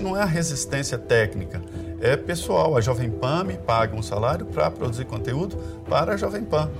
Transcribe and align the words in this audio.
não 0.00 0.16
é 0.16 0.22
a 0.22 0.26
resistência 0.26 0.98
técnica, 0.98 1.60
é 2.00 2.16
pessoal. 2.16 2.76
A 2.76 2.80
Jovem 2.80 3.10
Pan 3.10 3.44
me 3.44 3.56
paga 3.56 3.94
um 3.94 4.02
salário 4.02 4.46
para 4.46 4.70
produzir 4.70 5.04
conteúdo 5.04 5.56
para 5.88 6.14
a 6.14 6.16
Jovem 6.16 6.42
Pan. 6.42 6.70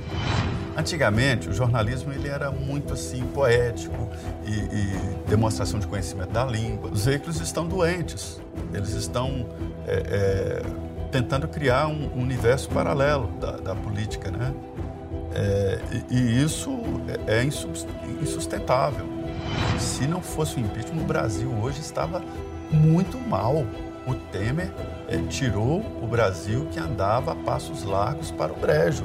Antigamente, 0.77 1.49
o 1.49 1.53
jornalismo 1.53 2.13
ele 2.13 2.29
era 2.29 2.51
muito 2.51 2.95
assim 2.95 3.23
poético 3.27 4.09
e, 4.47 4.53
e 4.53 5.29
demonstração 5.29 5.79
de 5.79 5.87
conhecimento 5.87 6.31
da 6.31 6.45
língua. 6.45 6.91
Os 6.91 7.05
veículos 7.05 7.41
estão 7.41 7.67
doentes, 7.67 8.41
eles 8.73 8.91
estão 8.91 9.47
é, 9.87 9.95
é, 9.95 10.63
tentando 11.11 11.49
criar 11.49 11.87
um 11.89 12.11
universo 12.19 12.69
paralelo 12.71 13.27
da, 13.41 13.53
da 13.57 13.75
política, 13.75 14.31
né? 14.31 14.55
É, 15.35 15.79
e, 16.11 16.17
e, 16.17 16.43
isso 16.43 16.71
é, 17.27 17.39
é 17.39 17.45
insustentável. 17.45 19.07
Se 19.79 20.07
não 20.07 20.23
fosse 20.23 20.57
o 20.57 20.61
impeachment, 20.61 21.03
o 21.03 21.07
Brasil 21.07 21.51
hoje 21.63 21.81
estava 21.81 22.23
muito 22.71 23.19
mal. 23.19 23.67
O 24.07 24.15
Temer 24.15 24.73
tirou 25.29 25.81
o 26.03 26.07
Brasil 26.07 26.67
que 26.73 26.81
andava 26.81 27.33
a 27.33 27.35
passos 27.35 27.85
largos 27.85 28.31
para 28.31 28.53
o 28.53 28.57
brejo. 28.57 29.05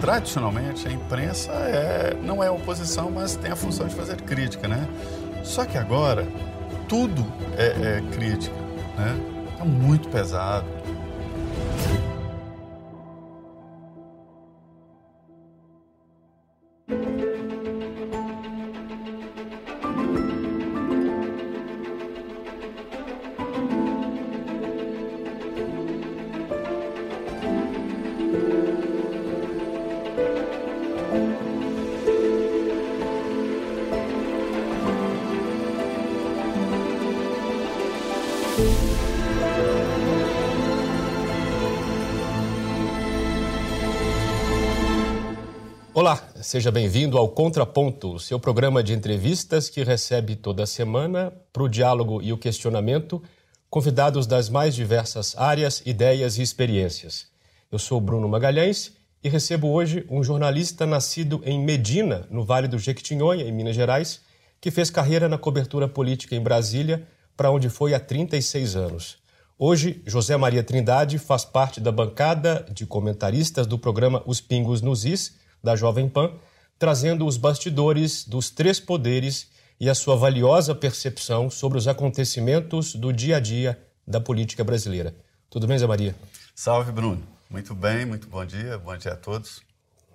Tradicionalmente, 0.00 0.86
a 0.88 0.92
imprensa 0.92 1.52
é, 1.52 2.16
não 2.22 2.42
é 2.42 2.50
oposição, 2.50 3.10
mas 3.10 3.36
tem 3.36 3.50
a 3.50 3.56
função 3.56 3.86
de 3.86 3.94
fazer 3.94 4.20
crítica, 4.22 4.68
né? 4.68 4.88
Só 5.42 5.64
que 5.64 5.76
agora, 5.76 6.26
tudo 6.88 7.26
é, 7.56 7.98
é 7.98 8.02
crítica, 8.12 8.54
né? 8.96 9.16
Está 9.52 9.64
muito 9.64 10.08
pesado. 10.08 10.66
Seja 46.52 46.70
bem-vindo 46.70 47.16
ao 47.16 47.30
Contraponto, 47.30 48.18
seu 48.18 48.38
programa 48.38 48.82
de 48.82 48.92
entrevistas 48.92 49.70
que 49.70 49.82
recebe 49.82 50.36
toda 50.36 50.66
semana, 50.66 51.32
para 51.50 51.62
o 51.62 51.68
diálogo 51.68 52.20
e 52.20 52.30
o 52.30 52.36
questionamento, 52.36 53.22
convidados 53.70 54.26
das 54.26 54.50
mais 54.50 54.74
diversas 54.74 55.34
áreas, 55.38 55.82
ideias 55.86 56.36
e 56.36 56.42
experiências. 56.42 57.26
Eu 57.70 57.78
sou 57.78 57.98
Bruno 58.02 58.28
Magalhães 58.28 58.92
e 59.24 59.30
recebo 59.30 59.68
hoje 59.68 60.04
um 60.10 60.22
jornalista 60.22 60.84
nascido 60.84 61.40
em 61.46 61.58
Medina, 61.58 62.26
no 62.30 62.44
Vale 62.44 62.68
do 62.68 62.78
Jequitinhonha, 62.78 63.46
em 63.46 63.52
Minas 63.52 63.74
Gerais, 63.74 64.20
que 64.60 64.70
fez 64.70 64.90
carreira 64.90 65.30
na 65.30 65.38
cobertura 65.38 65.88
política 65.88 66.36
em 66.36 66.42
Brasília, 66.42 67.08
para 67.34 67.50
onde 67.50 67.70
foi 67.70 67.94
há 67.94 67.98
36 67.98 68.76
anos. 68.76 69.16
Hoje, 69.58 70.02
José 70.04 70.36
Maria 70.36 70.62
Trindade 70.62 71.18
faz 71.18 71.46
parte 71.46 71.80
da 71.80 71.90
bancada 71.90 72.66
de 72.70 72.84
comentaristas 72.84 73.66
do 73.66 73.78
programa 73.78 74.22
Os 74.26 74.38
Pingos 74.38 74.82
nos 74.82 75.06
Is, 75.06 75.40
da 75.62 75.76
Jovem 75.76 76.08
Pan, 76.08 76.32
trazendo 76.78 77.26
os 77.26 77.36
bastidores 77.36 78.26
dos 78.26 78.50
três 78.50 78.80
poderes 78.80 79.48
e 79.78 79.88
a 79.88 79.94
sua 79.94 80.16
valiosa 80.16 80.74
percepção 80.74 81.50
sobre 81.50 81.78
os 81.78 81.88
acontecimentos 81.88 82.94
do 82.94 83.12
dia 83.12 83.36
a 83.36 83.40
dia 83.40 83.80
da 84.06 84.20
política 84.20 84.64
brasileira. 84.64 85.14
Tudo 85.48 85.66
bem, 85.66 85.78
Zé 85.78 85.86
Maria? 85.86 86.14
Salve, 86.54 86.92
Bruno. 86.92 87.22
Muito 87.50 87.74
bem, 87.74 88.06
muito 88.06 88.26
bom 88.26 88.44
dia. 88.44 88.78
Bom 88.78 88.96
dia 88.96 89.12
a 89.12 89.16
todos. 89.16 89.60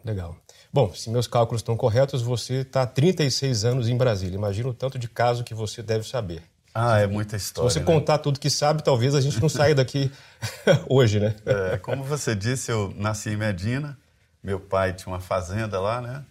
Legal. 0.04 0.36
Bom, 0.72 0.94
se 0.94 1.10
meus 1.10 1.28
cálculos 1.28 1.62
estão 1.62 1.76
corretos, 1.76 2.22
você 2.22 2.62
está 2.62 2.84
há 2.84 2.88
36 2.88 3.66
anos 3.66 3.88
em 3.88 3.98
Brasília. 3.98 4.36
Imagina 4.36 4.70
o 4.70 4.74
tanto 4.74 4.98
de 4.98 5.08
caso 5.08 5.44
que 5.44 5.54
você 5.54 5.84
deve 5.84 6.08
saber. 6.08 6.42
Ah, 6.74 7.00
é 7.00 7.08
muita 7.08 7.36
história. 7.36 7.70
Se 7.70 7.74
você 7.74 7.80
né? 7.80 7.86
contar 7.86 8.20
tudo 8.20 8.40
que 8.40 8.50
sabe, 8.50 8.84
talvez 8.84 9.16
a 9.16 9.22
gente 9.22 9.42
não 9.42 9.50
saia 9.50 9.74
daqui 9.74 10.12
hoje, 10.88 11.20
né? 11.20 11.36
É, 11.46 11.78
como 11.78 12.04
você 12.04 12.36
disse, 12.36 12.72
eu 12.72 12.94
nasci 12.96 13.32
em 13.32 13.38
Medina, 13.38 13.98
meu 14.48 14.62
pai 14.62 14.94
tinha 14.94 15.12
uma 15.12 15.20
fazenda 15.20 15.78
lá, 15.78 16.00
né? 16.00 16.24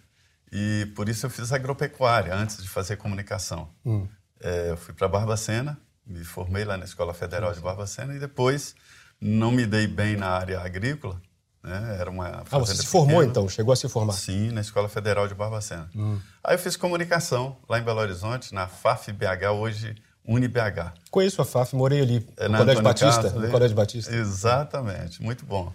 E 0.51 0.91
por 0.95 1.07
isso 1.07 1.27
eu 1.27 1.29
fiz 1.29 1.53
agropecuária 1.53 2.33
antes 2.33 2.57
de 2.63 2.67
fazer 2.67 2.95
comunicação. 2.95 3.69
Hum. 3.85 4.07
É, 4.41 4.71
eu 4.71 4.77
fui 4.77 4.91
para 4.91 5.07
Barbacena, 5.07 5.77
me 6.03 6.23
formei 6.23 6.65
lá 6.65 6.77
na 6.77 6.85
Escola 6.85 7.13
Federal 7.13 7.53
de 7.53 7.59
Barbacena 7.59 8.15
e 8.15 8.19
depois 8.19 8.73
não 9.21 9.51
me 9.51 9.67
dei 9.67 9.85
bem 9.85 10.15
na 10.15 10.29
área 10.29 10.59
agrícola. 10.59 11.21
Né? 11.61 11.97
Era 11.99 12.09
uma 12.09 12.43
ah, 12.49 12.57
você 12.57 12.73
se 12.73 12.87
formou 12.87 13.17
pequena. 13.17 13.29
então? 13.29 13.47
Chegou 13.47 13.71
a 13.71 13.75
se 13.75 13.87
formar? 13.87 14.13
Sim, 14.13 14.49
na 14.49 14.61
Escola 14.61 14.89
Federal 14.89 15.27
de 15.27 15.35
Barbacena. 15.35 15.87
Hum. 15.95 16.19
Aí 16.43 16.55
eu 16.55 16.59
fiz 16.59 16.75
comunicação 16.75 17.55
lá 17.69 17.77
em 17.77 17.83
Belo 17.83 17.99
Horizonte, 17.99 18.51
na 18.51 18.67
FAF-BH, 18.67 19.51
hoje 19.51 19.95
UniBH. 20.25 20.91
Conheço 21.11 21.39
a 21.39 21.45
FAF, 21.45 21.75
morei 21.75 22.01
ali, 22.01 22.27
é, 22.35 22.47
no 22.47 22.57
Colégio 22.57 22.81
Batista, 22.81 23.21
Castro, 23.21 23.39
no 23.39 23.51
Colégio 23.51 23.75
Batista. 23.75 24.15
Exatamente, 24.15 25.21
muito 25.21 25.45
bom. 25.45 25.71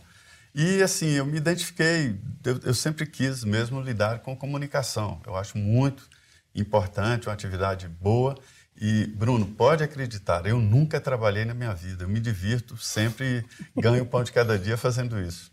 E 0.54 0.82
assim, 0.82 1.10
eu 1.10 1.24
me 1.24 1.38
identifiquei, 1.38 2.18
eu, 2.44 2.60
eu, 2.64 2.74
sempre 2.74 3.06
quis 3.06 3.42
mesmo 3.42 3.80
lidar 3.80 4.18
com 4.20 4.36
comunicação. 4.36 5.20
Eu 5.26 5.34
acho 5.34 5.56
muito 5.56 6.08
importante, 6.54 7.28
uma 7.28 7.32
atividade 7.34 7.88
boa. 7.88 8.36
E, 8.78 9.06
Bruno, 9.06 9.46
pode 9.46 9.82
acreditar, 9.82 10.46
eu 10.46 10.58
nunca 10.58 11.00
trabalhei 11.00 11.44
na 11.44 11.54
minha 11.54 11.72
vida. 11.72 12.04
Eu 12.04 12.08
me 12.08 12.20
divirto, 12.20 12.76
sempre 12.76 13.44
ganho 13.76 14.02
o 14.02 14.06
pão 14.06 14.22
de 14.22 14.32
cada 14.32 14.58
dia 14.58 14.76
fazendo 14.76 15.18
isso. 15.20 15.50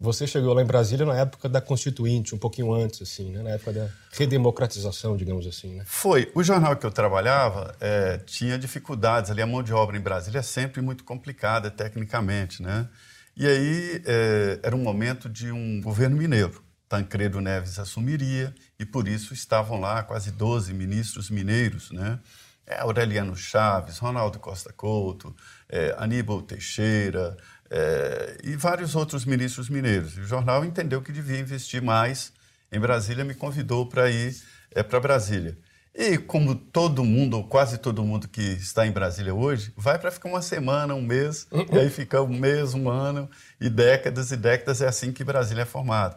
Você 0.00 0.28
chegou 0.28 0.54
lá 0.54 0.62
em 0.62 0.66
Brasília 0.66 1.04
na 1.04 1.16
época 1.16 1.48
da 1.48 1.60
Constituinte, 1.60 2.32
um 2.32 2.38
pouquinho 2.38 2.72
antes, 2.72 3.02
assim, 3.02 3.32
né? 3.32 3.42
na 3.42 3.50
época 3.50 3.72
da 3.72 3.88
redemocratização, 4.12 5.16
digamos 5.16 5.44
assim. 5.44 5.74
Né? 5.74 5.82
Foi. 5.86 6.30
O 6.36 6.42
jornal 6.42 6.76
que 6.76 6.86
eu 6.86 6.90
trabalhava 6.90 7.74
é, 7.80 8.18
tinha 8.18 8.56
dificuldades 8.56 9.28
ali. 9.28 9.42
A 9.42 9.46
mão 9.46 9.60
de 9.60 9.72
obra 9.72 9.96
em 9.96 10.00
Brasília 10.00 10.38
é 10.38 10.42
sempre 10.42 10.80
muito 10.80 11.02
complicada 11.02 11.68
tecnicamente, 11.68 12.62
né? 12.62 12.88
E 13.38 13.46
aí 13.46 14.02
é, 14.04 14.58
era 14.64 14.74
um 14.74 14.82
momento 14.82 15.28
de 15.28 15.52
um 15.52 15.80
governo 15.80 16.16
mineiro. 16.16 16.60
Tancredo 16.88 17.40
Neves 17.40 17.78
assumiria 17.78 18.52
e 18.80 18.84
por 18.84 19.06
isso 19.06 19.32
estavam 19.32 19.78
lá 19.78 20.02
quase 20.02 20.32
12 20.32 20.74
ministros 20.74 21.30
mineiros, 21.30 21.92
né? 21.92 22.18
É, 22.66 22.80
Aureliano 22.80 23.36
Chaves, 23.36 23.98
Ronaldo 23.98 24.40
Costa 24.40 24.72
Couto, 24.72 25.36
é, 25.68 25.94
Aníbal 25.98 26.42
Teixeira 26.42 27.36
é, 27.70 28.38
e 28.42 28.56
vários 28.56 28.96
outros 28.96 29.24
ministros 29.24 29.68
mineiros. 29.68 30.16
E 30.16 30.20
o 30.20 30.24
jornal 30.24 30.64
entendeu 30.64 31.00
que 31.00 31.12
devia 31.12 31.38
investir 31.38 31.80
mais 31.80 32.32
em 32.72 32.80
Brasília, 32.80 33.24
me 33.24 33.34
convidou 33.34 33.86
para 33.86 34.10
ir 34.10 34.36
é, 34.72 34.82
para 34.82 34.98
Brasília. 34.98 35.56
E 36.00 36.16
como 36.16 36.54
todo 36.54 37.04
mundo, 37.04 37.38
ou 37.38 37.44
quase 37.44 37.76
todo 37.76 38.04
mundo 38.04 38.28
que 38.28 38.40
está 38.40 38.86
em 38.86 38.92
Brasília 38.92 39.34
hoje, 39.34 39.72
vai 39.76 39.98
para 39.98 40.12
ficar 40.12 40.28
uma 40.28 40.40
semana, 40.40 40.94
um 40.94 41.02
mês, 41.02 41.48
e 41.72 41.76
aí 41.76 41.90
fica 41.90 42.22
um 42.22 42.38
mês, 42.38 42.72
um 42.72 42.88
ano, 42.88 43.28
e 43.60 43.68
décadas 43.68 44.30
e 44.30 44.36
décadas, 44.36 44.80
é 44.80 44.86
assim 44.86 45.10
que 45.10 45.24
Brasília 45.24 45.62
é 45.62 45.64
formada. 45.64 46.14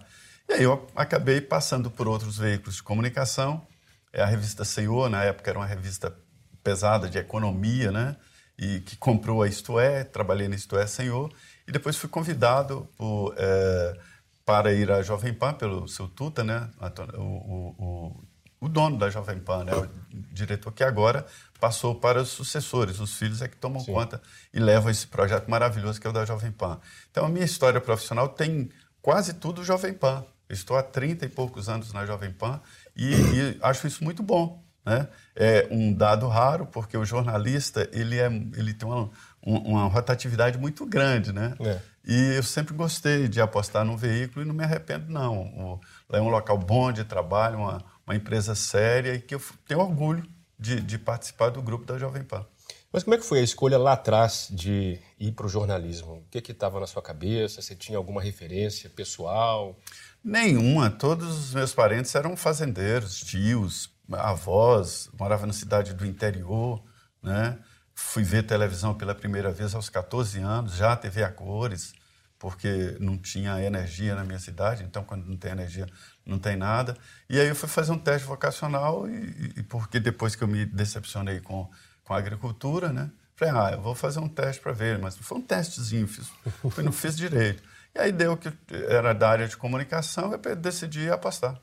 E 0.48 0.54
aí 0.54 0.62
eu 0.62 0.86
acabei 0.96 1.42
passando 1.42 1.90
por 1.90 2.08
outros 2.08 2.38
veículos 2.38 2.76
de 2.76 2.84
comunicação, 2.84 3.66
é 4.14 4.22
a 4.22 4.26
revista 4.28 4.64
Senhor, 4.64 5.10
na 5.10 5.24
época 5.24 5.50
era 5.50 5.58
uma 5.58 5.66
revista 5.66 6.16
pesada 6.64 7.10
de 7.10 7.18
economia, 7.18 7.92
né? 7.92 8.18
E 8.60 8.82
que 8.82 8.96
comprou 8.96 9.42
a 9.42 9.48
Isto 9.48 9.80
É, 9.80 10.04
trabalhei 10.04 10.48
na 10.48 10.54
Isto 10.54 10.78
É 10.78 10.86
Senhor, 10.86 11.34
e 11.68 11.72
depois 11.72 11.98
fui 11.98 12.08
convidado 12.08 12.88
por, 12.96 13.34
é, 13.36 13.98
para 14.46 14.74
ir 14.74 14.92
à 14.92 15.02
Jovem 15.02 15.34
Pan 15.34 15.54
pelo 15.54 15.88
seu 15.88 16.08
tuta, 16.08 16.44
né? 16.44 16.70
O, 17.18 17.22
o, 17.24 17.76
o 17.80 18.31
o 18.62 18.70
dono 18.70 18.98
da 18.98 19.10
Jovem 19.10 19.40
Pan, 19.40 19.64
né? 19.64 19.76
o 19.76 19.90
diretor 20.32 20.72
que 20.72 20.84
agora 20.84 21.26
passou 21.60 21.96
para 21.96 22.22
os 22.22 22.30
sucessores, 22.30 23.00
os 23.00 23.16
filhos 23.16 23.42
é 23.42 23.48
que 23.48 23.58
tomam 23.58 23.80
Sim. 23.82 23.92
conta 23.92 24.22
e 24.54 24.60
levam 24.60 24.92
esse 24.92 25.08
projeto 25.08 25.50
maravilhoso 25.50 26.00
que 26.00 26.06
é 26.06 26.10
o 26.10 26.14
da 26.14 26.24
Jovem 26.24 26.52
Pan. 26.52 26.80
Então, 27.10 27.26
a 27.26 27.30
minha 27.30 27.44
história 27.44 27.82
profissional 27.82 28.30
tem 28.30 28.70
quase 29.02 29.34
tudo 29.34 29.64
Jovem 29.64 29.94
Pan. 29.94 30.24
estou 30.48 30.78
há 30.78 30.84
30 30.84 31.26
e 31.26 31.30
poucos 31.30 31.68
anos 31.68 31.92
na 31.92 32.06
Jovem 32.06 32.32
Pan 32.32 32.62
e, 32.96 33.14
e, 33.14 33.58
acho 33.62 33.88
isso 33.88 34.04
muito 34.04 34.22
bom. 34.22 34.64
Né? 34.86 35.08
É 35.36 35.68
um 35.72 35.94
dado 35.94 36.28
raro, 36.28 36.66
porque 36.68 36.98
o 36.98 37.06
jornalista 37.06 37.90
ele, 37.92 38.20
é, 38.20 38.28
ele 38.28 38.74
tem 38.74 38.88
uma, 38.88 39.10
uma 39.42 39.88
rotatividade 39.88 40.58
muito 40.58 40.86
grande. 40.86 41.32
Né? 41.32 41.56
É. 41.60 41.80
E 42.06 42.36
eu 42.36 42.44
sempre 42.44 42.74
gostei 42.74 43.28
de 43.28 43.40
apostar 43.40 43.86
no 43.86 43.96
veículo 43.96 44.44
e 44.44 44.48
não 44.48 44.54
me 44.54 44.64
arrependo, 44.64 45.12
não. 45.12 45.42
O, 45.42 45.80
é 46.12 46.22
um 46.22 46.30
local 46.30 46.58
bom 46.58 46.92
de 46.92 47.04
trabalho, 47.04 47.60
uma, 47.60 47.84
uma 48.12 48.16
empresa 48.16 48.54
séria 48.54 49.16
e 49.16 49.22
que 49.22 49.34
eu 49.34 49.42
tenho 49.66 49.80
orgulho 49.80 50.28
de, 50.60 50.82
de 50.82 51.00
participar 51.00 51.50
do 51.50 51.62
grupo 51.62 51.86
da 51.86 51.98
Jovem 51.98 52.24
Pan. 52.24 52.46
Mas 52.92 53.04
como 53.04 53.16
é 53.16 53.18
que 53.18 53.26
foi 53.26 53.40
a 53.40 53.44
escolha 53.44 53.78
lá 53.78 53.94
atrás 53.94 54.50
de 54.52 55.00
ir 55.18 55.32
para 55.32 55.46
o 55.46 55.50
jornalismo? 55.50 56.16
O 56.16 56.24
que 56.30 56.52
estava 56.52 56.78
na 56.80 56.88
sua 56.88 57.02
cabeça? 57.02 57.62
Você 57.62 57.74
tinha 57.74 57.98
alguma 57.98 58.22
referência 58.22 58.90
pessoal? 58.90 59.80
Nenhuma. 60.22 60.90
Todos 60.90 61.40
os 61.40 61.54
meus 61.54 61.74
parentes 61.74 62.14
eram 62.14 62.36
fazendeiros, 62.36 63.22
tios, 63.22 63.90
avós, 64.12 65.10
moravam 65.18 65.48
na 65.48 65.54
cidade 65.54 65.94
do 65.94 66.06
interior, 66.06 66.84
né? 67.24 67.58
Fui 67.96 68.24
ver 68.24 68.44
televisão 68.44 68.94
pela 68.94 69.16
primeira 69.16 69.52
vez 69.52 69.74
aos 69.74 69.90
14 69.90 70.40
anos, 70.40 70.76
já 70.76 70.96
TV 70.98 71.24
a 71.24 71.32
cores, 71.32 71.94
porque 72.38 72.98
não 73.00 73.18
tinha 73.18 73.64
energia 73.64 74.16
na 74.16 74.24
minha 74.24 74.40
cidade, 74.40 74.84
então 74.84 75.04
quando 75.04 75.26
não 75.26 75.38
tem 75.38 75.52
energia 75.52 75.88
não 76.26 76.40
tem 76.40 76.56
nada. 76.56 76.98
E 77.30 77.40
aí 77.40 77.48
eu 77.48 77.56
fui 77.56 77.70
fazer 77.70 77.92
um 77.92 77.98
teste 77.98 78.28
vocacional 78.28 79.10
e, 79.10 79.54
e 79.58 79.64
porque 79.64 80.00
depois 80.00 80.36
que 80.36 80.44
eu 80.44 80.48
me 80.48 80.66
decepcionei 80.66 81.40
com, 81.40 81.70
com 82.04 82.14
a 82.14 82.18
agricultura, 82.18 82.92
né? 82.92 83.12
Falei, 83.36 83.54
ah, 83.56 83.72
eu 83.74 83.82
vou 83.82 83.96
fazer 83.96 84.20
um 84.20 84.30
teste 84.30 84.62
para 84.62 84.72
ver, 84.72 85.00
mas 85.00 85.18
foi 85.18 85.38
um 85.38 85.42
testezinho, 85.42 86.08
fiz, 86.08 86.28
fui, 86.70 86.84
não 86.84 86.92
fiz 86.92 87.18
direito. 87.18 87.64
E 87.96 88.00
aí 88.00 88.12
deu 88.12 88.38
que 88.38 88.52
era 88.88 89.14
da 89.14 89.30
área 89.30 89.48
de 89.48 89.58
comunicação, 89.58 90.32
eu 90.32 90.56
decidi 90.56 91.10
apostar. 91.10 91.60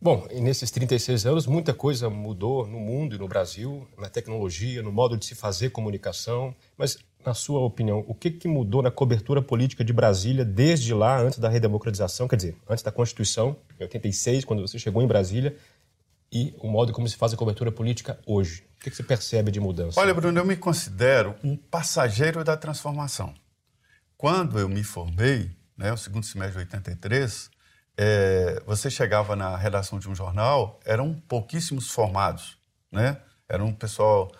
Bom, 0.00 0.26
e 0.32 0.40
nesses 0.40 0.68
36 0.72 1.26
anos, 1.26 1.46
muita 1.46 1.72
coisa 1.72 2.10
mudou 2.10 2.66
no 2.66 2.80
mundo 2.80 3.14
e 3.14 3.18
no 3.18 3.28
Brasil, 3.28 3.86
na 3.96 4.08
tecnologia, 4.08 4.82
no 4.82 4.90
modo 4.90 5.16
de 5.16 5.24
se 5.24 5.36
fazer 5.36 5.70
comunicação. 5.70 6.56
Mas, 6.76 6.98
na 7.24 7.34
sua 7.34 7.60
opinião, 7.60 8.04
o 8.06 8.14
que, 8.14 8.30
que 8.30 8.48
mudou 8.48 8.82
na 8.82 8.90
cobertura 8.90 9.40
política 9.40 9.84
de 9.84 9.92
Brasília 9.92 10.44
desde 10.44 10.92
lá, 10.94 11.20
antes 11.20 11.38
da 11.38 11.48
redemocratização, 11.48 12.28
quer 12.28 12.36
dizer, 12.36 12.56
antes 12.68 12.82
da 12.82 12.90
Constituição, 12.90 13.56
em 13.78 13.82
86, 13.82 14.44
quando 14.44 14.62
você 14.62 14.78
chegou 14.78 15.02
em 15.02 15.06
Brasília, 15.06 15.56
e 16.32 16.54
o 16.58 16.68
modo 16.68 16.92
como 16.92 17.06
se 17.06 17.16
faz 17.16 17.34
a 17.34 17.36
cobertura 17.36 17.70
política 17.70 18.18
hoje? 18.26 18.64
O 18.76 18.84
que, 18.84 18.90
que 18.90 18.96
você 18.96 19.02
percebe 19.02 19.50
de 19.50 19.60
mudança? 19.60 20.00
Olha, 20.00 20.14
Bruno, 20.14 20.40
eu 20.40 20.44
me 20.44 20.56
considero 20.56 21.34
um 21.44 21.56
passageiro 21.56 22.42
da 22.42 22.56
transformação. 22.56 23.34
Quando 24.16 24.58
eu 24.58 24.68
me 24.68 24.82
formei, 24.82 25.50
né, 25.76 25.92
o 25.92 25.96
segundo 25.96 26.24
semestre 26.24 26.64
de 26.64 26.74
83, 26.74 27.50
é, 27.96 28.62
você 28.66 28.90
chegava 28.90 29.36
na 29.36 29.56
redação 29.56 29.98
de 29.98 30.08
um 30.08 30.14
jornal, 30.14 30.80
eram 30.84 31.14
pouquíssimos 31.28 31.90
formados, 31.90 32.56
né? 32.90 33.18
Era 33.48 33.62
um 33.62 33.72
pessoal 33.72 34.32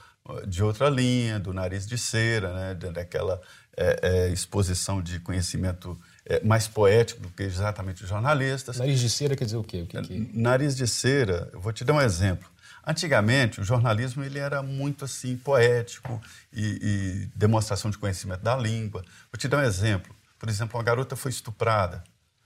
de 0.47 0.63
outra 0.63 0.89
linha, 0.89 1.39
do 1.39 1.53
nariz 1.53 1.87
de 1.87 1.99
cera, 1.99 2.53
né? 2.53 2.75
daquela 2.75 3.41
é, 3.77 3.99
é, 4.03 4.29
exposição 4.29 5.03
de 5.03 5.19
conhecimento 5.21 5.99
é, 6.25 6.41
mais 6.45 6.69
poético 6.69 7.21
do 7.21 7.29
que 7.31 7.43
exatamente 7.43 8.03
os 8.05 8.09
jornalistas. 8.09 8.79
Nariz 8.79 9.01
de 9.01 9.11
cera 9.11 9.35
quer 9.35 9.45
dizer 9.45 9.57
o 9.57 9.65
quê? 9.65 9.83
O 9.83 9.87
que 9.87 10.01
que... 10.03 10.31
Nariz 10.33 10.77
de 10.77 10.87
cera, 10.87 11.49
eu 11.53 11.61
vou 11.61 11.73
te 11.73 11.85
dar 11.85 11.95
um 11.95 12.01
exemplo. 12.01 12.49
Antigamente, 12.87 13.61
o 13.61 13.65
jornalismo 13.65 14.25
ele 14.25 14.39
era 14.39 14.63
muito 14.63 15.05
assim 15.05 15.37
poético 15.37 16.21
e, 16.53 16.79
e 16.83 17.29
demonstração 17.37 17.91
de 17.91 17.99
conhecimento 17.99 18.43
da 18.43 18.57
língua. 18.57 19.03
Vou 19.33 19.39
te 19.39 19.47
dar 19.49 19.59
um 19.59 19.63
exemplo. 19.63 20.15
Por 20.39 20.49
exemplo, 20.49 20.77
uma 20.77 20.83
garota 20.85 21.15
foi 21.15 21.31
estuprada. 21.31 22.03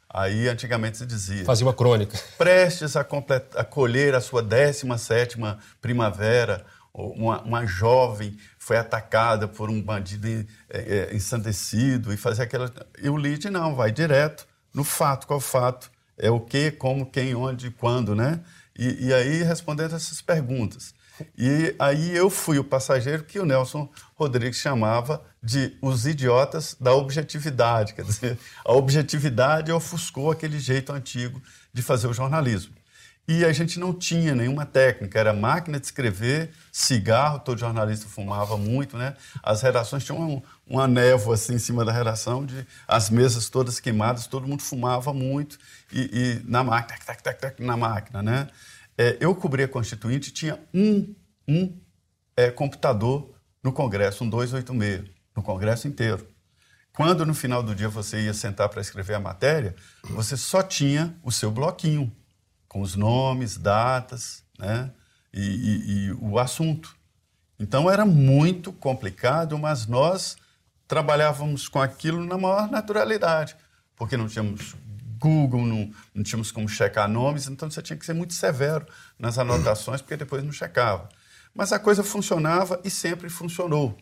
Aí, 0.08 0.49
antigamente 0.49 0.99
se 0.99 1.06
dizia... 1.06 1.44
Fazia 1.44 1.67
uma 1.67 1.75
crônica. 1.75 2.19
Prestes 2.38 2.96
a, 2.96 3.00
a 3.00 3.64
colher 3.64 4.14
a 4.14 4.20
sua 4.20 4.43
17ª 4.43 5.58
primavera, 5.81 6.64
uma, 6.96 7.43
uma, 7.43 7.66
jovem 7.66 8.37
foi 8.58 8.76
atacada 8.76 9.46
por 9.46 9.69
um 9.69 9.82
bandido 9.82 10.26
é, 10.28 10.46
é, 10.70 11.14
ensandecido 11.14 12.12
e 12.12 12.16
fazer 12.16 12.44
aquela... 12.44 12.72
E 13.02 13.08
o 13.08 13.16
lead 13.16 13.50
não, 13.50 13.75
vai 13.75 13.93
direto 13.93 14.46
no 14.72 14.82
fato. 14.82 15.26
Qual 15.26 15.40
fato? 15.40 15.90
É 16.16 16.31
o 16.31 16.40
que, 16.40 16.70
como, 16.70 17.04
quem, 17.04 17.34
onde, 17.34 17.70
quando, 17.70 18.14
né? 18.14 18.40
E, 18.78 19.08
e 19.08 19.14
aí, 19.14 19.43
respondendo 19.43 19.94
essas 19.94 20.22
perguntas. 20.22 20.94
E 21.37 21.75
aí 21.78 22.14
eu 22.14 22.28
fui 22.28 22.58
o 22.58 22.64
passageiro 22.64 23.25
que 23.25 23.38
o 23.38 23.46
Nelson 23.46 23.88
Rodrigues 24.14 24.58
chamava 24.58 25.22
de 25.42 25.76
os 25.81 26.06
idiotas 26.06 26.76
da 26.78 26.94
objetividade. 26.94 27.94
Quer 27.94 28.04
dizer, 28.04 28.38
a 28.64 28.72
objetividade 28.72 29.72
ofuscou 29.72 30.31
aquele 30.31 30.58
jeito 30.58 30.92
antigo 30.92 31.42
de 31.72 31.82
fazer 31.82 32.06
o 32.06 32.12
jornalismo. 32.12 32.75
E 33.28 33.44
a 33.44 33.52
gente 33.52 33.81
não 33.81 33.93
tinha 33.93 34.34
nenhuma 34.34 34.64
técnica, 34.64 35.19
era 35.19 35.32
máquina 35.32 35.81
de 35.81 35.87
escrever, 35.87 36.52
cigarro, 36.70 37.40
todo 37.40 37.58
jornalista 37.58 38.06
fumava 38.06 38.56
muito, 38.56 38.96
né? 38.96 39.17
As 39.43 39.62
redações 39.62 40.05
tinham 40.05 40.20
um, 40.20 40.43
uma 40.64 40.87
névoa 40.87 41.34
assim 41.34 41.55
em 41.55 41.58
cima 41.58 41.84
da 41.84 41.90
redação, 41.90 42.46
de 42.46 42.64
as 42.87 43.11
mesas 43.11 43.49
todas 43.49 43.81
queimadas, 43.81 44.28
todo 44.28 44.46
mundo 44.46 44.62
fumava 44.62 45.12
muito 45.12 45.58
e, 45.93 46.02
e 46.44 46.50
na 46.50 46.62
máquina, 46.62 46.99
tac, 47.05 47.23
tac, 47.23 47.40
tac, 47.40 47.62
na 47.62 47.76
máquina, 47.76 48.23
né? 48.23 48.49
É, 48.96 49.17
eu 49.20 49.34
cobri 49.34 49.64
a 49.64 49.69
Constituinte, 49.69 50.31
tinha 50.31 50.61
um, 50.73 51.14
um 51.49 51.76
é, 52.37 52.50
computador 52.50 53.34
no 53.62 53.73
Congresso, 53.73 54.23
um 54.23 54.31
286, 54.31 55.11
no 55.34 55.43
Congresso 55.43 55.88
inteiro. 55.88 56.26
Quando 56.93 57.26
no 57.26 57.34
final 57.34 57.62
do 57.62 57.75
dia 57.75 57.88
você 57.88 58.23
ia 58.23 58.32
sentar 58.32 58.69
para 58.69 58.81
escrever 58.81 59.14
a 59.14 59.20
matéria, 59.20 59.75
você 60.05 60.37
só 60.37 60.62
tinha 60.62 61.14
o 61.23 61.31
seu 61.31 61.50
bloquinho, 61.50 62.11
com 62.68 62.80
os 62.80 62.94
nomes, 62.94 63.56
datas 63.56 64.44
né? 64.58 64.90
e, 65.32 65.40
e, 65.40 66.06
e 66.06 66.12
o 66.12 66.38
assunto. 66.38 66.96
Então 67.58 67.90
era 67.90 68.04
muito 68.04 68.72
complicado, 68.72 69.58
mas 69.58 69.86
nós 69.86 70.36
trabalhávamos 70.86 71.68
com 71.68 71.80
aquilo 71.80 72.24
na 72.24 72.38
maior 72.38 72.70
naturalidade, 72.70 73.56
porque 73.96 74.16
não 74.16 74.28
tínhamos 74.28 74.76
Google, 75.18 75.64
não, 75.64 75.90
não 76.14 76.22
tínhamos 76.22 76.52
como 76.52 76.68
checar 76.68 77.08
nomes, 77.08 77.48
então 77.48 77.70
você 77.70 77.82
tinha 77.82 77.96
que 77.96 78.04
ser 78.04 78.12
muito 78.12 78.34
severo 78.34 78.86
nas 79.18 79.38
anotações, 79.38 80.00
porque 80.00 80.16
depois 80.16 80.44
não 80.44 80.52
checava. 80.52 81.08
Mas 81.54 81.72
a 81.72 81.78
coisa 81.78 82.04
funcionava 82.04 82.80
e 82.84 82.90
sempre 82.90 83.30
funcionou. 83.30 83.96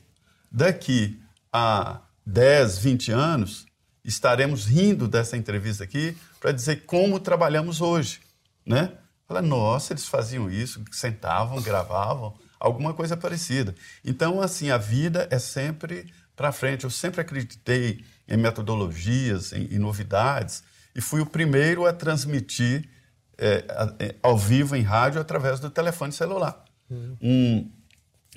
Daqui 0.50 1.20
a 1.52 2.00
10, 2.26 2.78
20 2.78 3.12
anos, 3.12 3.66
estaremos 4.04 4.66
rindo 4.66 5.06
dessa 5.06 5.36
entrevista 5.36 5.84
aqui 5.84 6.16
para 6.40 6.52
dizer 6.52 6.84
como 6.84 7.20
trabalhamos 7.20 7.80
hoje, 7.80 8.20
né? 8.66 8.92
Fala, 9.26 9.40
nossa, 9.40 9.92
eles 9.92 10.06
faziam 10.06 10.50
isso, 10.50 10.84
sentavam, 10.92 11.60
gravavam, 11.62 12.34
alguma 12.60 12.92
coisa 12.92 13.16
parecida. 13.16 13.74
Então, 14.04 14.40
assim, 14.40 14.70
a 14.70 14.78
vida 14.78 15.26
é 15.30 15.38
sempre 15.38 16.12
para 16.36 16.52
frente. 16.52 16.84
Eu 16.84 16.90
sempre 16.90 17.20
acreditei 17.20 18.04
em 18.28 18.36
metodologias, 18.36 19.52
em, 19.52 19.74
em 19.74 19.78
novidades, 19.78 20.62
e 20.94 21.00
fui 21.00 21.20
o 21.20 21.26
primeiro 21.26 21.86
a 21.86 21.92
transmitir 21.92 22.88
é, 23.36 23.64
é, 23.98 24.14
ao 24.22 24.36
vivo 24.36 24.76
em 24.76 24.82
rádio 24.82 25.20
através 25.20 25.58
do 25.58 25.70
telefone 25.70 26.12
celular. 26.12 26.64
Uhum. 26.88 27.16
Um, 27.20 27.72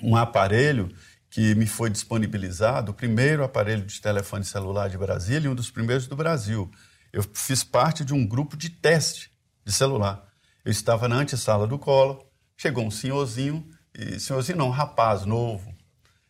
um 0.02 0.16
aparelho 0.16 0.88
que 1.30 1.54
me 1.54 1.66
foi 1.66 1.90
disponibilizado, 1.90 2.92
o 2.92 2.94
primeiro 2.94 3.44
aparelho 3.44 3.84
de 3.84 4.00
telefone 4.00 4.44
celular 4.44 4.88
de 4.88 4.96
Brasília 4.96 5.46
e 5.46 5.50
um 5.50 5.54
dos 5.54 5.70
primeiros 5.70 6.06
do 6.06 6.16
Brasil. 6.16 6.70
Eu 7.12 7.22
fiz 7.34 7.62
parte 7.62 8.04
de 8.04 8.14
um 8.14 8.26
grupo 8.26 8.56
de 8.56 8.70
teste 8.70 9.30
de 9.68 9.74
celular. 9.74 10.26
Eu 10.64 10.72
estava 10.72 11.06
na 11.06 11.16
antessala 11.16 11.66
do 11.66 11.78
colo, 11.78 12.26
chegou 12.56 12.86
um 12.86 12.90
senhorzinho, 12.90 13.68
e 13.94 14.18
senhorzinho 14.18 14.56
não, 14.56 14.68
um 14.68 14.70
rapaz 14.70 15.26
novo, 15.26 15.74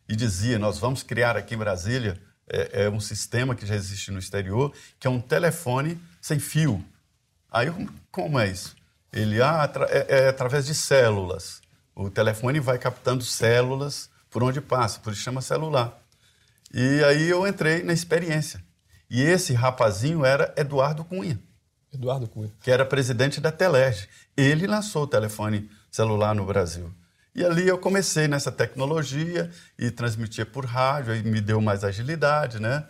e 0.09 0.17
dizia: 0.17 0.59
Nós 0.59 0.79
vamos 0.79 1.05
criar 1.05 1.37
aqui 1.37 1.55
em 1.55 1.59
Brasília 1.59 2.21
é, 2.51 2.85
é 2.85 2.91
um 2.91 2.99
sistema 2.99 3.55
que 3.55 3.65
já 3.65 3.77
existe 3.77 4.11
no 4.11 4.19
exterior, 4.19 4.73
que 4.99 5.07
é 5.07 5.11
um 5.11 5.21
telefone 5.21 6.01
sem 6.21 6.41
fio. 6.41 6.85
Aí, 7.49 7.69
como 8.11 8.41
é 8.41 8.49
isso? 8.49 8.75
Ele 9.13 9.41
ah, 9.41 9.71
é, 9.89 10.25
é 10.25 10.29
através 10.29 10.67
de 10.67 10.75
células. 10.75 11.63
O 11.95 12.11
telefone 12.11 12.59
vai 12.59 12.77
captando 12.77 13.25
células 13.25 14.11
por 14.31 14.43
onde 14.43 14.61
passa, 14.61 14.99
por 14.99 15.13
isso 15.13 15.23
chama 15.23 15.41
celular. 15.41 15.97
E 16.75 17.05
aí 17.05 17.29
eu 17.29 17.47
entrei 17.47 17.85
na 17.85 17.93
experiência. 17.93 18.63
E 19.09 19.23
esse 19.23 19.55
rapazinho 19.55 20.25
era 20.25 20.53
Eduardo 20.57 21.05
Cunha. 21.05 21.41
Eduardo 21.99 22.29
Cunha. 22.29 22.53
Que 22.63 22.71
era 22.71 22.87
presidente 22.87 23.41
da 23.41 23.51
Telerge. 23.51 24.09
Ele 24.37 24.67
lançou 24.67 25.03
o 25.03 25.07
telefone 25.07 25.69
celular 25.91 26.35
no 26.35 26.47
Brasil. 26.47 26.93
E 27.35 27.45
ali 27.45 27.69
eu 27.69 27.79
comecei 27.79 28.27
nessa 28.27 28.51
tecnologia 28.51 29.51
e 29.79 29.91
transmitia 29.91 30.47
por 30.47 30.65
rádio, 30.65 31.13
aí 31.13 31.23
me 31.23 31.41
deu 31.41 31.61
mais 31.61 31.85
agilidade, 31.85 32.61
né? 32.61 32.85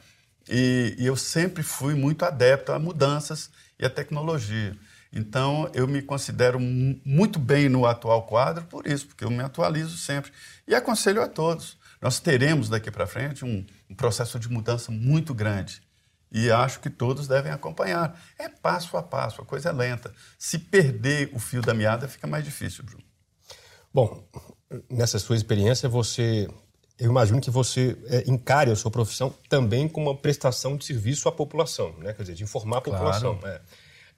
E, 0.48 0.94
e, 0.98 1.04
eu 1.04 1.16
sempre 1.16 1.62
fui 1.62 1.94
muito 1.94 2.24
adepto 2.24 2.72
a 2.72 2.78
mudanças 2.78 3.50
e 3.78 3.84
a 3.84 3.90
tecnologia. 3.90 4.74
Então, 5.12 5.70
eu 5.74 5.86
me 5.86 6.00
considero 6.00 6.58
muito 6.58 7.38
bem 7.38 7.68
no 7.68 7.84
atual 7.84 8.26
quadro 8.26 8.64
por 8.64 8.86
isso, 8.86 9.06
porque 9.06 9.24
eu 9.24 9.30
me 9.30 9.42
atualizo 9.42 9.98
sempre. 9.98 10.32
E 10.66 10.74
aconselho 10.74 11.22
a 11.22 11.28
todos. 11.28 11.76
Nós 12.00 12.20
teremos 12.20 12.68
daqui 12.68 12.90
para 12.90 13.06
frente 13.06 13.44
um, 13.44 13.66
um, 13.90 13.94
processo 13.94 14.38
de 14.38 14.48
mudança 14.48 14.90
muito 14.90 15.34
grande. 15.34 15.82
E 16.30 16.50
acho 16.50 16.80
que 16.80 16.90
todos 16.90 17.26
devem 17.26 17.50
acompanhar. 17.50 18.20
É 18.38 18.48
passo 18.48 18.96
a 18.96 19.02
passo, 19.02 19.40
a 19.40 19.44
coisa 19.44 19.70
é 19.70 19.72
lenta. 19.72 20.12
Se 20.38 20.58
perder 20.58 21.30
o 21.32 21.38
fio 21.38 21.62
da 21.62 21.72
meada, 21.72 22.06
fica 22.06 22.26
mais 22.26 22.44
difícil, 22.44 22.84
Bruno. 22.84 23.04
Bom, 23.92 24.22
nessa 24.90 25.18
sua 25.18 25.36
experiência, 25.36 25.88
você 25.88 26.48
eu 26.98 27.10
imagino 27.10 27.40
que 27.40 27.50
você 27.50 27.96
é, 28.06 28.24
encare 28.28 28.72
a 28.72 28.76
sua 28.76 28.90
profissão 28.90 29.32
também 29.48 29.88
como 29.88 30.10
uma 30.10 30.16
prestação 30.16 30.76
de 30.76 30.84
serviço 30.84 31.28
à 31.28 31.32
população, 31.32 31.96
né? 31.98 32.12
quer 32.12 32.22
dizer, 32.22 32.34
de 32.34 32.42
informar 32.42 32.78
a 32.78 32.80
população. 32.80 33.36
Claro. 33.38 33.54
É. 33.54 33.60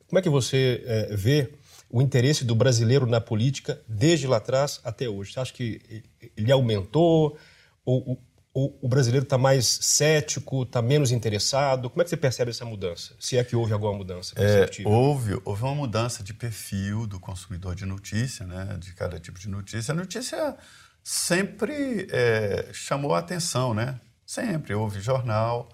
Como 0.09 0.19
é 0.19 0.23
que 0.23 0.31
você 0.31 0.83
é, 0.87 1.15
vê 1.15 1.53
o 1.91 2.01
interesse 2.01 2.43
do 2.43 2.55
brasileiro 2.55 3.05
na 3.05 3.21
política 3.21 3.81
desde 3.87 4.27
lá 4.27 4.39
atrás 4.39 4.81
até 4.83 5.09
hoje? 5.09 5.33
Você 5.33 5.41
acha 5.41 5.53
que 5.53 6.03
ele 6.37 6.51
aumentou? 6.51 7.37
Ou, 7.85 8.19
ou 8.53 8.77
o 8.83 8.89
brasileiro 8.89 9.25
está 9.25 9.39
mais 9.39 9.67
cético, 9.67 10.65
está 10.65 10.83
menos 10.83 11.13
interessado? 11.13 11.89
Como 11.89 12.03
é 12.03 12.05
que 12.05 12.11
você 12.11 12.17
percebe 12.17 12.51
essa 12.51 12.65
mudança? 12.65 13.15
Se 13.21 13.37
é 13.37 13.45
que 13.45 13.55
houve 13.55 13.73
alguma 13.73 13.93
mudança 13.93 14.35
é, 14.37 14.69
houve, 14.85 15.41
houve 15.45 15.63
uma 15.63 15.75
mudança 15.75 16.23
de 16.23 16.35
perfil 16.35 17.07
do 17.07 17.21
consumidor 17.21 17.77
de 17.77 17.87
notícia, 17.87 18.45
né? 18.45 18.77
de 18.81 18.93
cada 18.93 19.21
tipo 19.21 19.39
de 19.39 19.49
notícia. 19.49 19.93
A 19.93 19.95
notícia 19.95 20.57
sempre 21.03 22.09
é, 22.11 22.71
chamou 22.73 23.15
a 23.15 23.21
atenção, 23.21 23.73
né? 23.73 24.01
Sempre 24.27 24.75
houve 24.75 25.01
jornal. 25.01 25.69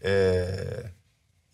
É, 0.00 0.90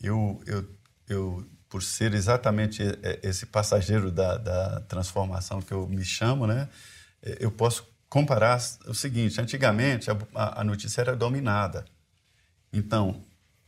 eu, 0.01 0.41
eu, 0.47 0.65
eu, 1.09 1.51
por 1.69 1.83
ser 1.83 2.15
exatamente 2.15 2.83
esse 3.23 3.47
passageiro 3.47 4.13
da, 4.13 4.39
da 4.39 4.81
transformação 4.83 5.61
que 5.61 5.73
eu 5.73 5.89
me 5.89 6.05
chamo, 6.05 6.47
né? 6.47 6.69
Eu 7.41 7.51
posso 7.51 7.88
comparar 8.09 8.61
o 8.87 8.95
seguinte: 8.95 9.41
antigamente 9.41 10.11
a, 10.11 10.61
a 10.61 10.65
notícia 10.65 11.01
era 11.01 11.17
dominada. 11.17 11.85
Então, 12.73 13.25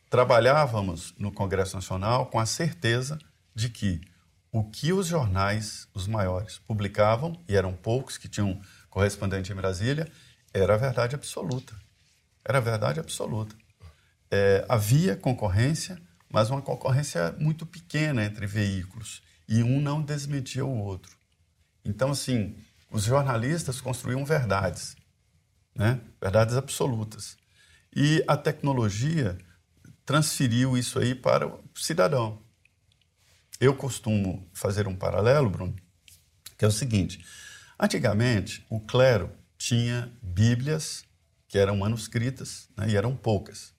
trabalhávamos 0.08 1.14
no 1.18 1.32
Congresso 1.32 1.76
Nacional 1.76 2.26
com 2.26 2.38
a 2.38 2.46
certeza 2.46 3.18
de 3.54 3.68
que 3.68 4.00
o 4.52 4.64
que 4.64 4.92
os 4.92 5.06
jornais, 5.06 5.86
os 5.94 6.08
maiores, 6.08 6.58
publicavam, 6.58 7.40
e 7.48 7.54
eram 7.54 7.72
poucos 7.72 8.18
que 8.18 8.28
tinham 8.28 8.60
correspondente 8.88 9.52
em 9.52 9.54
Brasília, 9.54 10.10
era 10.52 10.74
a 10.74 10.76
verdade 10.76 11.14
absoluta. 11.14 11.72
Era 12.44 12.58
a 12.58 12.60
verdade 12.60 12.98
absoluta. 12.98 13.54
É, 14.28 14.64
havia 14.68 15.16
concorrência, 15.16 16.00
mas 16.28 16.50
uma 16.50 16.60
concorrência 16.60 17.32
muito 17.38 17.64
pequena 17.64 18.24
entre 18.24 18.46
veículos, 18.46 19.22
e 19.48 19.62
um 19.62 19.80
não 19.80 20.02
desmentia 20.02 20.64
o 20.64 20.78
outro. 20.78 21.16
Então, 21.84 22.10
assim, 22.10 22.56
os 22.90 23.04
jornalistas 23.04 23.80
construíam 23.80 24.24
verdades, 24.24 24.96
né? 25.74 26.00
verdades 26.20 26.56
absolutas. 26.56 27.36
E 27.94 28.22
a 28.26 28.36
tecnologia 28.36 29.38
transferiu 30.04 30.76
isso 30.76 30.98
aí 30.98 31.14
para 31.14 31.46
o 31.46 31.62
cidadão. 31.74 32.42
Eu 33.60 33.74
costumo 33.74 34.48
fazer 34.52 34.88
um 34.88 34.96
paralelo, 34.96 35.50
Bruno, 35.50 35.76
que 36.56 36.64
é 36.64 36.68
o 36.68 36.72
seguinte: 36.72 37.24
antigamente 37.78 38.64
o 38.68 38.80
clero 38.80 39.30
tinha 39.56 40.10
Bíblias 40.22 41.04
que 41.46 41.58
eram 41.58 41.76
manuscritas 41.76 42.68
né, 42.76 42.88
e 42.88 42.96
eram 42.96 43.16
poucas. 43.16 43.74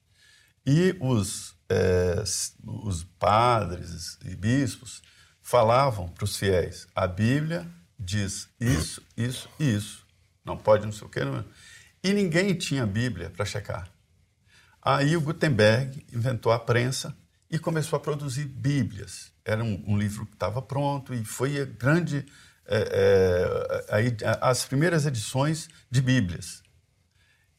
E 0.66 0.96
os, 1.00 1.56
é, 1.70 2.22
os 2.64 3.04
padres 3.18 4.20
e 4.24 4.36
bispos 4.36 5.02
falavam 5.42 6.10
para 6.10 6.26
os 6.26 6.38
fiéis: 6.38 6.88
a 6.94 7.08
Bíblia 7.08 7.68
diz 8.02 8.50
isso, 8.60 9.02
isso 9.16 9.50
e 9.60 9.76
isso. 9.76 10.06
Não 10.44 10.58
pode, 10.58 10.86
não 10.86 10.92
sei 10.92 11.08
o 11.08 11.10
quê. 11.10 11.24
Não... 11.24 11.46
E 12.04 12.14
ninguém 12.14 12.54
tinha 12.56 12.86
Bíblia 12.86 13.30
para 13.30 13.46
checar. 13.46 13.90
Aí 14.82 15.16
o 15.16 15.22
Gutenberg 15.22 16.04
inventou 16.12 16.52
a 16.52 16.60
prensa 16.60 17.16
e 17.50 17.60
começou 17.60 17.98
a 17.98 18.00
produzir 18.00 18.46
Bíblias. 18.46 19.32
Era 19.46 19.64
um, 19.64 19.84
um 19.88 19.98
livro 19.98 20.26
que 20.26 20.34
estava 20.34 20.62
pronto 20.62 21.14
e 21.14 21.24
foi 21.24 21.64
grande. 21.66 22.26
É, 22.66 23.86
é, 23.90 23.96
aí, 23.96 24.18
as 24.42 24.66
primeiras 24.66 25.06
edições 25.06 25.70
de 25.90 26.02
Bíblias. 26.02 26.64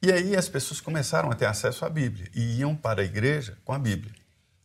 E 0.03 0.11
aí 0.11 0.35
as 0.35 0.49
pessoas 0.49 0.81
começaram 0.81 1.31
a 1.31 1.35
ter 1.35 1.47
acesso 1.47 1.85
à 1.85 1.89
Bíblia 1.89 2.29
e 2.35 2.59
iam 2.59 2.75
para 2.75 3.03
a 3.03 3.05
igreja 3.05 3.57
com 3.65 3.73
a 3.73 3.79
Bíblia. 3.79 4.13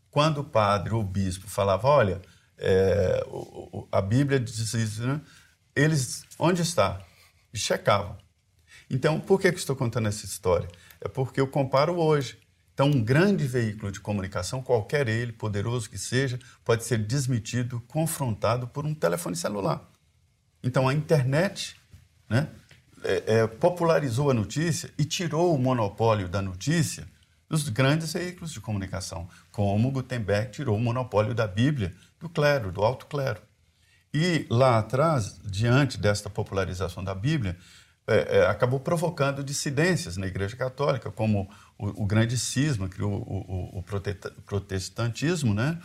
Quando 0.10 0.40
o 0.40 0.44
padre 0.44 0.96
ou 0.96 1.02
o 1.02 1.06
bispo 1.06 1.48
falava, 1.48 1.88
olha, 1.88 2.22
é, 2.58 3.24
a 3.92 4.02
Bíblia 4.02 4.40
diz 4.40 4.74
isso, 4.74 5.06
né? 5.06 5.22
Eles, 5.78 6.26
onde 6.40 6.62
está? 6.62 7.02
E 7.54 7.58
checavam. 7.58 8.18
Então, 8.90 9.20
por 9.20 9.40
que, 9.40 9.52
que 9.52 9.60
estou 9.60 9.76
contando 9.76 10.08
essa 10.08 10.26
história? 10.26 10.68
É 11.00 11.08
porque 11.08 11.40
eu 11.40 11.48
comparo 11.48 11.98
hoje. 11.98 12.38
Então, 12.74 12.88
um 12.88 13.04
grande 13.04 13.46
veículo 13.48 13.92
de 13.92 14.00
comunicação, 14.00 14.62
qualquer 14.62 15.08
ele, 15.08 15.32
poderoso 15.32 15.90
que 15.90 15.98
seja, 15.98 16.40
pode 16.64 16.84
ser 16.84 17.00
desmentido, 17.00 17.82
confrontado 17.88 18.68
por 18.68 18.86
um 18.86 18.94
telefone 18.94 19.36
celular. 19.36 19.88
Então, 20.64 20.88
a 20.88 20.94
internet 20.94 21.76
né, 22.30 22.48
é, 23.04 23.24
é, 23.36 23.48
popularizou 23.48 24.30
a 24.30 24.34
notícia 24.34 24.92
e 24.98 25.06
tirou 25.06 25.56
o 25.56 25.60
monopólio 25.60 26.28
da 26.28 26.42
notícia 26.42 27.08
dos 27.50 27.70
grandes 27.70 28.14
veículos 28.14 28.52
de 28.52 28.60
comunicação, 28.60 29.28
como 29.52 29.92
Gutenberg 29.92 30.52
tirou 30.52 30.76
o 30.76 30.80
monopólio 30.80 31.34
da 31.34 31.48
Bíblia 31.48 31.94
do 32.20 32.28
clero, 32.28 32.72
do 32.72 32.84
alto 32.84 33.06
clero. 33.06 33.42
E 34.20 34.48
lá 34.50 34.80
atrás, 34.80 35.40
diante 35.46 36.00
desta 36.00 36.28
popularização 36.28 37.04
da 37.04 37.14
Bíblia, 37.14 37.56
é, 38.08 38.40
é, 38.40 38.48
acabou 38.48 38.80
provocando 38.80 39.44
dissidências 39.44 40.18
na 40.18 40.26
Igreja 40.26 40.56
Católica, 40.56 41.12
como 41.12 41.48
o, 41.78 42.04
o 42.04 42.06
grande 42.08 42.36
cisma, 42.36 42.90
criou 42.90 43.12
o, 43.14 43.78
o, 43.78 43.80
o 43.80 43.84
protestantismo, 44.44 45.54
né? 45.54 45.78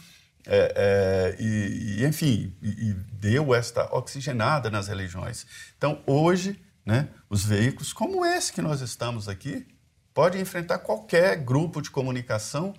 É, 0.47 1.37
é, 1.37 1.43
e, 1.43 2.01
e, 2.01 2.07
enfim, 2.07 2.57
e, 2.63 2.89
e 2.89 2.95
deu 3.13 3.55
esta 3.55 3.95
oxigenada 3.95 4.71
nas 4.71 4.89
religiões. 4.89 5.45
Então, 5.77 6.03
hoje, 6.07 6.59
né, 6.87 7.11
os 7.29 7.45
veículos 7.45 7.93
como 7.93 8.25
esse 8.25 8.51
que 8.51 8.63
nós 8.63 8.81
estamos 8.81 9.29
aqui 9.29 9.67
podem 10.15 10.41
enfrentar 10.41 10.79
qualquer 10.79 11.37
grupo 11.37 11.83
de 11.83 11.91
comunicação 11.91 12.73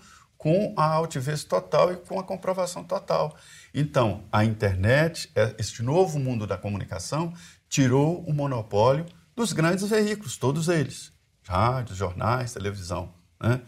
com 0.44 0.74
a 0.76 0.84
altivez 0.84 1.46
total 1.46 1.94
e 1.94 1.96
com 1.96 2.20
a 2.20 2.24
comprovação 2.24 2.84
total. 2.84 3.36
Então, 3.74 4.26
a 4.30 4.44
internet, 4.44 5.32
é, 5.34 5.56
este 5.58 5.82
novo 5.82 6.20
mundo 6.20 6.46
da 6.46 6.58
comunicação, 6.58 7.34
tirou 7.70 8.22
o 8.26 8.34
monopólio 8.34 9.06
dos 9.34 9.54
grandes 9.54 9.88
veículos, 9.90 10.36
todos 10.36 10.68
eles, 10.68 11.14
rádios, 11.48 11.98
jornais, 11.98 12.54
televisão, 12.54 13.14
né? 13.42 13.62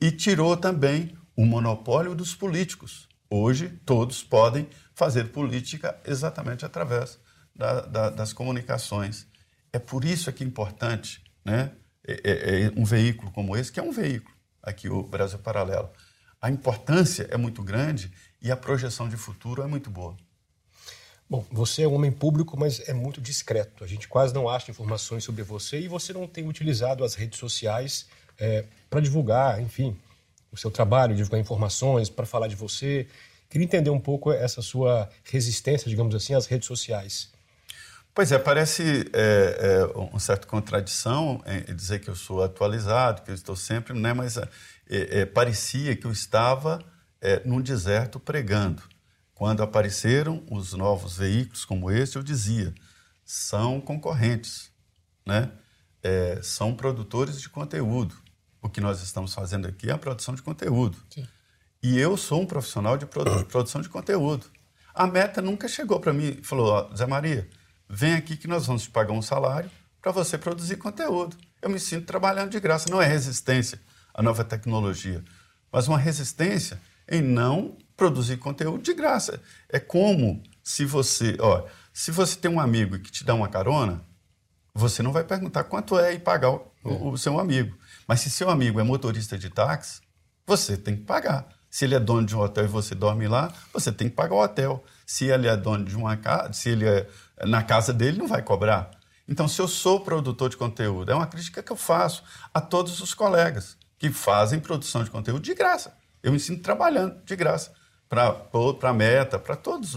e 0.00 0.10
tirou 0.10 0.56
também 0.56 1.14
o 1.36 1.44
monopólio 1.44 2.14
dos 2.14 2.34
políticos. 2.34 3.06
Hoje, 3.30 3.68
todos 3.84 4.22
podem 4.22 4.66
fazer 4.94 5.24
política 5.32 5.96
exatamente 6.04 6.64
através 6.64 7.18
da, 7.54 7.82
da, 7.82 8.10
das 8.10 8.32
comunicações. 8.32 9.26
É 9.70 9.78
por 9.78 10.02
isso 10.02 10.32
que 10.32 10.42
é 10.42 10.46
importante 10.46 11.22
né? 11.44 11.72
É, 12.06 12.12
é, 12.24 12.62
é 12.64 12.72
um 12.76 12.84
veículo 12.84 13.30
como 13.30 13.56
esse, 13.56 13.70
que 13.70 13.78
é 13.78 13.82
um 13.82 13.92
veículo, 13.92 14.34
aqui 14.62 14.88
o 14.88 15.02
Brasil 15.02 15.38
Paralelo. 15.38 15.90
A 16.42 16.50
importância 16.50 17.28
é 17.30 17.36
muito 17.36 17.62
grande 17.62 18.10
e 18.42 18.50
a 18.50 18.56
projeção 18.56 19.08
de 19.08 19.16
futuro 19.16 19.62
é 19.62 19.66
muito 19.68 19.88
boa. 19.88 20.16
Bom, 21.30 21.46
você 21.52 21.82
é 21.84 21.88
um 21.88 21.94
homem 21.94 22.10
público, 22.10 22.58
mas 22.58 22.86
é 22.88 22.92
muito 22.92 23.20
discreto. 23.20 23.84
A 23.84 23.86
gente 23.86 24.08
quase 24.08 24.34
não 24.34 24.48
acha 24.48 24.68
informações 24.68 25.22
sobre 25.22 25.44
você 25.44 25.78
e 25.78 25.86
você 25.86 26.12
não 26.12 26.26
tem 26.26 26.48
utilizado 26.48 27.04
as 27.04 27.14
redes 27.14 27.38
sociais 27.38 28.08
é, 28.36 28.64
para 28.90 28.98
divulgar, 28.98 29.62
enfim, 29.62 29.96
o 30.50 30.56
seu 30.56 30.68
trabalho, 30.68 31.14
divulgar 31.14 31.40
informações, 31.40 32.10
para 32.10 32.26
falar 32.26 32.48
de 32.48 32.56
você. 32.56 33.06
Queria 33.48 33.64
entender 33.64 33.90
um 33.90 34.00
pouco 34.00 34.32
essa 34.32 34.60
sua 34.60 35.08
resistência, 35.22 35.88
digamos 35.88 36.12
assim, 36.12 36.34
às 36.34 36.46
redes 36.46 36.66
sociais. 36.66 37.31
Pois 38.14 38.30
é, 38.30 38.38
parece 38.38 39.10
é, 39.12 39.58
é, 39.58 39.98
uma 39.98 40.20
certa 40.20 40.46
contradição 40.46 41.42
em 41.46 41.74
dizer 41.74 41.98
que 42.00 42.10
eu 42.10 42.14
sou 42.14 42.42
atualizado, 42.42 43.22
que 43.22 43.30
eu 43.30 43.34
estou 43.34 43.56
sempre, 43.56 43.98
né? 43.98 44.12
mas 44.12 44.36
é, 44.36 44.48
é 44.88 45.26
parecia 45.26 45.96
que 45.96 46.06
eu 46.06 46.12
estava 46.12 46.84
é, 47.22 47.40
num 47.44 47.60
deserto 47.60 48.20
pregando. 48.20 48.82
Quando 49.32 49.62
apareceram 49.62 50.44
os 50.50 50.74
novos 50.74 51.16
veículos 51.16 51.64
como 51.64 51.90
esse, 51.90 52.16
eu 52.16 52.22
dizia, 52.22 52.74
são 53.24 53.80
concorrentes, 53.80 54.70
né? 55.26 55.50
É, 56.02 56.40
são 56.42 56.74
produtores 56.74 57.40
de 57.40 57.48
conteúdo. 57.48 58.14
O 58.60 58.68
que 58.68 58.80
nós 58.80 59.02
estamos 59.02 59.32
fazendo 59.32 59.66
aqui 59.66 59.88
é 59.88 59.92
a 59.92 59.98
produção 59.98 60.34
de 60.34 60.42
conteúdo. 60.42 60.98
Sim. 61.10 61.26
E 61.82 61.98
eu 61.98 62.16
sou 62.16 62.42
um 62.42 62.46
profissional 62.46 62.96
de 62.96 63.06
produ 63.06 63.44
produção 63.46 63.80
de 63.80 63.88
conteúdo. 63.88 64.46
A 64.94 65.06
meta 65.06 65.40
nunca 65.40 65.66
chegou 65.66 65.98
para 65.98 66.12
mim 66.12 66.38
e 66.40 66.44
falou: 66.44 66.94
Zé 66.94 67.06
Maria, 67.06 67.48
vem 67.88 68.14
aqui 68.14 68.36
que 68.36 68.48
nós 68.48 68.66
vamos 68.66 68.82
te 68.82 68.90
pagar 68.90 69.12
um 69.12 69.22
salário 69.22 69.70
para 70.00 70.12
você 70.12 70.36
produzir 70.36 70.76
conteúdo. 70.76 71.36
Eu 71.60 71.70
me 71.70 71.78
sinto 71.78 72.06
trabalhando 72.06 72.50
de 72.50 72.60
graça. 72.60 72.90
Não 72.90 73.00
é 73.00 73.06
resistência 73.06 73.80
à 74.12 74.22
nova 74.22 74.44
tecnologia, 74.44 75.22
mas 75.70 75.88
uma 75.88 75.98
resistência 75.98 76.80
em 77.08 77.22
não 77.22 77.76
produzir 77.96 78.36
conteúdo 78.38 78.82
de 78.82 78.94
graça. 78.94 79.40
É 79.68 79.78
como 79.78 80.42
se 80.62 80.84
você, 80.84 81.36
ó, 81.40 81.66
se 81.92 82.10
você 82.10 82.36
tem 82.36 82.50
um 82.50 82.60
amigo 82.60 82.98
que 82.98 83.10
te 83.10 83.24
dá 83.24 83.34
uma 83.34 83.48
carona, 83.48 84.02
você 84.74 85.02
não 85.02 85.12
vai 85.12 85.24
perguntar 85.24 85.64
quanto 85.64 85.98
é 85.98 86.14
e 86.14 86.18
pagar 86.18 86.50
o, 86.50 86.72
o, 86.82 87.10
o 87.10 87.18
seu 87.18 87.38
amigo. 87.38 87.76
Mas 88.08 88.20
se 88.20 88.30
seu 88.30 88.50
amigo 88.50 88.80
é 88.80 88.82
motorista 88.82 89.38
de 89.38 89.50
táxi, 89.50 90.00
você 90.46 90.76
tem 90.76 90.96
que 90.96 91.02
pagar. 91.02 91.46
Se 91.70 91.84
ele 91.84 91.94
é 91.94 92.00
dono 92.00 92.26
de 92.26 92.36
um 92.36 92.40
hotel 92.40 92.64
e 92.64 92.68
você 92.68 92.94
dorme 92.94 93.26
lá, 93.26 93.52
você 93.72 93.90
tem 93.90 94.08
que 94.08 94.14
pagar 94.14 94.34
o 94.34 94.42
hotel. 94.42 94.84
Se 95.06 95.26
ele 95.26 95.46
é 95.46 95.56
dono 95.56 95.84
de 95.84 95.96
uma 95.96 96.16
casa, 96.16 96.52
se 96.52 96.68
ele 96.70 96.86
é 96.86 97.08
na 97.46 97.62
casa 97.62 97.92
dele, 97.92 98.18
não 98.18 98.26
vai 98.26 98.42
cobrar. 98.42 98.90
Então, 99.28 99.46
se 99.46 99.60
eu 99.60 99.68
sou 99.68 100.00
produtor 100.00 100.50
de 100.50 100.56
conteúdo, 100.56 101.10
é 101.10 101.14
uma 101.14 101.26
crítica 101.26 101.62
que 101.62 101.72
eu 101.72 101.76
faço 101.76 102.22
a 102.52 102.60
todos 102.60 103.00
os 103.00 103.14
colegas 103.14 103.76
que 103.98 104.10
fazem 104.10 104.58
produção 104.58 105.04
de 105.04 105.10
conteúdo 105.10 105.42
de 105.42 105.54
graça. 105.54 105.96
Eu 106.22 106.32
me 106.32 106.40
sinto 106.40 106.62
trabalhando 106.62 107.22
de 107.24 107.36
graça 107.36 107.72
para 108.08 108.44
a 108.82 108.92
Meta, 108.92 109.38
para 109.38 109.56
todas 109.56 109.94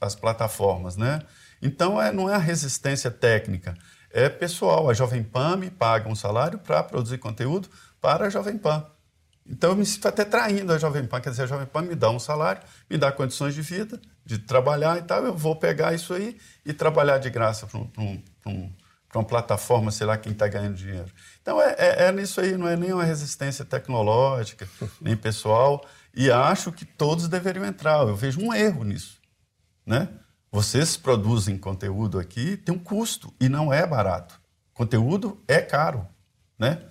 as 0.00 0.14
plataformas, 0.14 0.96
né? 0.96 1.22
Então, 1.62 2.00
é, 2.00 2.12
não 2.12 2.28
é 2.28 2.34
a 2.34 2.38
resistência 2.38 3.10
técnica, 3.10 3.76
é 4.10 4.28
pessoal. 4.28 4.90
A 4.90 4.94
Jovem 4.94 5.22
Pan 5.22 5.56
me 5.56 5.70
paga 5.70 6.08
um 6.08 6.14
salário 6.14 6.58
para 6.58 6.82
produzir 6.82 7.18
conteúdo 7.18 7.68
para 8.00 8.26
a 8.26 8.30
Jovem 8.30 8.58
Pan. 8.58 8.84
Então, 9.48 9.70
eu 9.70 9.76
me 9.76 9.86
sinto 9.86 10.06
até 10.06 10.24
traindo 10.24 10.72
a 10.72 10.78
Jovem 10.78 11.06
Pan, 11.06 11.20
quer 11.20 11.30
dizer, 11.30 11.44
a 11.44 11.46
Jovem 11.46 11.66
Pan 11.66 11.82
me 11.82 11.94
dá 11.94 12.10
um 12.10 12.18
salário, 12.18 12.62
me 12.88 12.98
dá 12.98 13.10
condições 13.10 13.54
de 13.54 13.62
vida, 13.62 14.00
de 14.24 14.38
trabalhar 14.38 14.98
e 14.98 15.02
tal, 15.02 15.24
eu 15.24 15.34
vou 15.34 15.56
pegar 15.56 15.94
isso 15.94 16.12
aí 16.12 16.36
e 16.66 16.72
trabalhar 16.74 17.16
de 17.16 17.30
graça 17.30 17.66
para 17.66 17.80
um, 17.80 17.90
um, 17.96 18.22
um, 18.46 18.72
uma 19.14 19.24
plataforma, 19.24 19.90
sei 19.90 20.06
lá 20.06 20.18
quem 20.18 20.32
está 20.32 20.46
ganhando 20.46 20.76
dinheiro. 20.76 21.10
Então 21.40 21.60
é, 21.62 21.74
é, 21.78 22.04
é, 22.04 22.12
nisso 22.12 22.40
aí, 22.40 22.56
não 22.58 22.68
é 22.68 22.76
nem 22.76 22.92
uma 22.92 23.04
resistência 23.04 23.64
tecnológica, 23.64 24.68
nem 25.00 25.16
pessoal, 25.16 25.82
e 26.14 26.30
acho 26.30 26.70
que 26.70 26.84
todos 26.84 27.26
deveriam 27.26 27.64
entrar. 27.64 28.06
Eu 28.06 28.14
vejo 28.14 28.38
um 28.40 28.52
erro 28.52 28.84
nisso. 28.84 29.18
Né? 29.86 30.08
Vocês 30.52 30.96
produzem 30.96 31.56
conteúdo 31.56 32.18
aqui, 32.18 32.56
tem 32.56 32.74
um 32.74 32.78
custo, 32.78 33.32
e 33.40 33.48
não 33.48 33.72
é 33.72 33.86
barato. 33.86 34.38
Conteúdo 34.74 35.42
é 35.48 35.60
caro. 35.60 36.06
Né? 36.58 36.82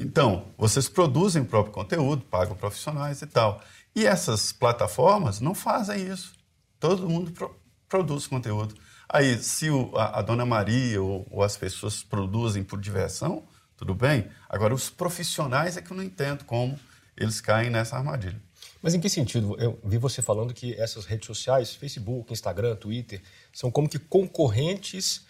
Então, 0.00 0.46
vocês 0.56 0.88
produzem 0.88 1.42
o 1.42 1.44
próprio 1.44 1.74
conteúdo, 1.74 2.22
pagam 2.24 2.54
profissionais 2.54 3.20
e 3.20 3.26
tal. 3.26 3.60
E 3.96 4.06
essas 4.06 4.52
plataformas 4.52 5.40
não 5.40 5.56
fazem 5.56 6.06
isso. 6.06 6.34
Todo 6.78 7.08
mundo 7.08 7.32
pro, 7.32 7.52
produz 7.88 8.28
conteúdo. 8.28 8.76
Aí, 9.08 9.36
se 9.42 9.68
o, 9.68 9.90
a, 9.96 10.20
a, 10.20 10.22
Dona 10.22 10.46
Maria 10.46 11.02
ou, 11.02 11.26
ou, 11.28 11.42
as 11.42 11.56
pessoas 11.56 12.04
produzem 12.04 12.62
por 12.62 12.80
diversão, 12.80 13.42
tudo 13.76 13.92
bem. 13.92 14.28
Agora, 14.48 14.72
os 14.72 14.88
profissionais 14.88 15.76
é 15.76 15.82
que 15.82 15.90
eu 15.90 15.96
não 15.96 16.04
entendo 16.04 16.44
como 16.44 16.78
eles 17.16 17.40
caem 17.40 17.68
nessa 17.68 17.96
armadilha. 17.96 18.40
Mas 18.80 18.94
em 18.94 19.00
que 19.00 19.08
sentido? 19.08 19.56
Eu 19.58 19.80
vi 19.82 19.98
você 19.98 20.22
falando 20.22 20.54
que 20.54 20.74
essas 20.74 21.06
redes 21.06 21.26
sociais, 21.26 21.74
Facebook, 21.74 22.32
Instagram, 22.32 22.76
Twitter, 22.76 23.20
são 23.52 23.68
como 23.68 23.88
que 23.88 23.98
concorrentes 23.98 25.26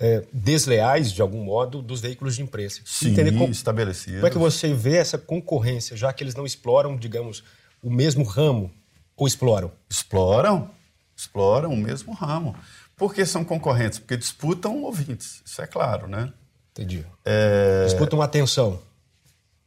é, 0.00 0.24
desleais, 0.32 1.12
de 1.12 1.20
algum 1.20 1.44
modo, 1.44 1.82
dos 1.82 2.00
veículos 2.00 2.34
de 2.34 2.42
imprensa. 2.42 2.80
Sim, 2.84 3.10
Entender 3.10 3.32
como, 3.32 3.52
estabelecidos. 3.52 4.20
Como 4.20 4.26
é 4.26 4.30
que 4.30 4.38
você 4.38 4.72
vê 4.72 4.96
essa 4.96 5.18
concorrência, 5.18 5.96
já 5.96 6.12
que 6.12 6.24
eles 6.24 6.34
não 6.34 6.46
exploram, 6.46 6.96
digamos, 6.96 7.44
o 7.82 7.90
mesmo 7.90 8.24
ramo, 8.24 8.72
ou 9.16 9.26
exploram? 9.26 9.70
Exploram, 9.90 10.70
exploram 11.14 11.72
o 11.72 11.76
mesmo 11.76 12.14
ramo. 12.14 12.56
Por 12.96 13.14
que 13.14 13.26
são 13.26 13.44
concorrentes? 13.44 13.98
Porque 13.98 14.16
disputam 14.16 14.82
ouvintes, 14.82 15.42
isso 15.44 15.60
é 15.60 15.66
claro, 15.66 16.06
né? 16.06 16.32
Entendi. 16.72 17.04
É... 17.24 17.84
Disputam 17.84 18.22
atenção. 18.22 18.80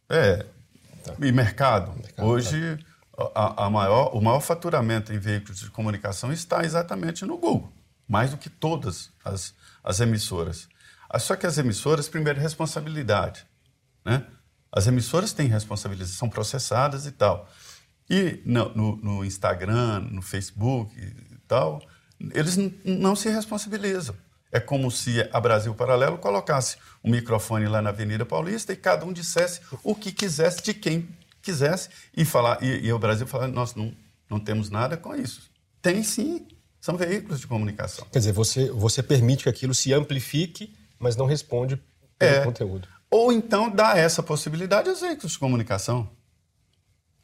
É. 0.10 0.46
Tá. 1.03 1.13
E 1.20 1.32
mercado. 1.32 1.93
mercado 1.96 2.27
Hoje, 2.27 2.77
tá. 3.15 3.32
a, 3.36 3.65
a, 3.65 3.70
maior, 3.70 4.15
o 4.15 4.22
maior 4.22 4.39
faturamento 4.39 5.13
em 5.13 5.20
veículos 5.20 5.60
de 5.60 5.70
comunicação 5.70 6.32
está 6.32 6.63
exatamente 6.63 7.25
no 7.25 7.38
Google, 7.38 7.72
mais 8.08 8.32
do 8.32 8.38
que 8.38 8.50
todas 8.50 9.12
as, 9.24 9.53
as 9.83 9.99
emissoras. 9.99 10.67
Ah, 11.09 11.19
só 11.19 11.35
que 11.35 11.45
as 11.45 11.57
emissoras, 11.57 12.07
primeiro, 12.07 12.39
responsabilidade. 12.39 13.45
Né? 14.05 14.25
As 14.71 14.87
emissoras 14.87 15.33
têm 15.33 15.47
responsabilidade, 15.47 16.11
são 16.11 16.29
processadas 16.29 17.05
e 17.05 17.11
tal. 17.11 17.47
E 18.09 18.41
no, 18.45 18.69
no, 18.75 18.95
no 18.97 19.25
Instagram, 19.25 19.99
no 19.99 20.21
Facebook 20.21 20.97
e 20.99 21.37
tal, 21.47 21.81
eles 22.31 22.57
não 22.83 23.15
se 23.15 23.29
responsabilizam. 23.29 24.15
É 24.51 24.59
como 24.59 24.91
se 24.91 25.27
a 25.31 25.39
Brasil 25.39 25.73
Paralelo 25.73 26.17
colocasse 26.17 26.77
um 27.03 27.09
microfone 27.09 27.67
lá 27.67 27.81
na 27.81 27.89
Avenida 27.89 28.25
Paulista 28.25 28.71
e 28.71 28.75
cada 28.75 29.05
um 29.05 29.11
dissesse 29.11 29.61
o 29.83 29.95
que 29.95 30.11
quisesse 30.11 30.61
de 30.61 30.73
quem 30.73 31.09
quisesse 31.41 31.89
e 32.15 32.23
falar 32.23 32.61
e, 32.61 32.85
e 32.85 32.93
o 32.93 32.99
Brasil 32.99 33.25
falar 33.25 33.47
nós 33.47 33.73
não, 33.73 33.93
não 34.29 34.39
temos 34.39 34.69
nada 34.69 34.95
com 34.95 35.15
isso. 35.15 35.51
Tem 35.81 36.03
sim, 36.03 36.47
são 36.83 36.97
veículos 36.97 37.39
de 37.39 37.47
comunicação. 37.47 38.05
Quer 38.11 38.19
dizer, 38.19 38.33
você 38.33 38.69
você 38.69 39.01
permite 39.01 39.43
que 39.43 39.49
aquilo 39.49 39.73
se 39.73 39.93
amplifique, 39.93 40.75
mas 40.99 41.15
não 41.15 41.25
responde 41.25 41.81
pelo 42.19 42.35
é, 42.35 42.43
conteúdo. 42.43 42.89
Ou 43.09 43.31
então 43.31 43.69
dá 43.69 43.97
essa 43.97 44.21
possibilidade 44.21 44.89
aos 44.89 44.99
veículos 44.99 45.31
de 45.31 45.39
comunicação. 45.39 46.11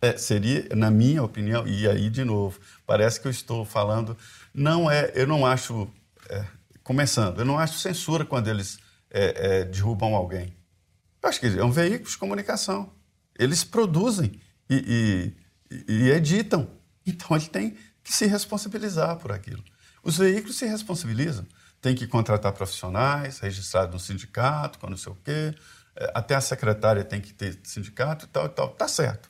É, 0.01 0.15
seria, 0.15 0.65
na 0.73 0.89
minha 0.89 1.21
opinião, 1.21 1.67
e 1.67 1.85
aí 1.89 2.09
de 2.09 2.23
novo, 2.23 2.57
parece 2.87 3.19
que 3.19 3.27
eu 3.27 3.31
estou 3.31 3.65
falando, 3.65 4.15
não 4.53 4.89
é, 4.89 5.11
eu 5.13 5.27
não 5.27 5.45
acho 5.45 5.91
é, 6.29 6.45
começando, 6.81 7.39
eu 7.39 7.45
não 7.45 7.59
acho 7.59 7.79
censura 7.79 8.23
quando 8.23 8.47
eles 8.47 8.79
é, 9.11 9.33
é, 9.35 9.65
derrubam 9.65 10.15
alguém. 10.15 10.55
Eu 11.21 11.27
acho 11.27 11.37
que 11.37 11.47
é 11.47 11.65
um 11.65 11.71
veículo 11.71 12.09
de 12.09 12.17
comunicação. 12.17 12.93
Eles 13.37 13.65
produzem 13.65 14.39
e, 14.69 15.36
e, 15.69 15.86
e 15.86 16.10
editam. 16.12 16.79
Então 17.05 17.36
ele 17.36 17.47
tem 17.47 17.75
que 18.10 18.15
se 18.15 18.26
responsabilizar 18.26 19.17
por 19.17 19.32
aquilo. 19.32 19.63
Os 20.04 20.17
veículos 20.17 20.58
se 20.58 20.65
responsabilizam. 20.65 21.45
Tem 21.80 21.93
que 21.93 22.08
contratar 22.08 22.52
profissionais, 22.54 23.38
registrados 23.38 23.93
no 23.93 24.00
sindicato, 24.00 24.80
com 24.80 24.89
não 24.89 24.98
sei 24.98 25.12
o 25.12 25.15
quê. 25.24 25.54
É, 25.95 26.12
até 26.15 26.34
a 26.34 26.41
secretária 26.41 27.04
tem 27.04 27.22
que 27.22 27.32
ter 27.32 27.60
sindicato 27.63 28.26
e 28.26 28.28
tal 28.30 28.48
e 28.48 28.50
tal. 28.50 28.69
Tá 28.69 28.88
certo. 28.88 29.30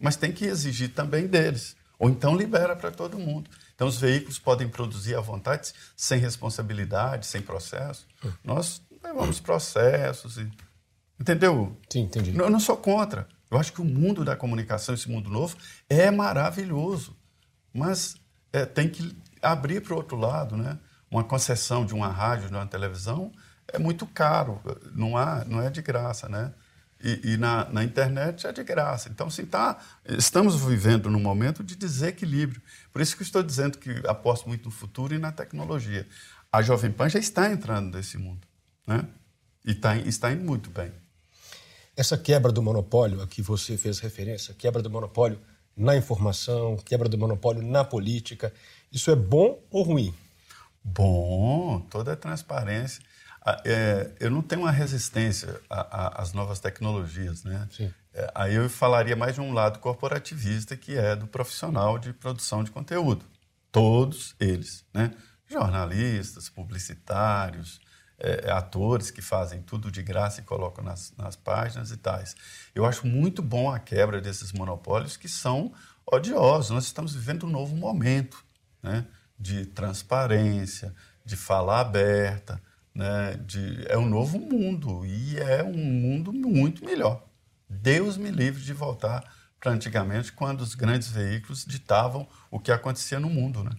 Mas 0.00 0.16
tem 0.16 0.32
que 0.32 0.46
exigir 0.46 0.94
também 0.94 1.26
deles. 1.26 1.76
Ou 1.98 2.08
então 2.08 2.34
libera 2.34 2.74
para 2.74 2.90
todo 2.90 3.18
mundo. 3.18 3.50
Então, 3.74 3.86
os 3.86 3.98
veículos 3.98 4.38
podem 4.38 4.66
produzir 4.66 5.14
à 5.14 5.20
vontade, 5.20 5.74
sem 5.94 6.18
responsabilidade, 6.18 7.26
sem 7.26 7.42
processo. 7.42 8.06
Nós 8.42 8.80
levamos 9.04 9.40
processos. 9.40 10.38
E... 10.38 10.50
Entendeu? 11.20 11.78
Sim, 11.92 12.00
entendi. 12.00 12.34
Eu 12.34 12.48
não 12.48 12.60
sou 12.60 12.78
contra. 12.78 13.28
Eu 13.50 13.58
acho 13.58 13.74
que 13.74 13.82
o 13.82 13.84
mundo 13.84 14.24
da 14.24 14.34
comunicação, 14.34 14.94
esse 14.94 15.10
mundo 15.10 15.28
novo, 15.28 15.58
é 15.88 16.10
maravilhoso. 16.10 17.14
Mas 17.76 18.16
é, 18.52 18.64
tem 18.64 18.88
que 18.88 19.16
abrir 19.42 19.80
para 19.82 19.94
o 19.94 19.96
outro 19.96 20.16
lado, 20.16 20.56
né? 20.56 20.78
Uma 21.10 21.22
concessão 21.22 21.84
de 21.84 21.94
uma 21.94 22.08
rádio, 22.08 22.48
de 22.48 22.54
uma 22.54 22.66
televisão, 22.66 23.32
é 23.68 23.78
muito 23.78 24.06
caro. 24.06 24.60
Não, 24.94 25.16
há, 25.16 25.44
não 25.44 25.60
é 25.60 25.70
de 25.70 25.82
graça, 25.82 26.28
né? 26.28 26.52
E, 27.02 27.32
e 27.32 27.36
na, 27.36 27.68
na, 27.68 27.84
internet 27.84 28.46
é 28.46 28.52
de 28.52 28.64
graça. 28.64 29.10
Então, 29.10 29.26
assim, 29.26 29.44
tá, 29.44 29.78
estamos 30.06 30.56
vivendo 30.56 31.10
num 31.10 31.20
momento 31.20 31.62
de 31.62 31.76
desequilíbrio. 31.76 32.60
Por 32.90 33.02
isso 33.02 33.16
que 33.16 33.22
estou 33.22 33.42
dizendo 33.42 33.76
que 33.76 33.90
aposto 34.06 34.48
muito 34.48 34.64
no 34.64 34.70
futuro 34.70 35.14
e 35.14 35.18
na 35.18 35.30
tecnologia. 35.30 36.06
A 36.50 36.62
Jovem 36.62 36.90
Pan 36.90 37.08
já 37.08 37.18
está 37.18 37.52
entrando 37.52 37.94
nesse 37.94 38.16
mundo, 38.16 38.46
né? 38.86 39.06
E 39.64 39.74
tá, 39.74 39.96
está 39.98 40.32
indo 40.32 40.44
muito 40.44 40.70
bem. 40.70 40.90
Essa 41.94 42.16
quebra 42.16 42.50
do 42.50 42.62
monopólio 42.62 43.20
a 43.20 43.26
que 43.26 43.42
você 43.42 43.76
fez 43.76 43.98
referência, 43.98 44.54
quebra 44.54 44.82
do 44.82 44.88
monopólio 44.88 45.38
na 45.76 45.96
informação, 45.96 46.76
quebra 46.76 47.08
do 47.08 47.18
monopólio 47.18 47.62
na 47.62 47.84
política, 47.84 48.52
isso 48.90 49.10
é 49.10 49.16
bom 49.16 49.60
ou 49.70 49.82
ruim? 49.82 50.14
Bom, 50.82 51.80
toda 51.90 52.12
a 52.12 52.16
transparência. 52.16 53.02
Ah, 53.44 53.60
é, 53.64 54.10
eu 54.18 54.30
não 54.30 54.42
tenho 54.42 54.62
uma 54.62 54.70
resistência 54.70 55.60
às 55.68 56.32
novas 56.32 56.58
tecnologias, 56.58 57.44
né? 57.44 57.68
É, 58.14 58.30
aí 58.34 58.54
eu 58.54 58.68
falaria 58.70 59.14
mais 59.14 59.34
de 59.34 59.40
um 59.40 59.52
lado 59.52 59.78
corporativista, 59.78 60.76
que 60.76 60.96
é 60.96 61.14
do 61.14 61.26
profissional 61.26 61.98
de 61.98 62.12
produção 62.12 62.64
de 62.64 62.70
conteúdo. 62.70 63.24
Todos 63.70 64.34
eles, 64.40 64.84
né? 64.94 65.12
Jornalistas, 65.46 66.48
publicitários, 66.48 67.80
é, 68.18 68.50
atores 68.50 69.10
que 69.10 69.20
fazem 69.20 69.62
tudo 69.62 69.90
de 69.90 70.02
graça 70.02 70.40
e 70.40 70.44
colocam 70.44 70.84
nas, 70.84 71.12
nas 71.16 71.36
páginas 71.36 71.90
e 71.90 71.96
tais. 71.96 72.34
Eu 72.74 72.84
acho 72.86 73.06
muito 73.06 73.42
bom 73.42 73.70
a 73.70 73.78
quebra 73.78 74.20
desses 74.20 74.52
monopólios 74.52 75.16
que 75.16 75.28
são 75.28 75.72
odiosos. 76.10 76.70
Nós 76.70 76.84
estamos 76.84 77.14
vivendo 77.14 77.46
um 77.46 77.50
novo 77.50 77.76
momento 77.76 78.44
né? 78.82 79.06
de 79.38 79.66
transparência, 79.66 80.94
de 81.24 81.36
fala 81.36 81.80
aberta, 81.80 82.60
né, 82.94 83.38
de, 83.44 83.84
é 83.88 83.98
um 83.98 84.08
novo 84.08 84.38
mundo 84.38 85.04
e 85.04 85.38
é 85.38 85.62
um 85.62 85.76
mundo 85.76 86.32
muito 86.32 86.82
melhor. 86.82 87.22
Deus 87.68 88.16
me 88.16 88.30
livre 88.30 88.62
de 88.62 88.72
voltar 88.72 89.22
para 89.60 89.72
antigamente, 89.72 90.32
quando 90.32 90.60
os 90.60 90.74
grandes 90.74 91.08
veículos 91.08 91.64
ditavam 91.64 92.28
o 92.50 92.60
que 92.60 92.70
acontecia 92.70 93.18
no 93.18 93.28
mundo. 93.28 93.64
Né? 93.64 93.72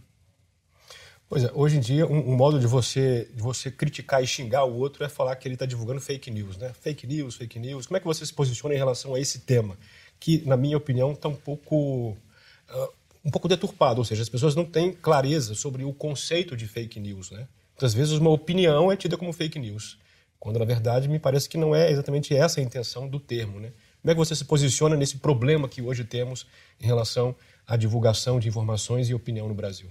Pois 1.29 1.43
é, 1.43 1.51
hoje 1.53 1.75
em 1.75 1.79
dia, 1.81 2.07
um, 2.07 2.31
um, 2.31 2.35
modo 2.37 2.57
de 2.57 2.65
você, 2.65 3.29
de 3.35 3.41
você 3.41 3.69
criticar 3.69 4.23
e 4.23 4.27
xingar 4.27 4.63
o 4.63 4.73
outro 4.77 5.03
é 5.03 5.09
falar 5.09 5.35
que 5.35 5.45
ele 5.45 5.55
está 5.55 5.65
divulgando 5.65 5.99
fake 5.99 6.31
news, 6.31 6.57
né? 6.57 6.71
Fake 6.79 7.05
news, 7.05 7.35
fake 7.35 7.59
news. 7.59 7.85
Como 7.85 7.97
é 7.97 7.99
que 7.99 8.05
você 8.05 8.25
se 8.25 8.33
posiciona 8.33 8.73
em 8.73 8.77
relação 8.77 9.13
a 9.13 9.19
esse 9.19 9.39
tema? 9.39 9.77
Que, 10.19 10.41
na 10.45 10.55
minha 10.55 10.77
opinião, 10.77 11.11
está 11.11 11.27
um 11.27 11.35
pouco, 11.35 12.11
uh, 12.11 12.89
um 13.25 13.29
pouco 13.29 13.49
deturpado, 13.49 13.99
ou 13.99 14.05
seja, 14.05 14.21
as 14.21 14.29
pessoas 14.29 14.55
não 14.55 14.63
têm 14.63 14.93
clareza 14.93 15.53
sobre 15.53 15.83
o 15.83 15.91
conceito 15.91 16.55
de 16.55 16.65
fake 16.65 16.97
news, 16.97 17.29
né? 17.31 17.45
Muitas 17.71 17.93
vezes 17.93 18.13
uma 18.13 18.29
opinião 18.29 18.89
é 18.89 18.95
tida 18.95 19.17
como 19.17 19.33
fake 19.33 19.59
news, 19.59 19.99
quando 20.39 20.57
na 20.57 20.65
verdade 20.65 21.09
me 21.09 21.19
parece 21.19 21.49
que 21.49 21.57
não 21.57 21.75
é 21.75 21.91
exatamente 21.91 22.33
essa 22.33 22.59
a 22.61 22.63
intenção 22.63 23.07
do 23.07 23.19
termo. 23.19 23.59
Né? 23.59 23.71
Como 24.01 24.11
é 24.11 24.15
que 24.15 24.17
você 24.17 24.33
se 24.33 24.45
posiciona 24.45 24.95
nesse 24.95 25.17
problema 25.17 25.67
que 25.69 25.81
hoje 25.81 26.03
temos 26.03 26.47
em 26.81 26.85
relação 26.85 27.35
à 27.67 27.75
divulgação 27.75 28.39
de 28.39 28.47
informações 28.47 29.09
e 29.09 29.13
opinião 29.13 29.47
no 29.47 29.53
Brasil? 29.53 29.89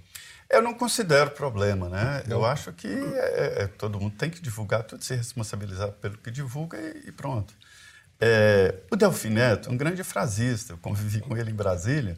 Eu 0.49 0.63
não 0.63 0.75
considero 0.75 1.31
problema, 1.31 1.89
né? 1.89 2.23
Eu 2.29 2.45
acho 2.45 2.73
que 2.73 2.87
é, 2.87 3.63
é, 3.63 3.67
todo 3.67 4.01
mundo 4.01 4.17
tem 4.17 4.31
que 4.31 4.41
divulgar, 4.41 4.85
tudo 4.85 5.03
se 5.03 5.15
responsabilizar 5.15 5.91
pelo 5.93 6.17
que 6.19 6.31
divulga 6.31 6.79
e, 6.79 7.09
e 7.09 7.13
pronto. 7.13 7.55
É, 8.21 8.75
o 8.91 8.97
Delfim 8.97 9.31
Neto, 9.31 9.71
um 9.71 9.77
grande 9.77 10.03
frasista, 10.05 10.73
eu 10.73 10.79
convivi 10.79 11.21
com 11.21 11.37
ele 11.37 11.51
em 11.51 11.55
Brasília, 11.55 12.17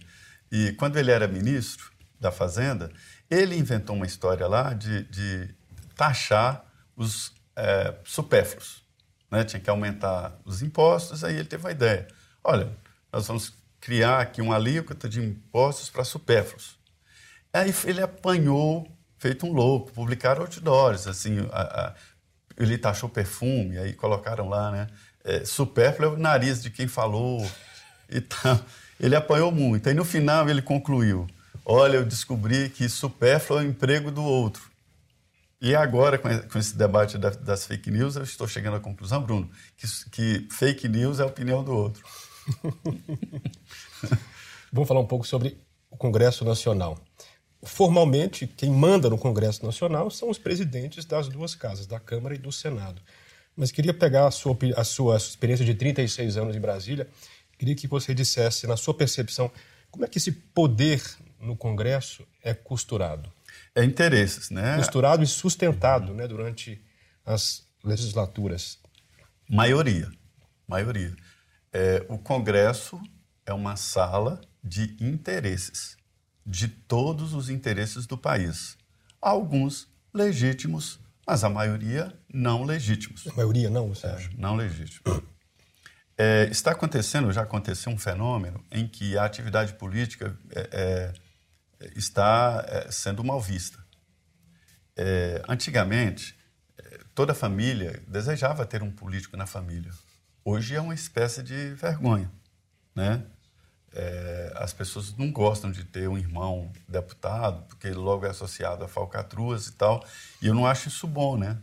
e 0.51 0.73
quando 0.73 0.97
ele 0.97 1.11
era 1.11 1.27
ministro 1.27 1.91
da 2.21 2.31
Fazenda, 2.31 2.91
ele 3.31 3.57
inventou 3.57 3.97
uma 3.97 4.07
história 4.07 4.47
lá 4.47 4.73
de, 4.73 5.05
de 5.05 5.55
taxar 5.97 6.65
os 6.97 7.33
é, 7.57 7.95
supérfluos. 8.05 8.83
Né? 9.31 9.45
Tinha 9.45 9.61
que 9.61 9.69
aumentar 9.69 10.39
os 10.45 10.63
impostos, 10.63 11.25
aí 11.25 11.35
ele 11.35 11.45
teve 11.45 11.65
uma 11.65 11.73
ideia. 11.73 12.07
Olha, 12.43 12.71
nós 13.13 13.27
vamos 13.27 13.53
criar 13.81 14.21
aqui 14.21 14.41
uma 14.41 14.57
alíquota 14.57 15.09
de 15.09 15.21
impostos 15.21 15.91
para 15.91 16.05
supérfluos. 16.05 16.78
Aí 17.59 17.75
ele 17.85 18.01
apanhou, 18.01 18.87
feito 19.19 19.47
um 19.47 19.53
louco, 19.53 19.93
publicaram 19.93 20.43
outdoors, 20.43 21.07
assim, 21.07 21.39
a, 21.51 21.63
a, 21.63 21.95
ele 22.57 22.79
taxou 22.79 23.09
perfume, 23.09 23.79
aí 23.79 23.93
colocaram 23.93 24.49
lá, 24.49 24.71
né? 24.71 24.87
É, 25.25 25.45
supérfluo 25.45 26.11
é 26.11 26.15
o 26.15 26.17
nariz 26.17 26.63
de 26.63 26.71
quem 26.71 26.87
falou 26.87 27.49
e 28.09 28.21
tal. 28.21 28.59
Ele 28.99 29.15
apanhou 29.15 29.53
muito. 29.53 29.89
Aí 29.89 29.95
no 29.95 30.05
final 30.05 30.49
ele 30.49 30.63
concluiu: 30.63 31.27
Olha, 31.65 31.97
eu 31.97 32.05
descobri 32.05 32.71
que 32.71 32.89
supérfluo 32.89 33.61
é 33.61 33.63
o 33.63 33.67
emprego 33.67 34.11
do 34.11 34.23
outro. 34.23 34.69
E 35.61 35.75
agora, 35.75 36.19
com 36.19 36.59
esse 36.59 36.77
debate 36.77 37.19
das 37.19 37.67
fake 37.67 37.91
news, 37.91 38.15
eu 38.15 38.23
estou 38.23 38.47
chegando 38.47 38.77
à 38.77 38.81
conclusão, 38.81 39.21
Bruno, 39.21 39.51
que, 39.77 39.87
que 40.11 40.49
fake 40.53 40.89
news 40.89 41.19
é 41.19 41.25
a 41.25 41.27
opinião 41.27 41.65
do 41.65 41.73
outro. 41.73 42.05
Vamos 44.73 44.87
falar 44.87 45.01
um 45.01 45.07
pouco 45.07 45.27
sobre 45.27 45.61
o 45.91 45.97
Congresso 45.97 46.45
Nacional. 46.45 46.97
Formalmente, 47.63 48.47
quem 48.47 48.71
manda 48.71 49.11
no 49.11 49.19
Congresso 49.19 49.65
Nacional 49.65 50.11
são 50.11 50.31
os 50.31 50.39
presidentes 50.39 51.05
das 51.05 51.29
duas 51.29 51.55
casas, 51.55 51.87
da 51.87 51.99
Câmara 51.99 52.35
e 52.35 52.39
do 52.39 52.53
Senado. 52.53 53.03
Mas 53.57 53.73
queria 53.73 53.93
pegar 53.93 54.27
a 54.27 54.31
sua, 54.31 54.57
a 54.77 54.85
sua 54.85 55.17
experiência 55.17 55.65
de 55.65 55.75
36 55.75 56.37
anos 56.37 56.55
em 56.55 56.61
Brasília, 56.61 57.09
queria 57.59 57.75
que 57.75 57.89
você 57.89 58.15
dissesse, 58.15 58.67
na 58.67 58.77
sua 58.77 58.95
percepção, 58.95 59.51
como 59.91 60.05
é 60.05 60.09
que 60.09 60.19
esse 60.19 60.31
poder 60.31 61.03
no 61.41 61.57
Congresso 61.57 62.25
é 62.43 62.55
costurado? 62.55 63.33
é 63.75 63.85
interesses, 63.85 64.51
né? 64.51 64.77
Costurado 64.77 65.23
e 65.23 65.27
sustentado, 65.27 66.13
né, 66.15 66.27
durante 66.27 66.83
as 67.25 67.67
legislaturas. 67.85 68.79
Maioria, 69.49 70.11
maioria. 70.67 71.15
É, 71.73 72.05
o 72.09 72.19
Congresso 72.19 73.01
é 73.47 73.53
uma 73.53 73.77
sala 73.77 74.41
de 74.63 74.97
interesses, 75.01 75.97
de 76.49 76.67
todos 76.67 77.35
os 77.35 77.51
interesses 77.51 78.07
do 78.07 78.17
país. 78.17 78.79
Alguns 79.21 79.87
legítimos, 80.15 80.99
mas 81.27 81.45
a 81.45 81.51
maioria 81.51 82.19
não 82.33 82.65
legítimos. 82.65 83.27
A 83.29 83.35
maioria 83.35 83.69
não, 83.69 83.89
você 83.91 84.07
acha? 84.07 84.31
É, 84.31 84.31
não 84.39 84.57
legítimos. 84.57 85.23
É, 86.17 86.49
está 86.51 86.71
acontecendo, 86.71 87.31
já 87.31 87.43
aconteceu 87.43 87.93
um 87.93 87.99
fenômeno 87.99 88.65
em 88.73 88.89
que 88.89 89.17
a 89.19 89.25
atividade 89.25 89.75
política 89.75 90.37
é, 90.51 90.69
é 90.73 91.89
está 91.95 92.65
é, 92.67 92.91
sendo 92.91 93.23
mal 93.23 93.41
vista. 93.41 93.79
É, 94.97 95.43
antigamente, 95.47 96.35
toda 97.15 97.35
família 97.35 98.03
desejava 98.09 98.65
ter 98.65 98.83
um 98.83 98.91
político 98.91 99.37
na 99.37 99.47
família. 99.47 99.93
Hoje 100.45 100.75
é 100.75 100.81
uma 100.81 100.95
espécie 100.95 101.43
de 101.43 101.75
vergonha, 101.75 102.33
né? 102.97 103.23
É, 103.99 104.53
as 104.55 104.73
pessoas 104.73 105.17
não 105.17 105.33
gostam 105.33 105.73
de 105.73 105.83
ter 105.83 106.09
um 106.09 106.17
irmão 106.17 106.71
deputado, 106.89 107.65
porque 107.65 107.91
logo 107.91 108.25
é 108.25 108.31
associado 108.31 108.85
a 108.85 108.89
falcatruas 108.89 109.67
e 109.67 109.73
tal. 109.73 110.05
E 110.41 110.47
eu 110.47 110.55
não 110.55 110.69
acho 110.69 110.87
isso 110.87 111.05
bom, 111.09 111.37
né? 111.37 111.59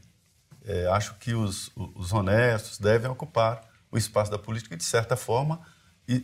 É, 0.65 0.85
acho 0.87 1.13
que 1.15 1.33
os, 1.33 1.71
os 1.95 2.11
honestos 2.11 2.77
devem 2.77 3.09
ocupar 3.09 3.61
o 3.89 3.97
espaço 3.97 4.29
da 4.29 4.37
política 4.37 4.75
e, 4.75 4.77
de 4.77 4.83
certa 4.83 5.15
forma, 5.15 5.61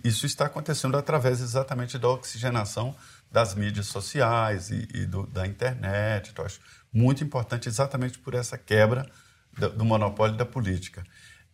isso 0.04 0.26
está 0.26 0.48
acontecendo 0.48 0.98
através 0.98 1.40
exatamente 1.40 1.98
da 1.98 2.10
oxigenação 2.10 2.94
das 3.32 3.56
mídias 3.56 3.88
sociais 3.88 4.70
e, 4.70 4.88
e 4.94 5.06
do, 5.06 5.26
da 5.28 5.48
internet. 5.48 6.32
Então, 6.32 6.44
acho 6.44 6.60
muito 6.92 7.24
importante 7.24 7.70
exatamente 7.70 8.20
por 8.20 8.34
essa 8.34 8.58
quebra 8.58 9.10
do, 9.58 9.70
do 9.70 9.86
monopólio 9.86 10.36
da 10.36 10.46
política. 10.46 11.04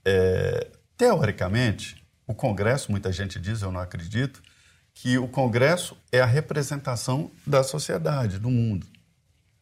É, 0.03 0.71
teoricamente, 0.97 2.03
o 2.25 2.33
Congresso, 2.33 2.89
muita 2.89 3.11
gente 3.11 3.39
diz, 3.39 3.61
eu 3.61 3.71
não 3.71 3.79
acredito, 3.79 4.41
que 4.99 5.15
o 5.19 5.27
Congresso 5.27 5.95
é 6.11 6.19
a 6.19 6.25
representação 6.25 7.29
da 7.45 7.61
sociedade, 7.61 8.39
do 8.39 8.49
mundo. 8.49 8.87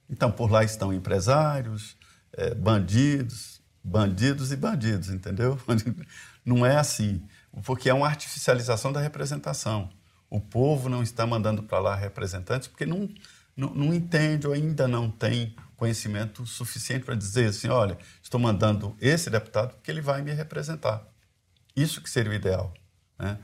Então, 0.10 0.32
por 0.32 0.50
lá 0.50 0.64
estão 0.64 0.94
empresários, 0.94 1.98
é, 2.32 2.56
bandidos, 2.56 3.62
bandidos 3.84 4.54
e 4.54 4.56
bandidos, 4.56 5.10
entendeu? 5.10 5.60
Não 6.46 6.66
é 6.66 6.78
assim, 6.78 7.22
porque 7.66 7.90
é 7.90 7.94
uma 7.94 8.08
artificialização 8.08 8.94
da 8.94 9.02
representação. 9.02 9.90
O 10.30 10.40
povo 10.40 10.88
não 10.88 11.04
está 11.04 11.26
mandando 11.26 11.64
para 11.64 11.80
lá 11.80 11.96
representantes 11.96 12.68
porque 12.68 12.86
não, 12.86 13.10
não, 13.56 13.74
não 13.74 13.94
entende 13.94 14.48
ou 14.48 14.54
ainda 14.54 14.88
não 14.88 15.10
tem 15.10 15.56
conhecimento 15.76 16.46
suficiente 16.46 17.06
para 17.06 17.16
dizer 17.16 17.50
assim, 17.50 17.68
olha, 17.68 17.98
estou 18.22 18.40
mandando 18.40 18.96
esse 19.00 19.30
deputado 19.30 19.74
porque 19.74 19.90
ele 19.90 20.02
vai 20.02 20.22
me 20.22 20.34
representar. 20.34 21.04
Isso 21.76 22.02
que 22.02 22.10
seria 22.10 22.32
o 22.32 22.36
ideal. 22.36 22.74
Né? 23.18 23.38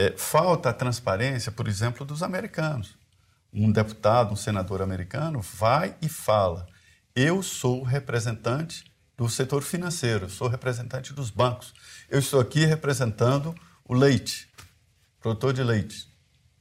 É, 0.00 0.16
falta 0.16 0.70
a 0.70 0.72
transparência, 0.72 1.52
por 1.52 1.68
exemplo, 1.68 2.06
dos 2.06 2.22
americanos. 2.22 2.96
Um 3.52 3.70
deputado, 3.70 4.32
um 4.32 4.36
senador 4.36 4.80
americano 4.80 5.42
vai 5.42 5.94
e 6.00 6.08
fala: 6.08 6.66
eu 7.14 7.42
sou 7.42 7.82
representante 7.82 8.90
do 9.14 9.28
setor 9.28 9.62
financeiro, 9.62 10.30
sou 10.30 10.48
representante 10.48 11.12
dos 11.12 11.28
bancos. 11.28 11.74
Eu 12.08 12.18
estou 12.18 12.40
aqui 12.40 12.64
representando 12.64 13.54
o 13.84 13.92
leite, 13.92 14.50
produtor 15.20 15.52
de 15.52 15.62
leite. 15.62 16.08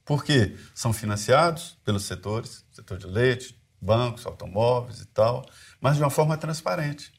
Por 0.03 0.21
quê? 0.25 0.57
São 0.75 0.91
financiados 0.91 1.79
pelos 1.85 2.03
setores, 2.03 2.65
setor 2.73 2.97
de 2.97 3.07
leite, 3.07 3.57
bancos, 3.81 4.25
automóveis 4.25 4.99
e 4.99 5.05
tal, 5.05 5.49
mas 5.79 5.95
de 5.95 6.03
uma 6.03 6.09
forma 6.09 6.35
transparente. 6.35 7.13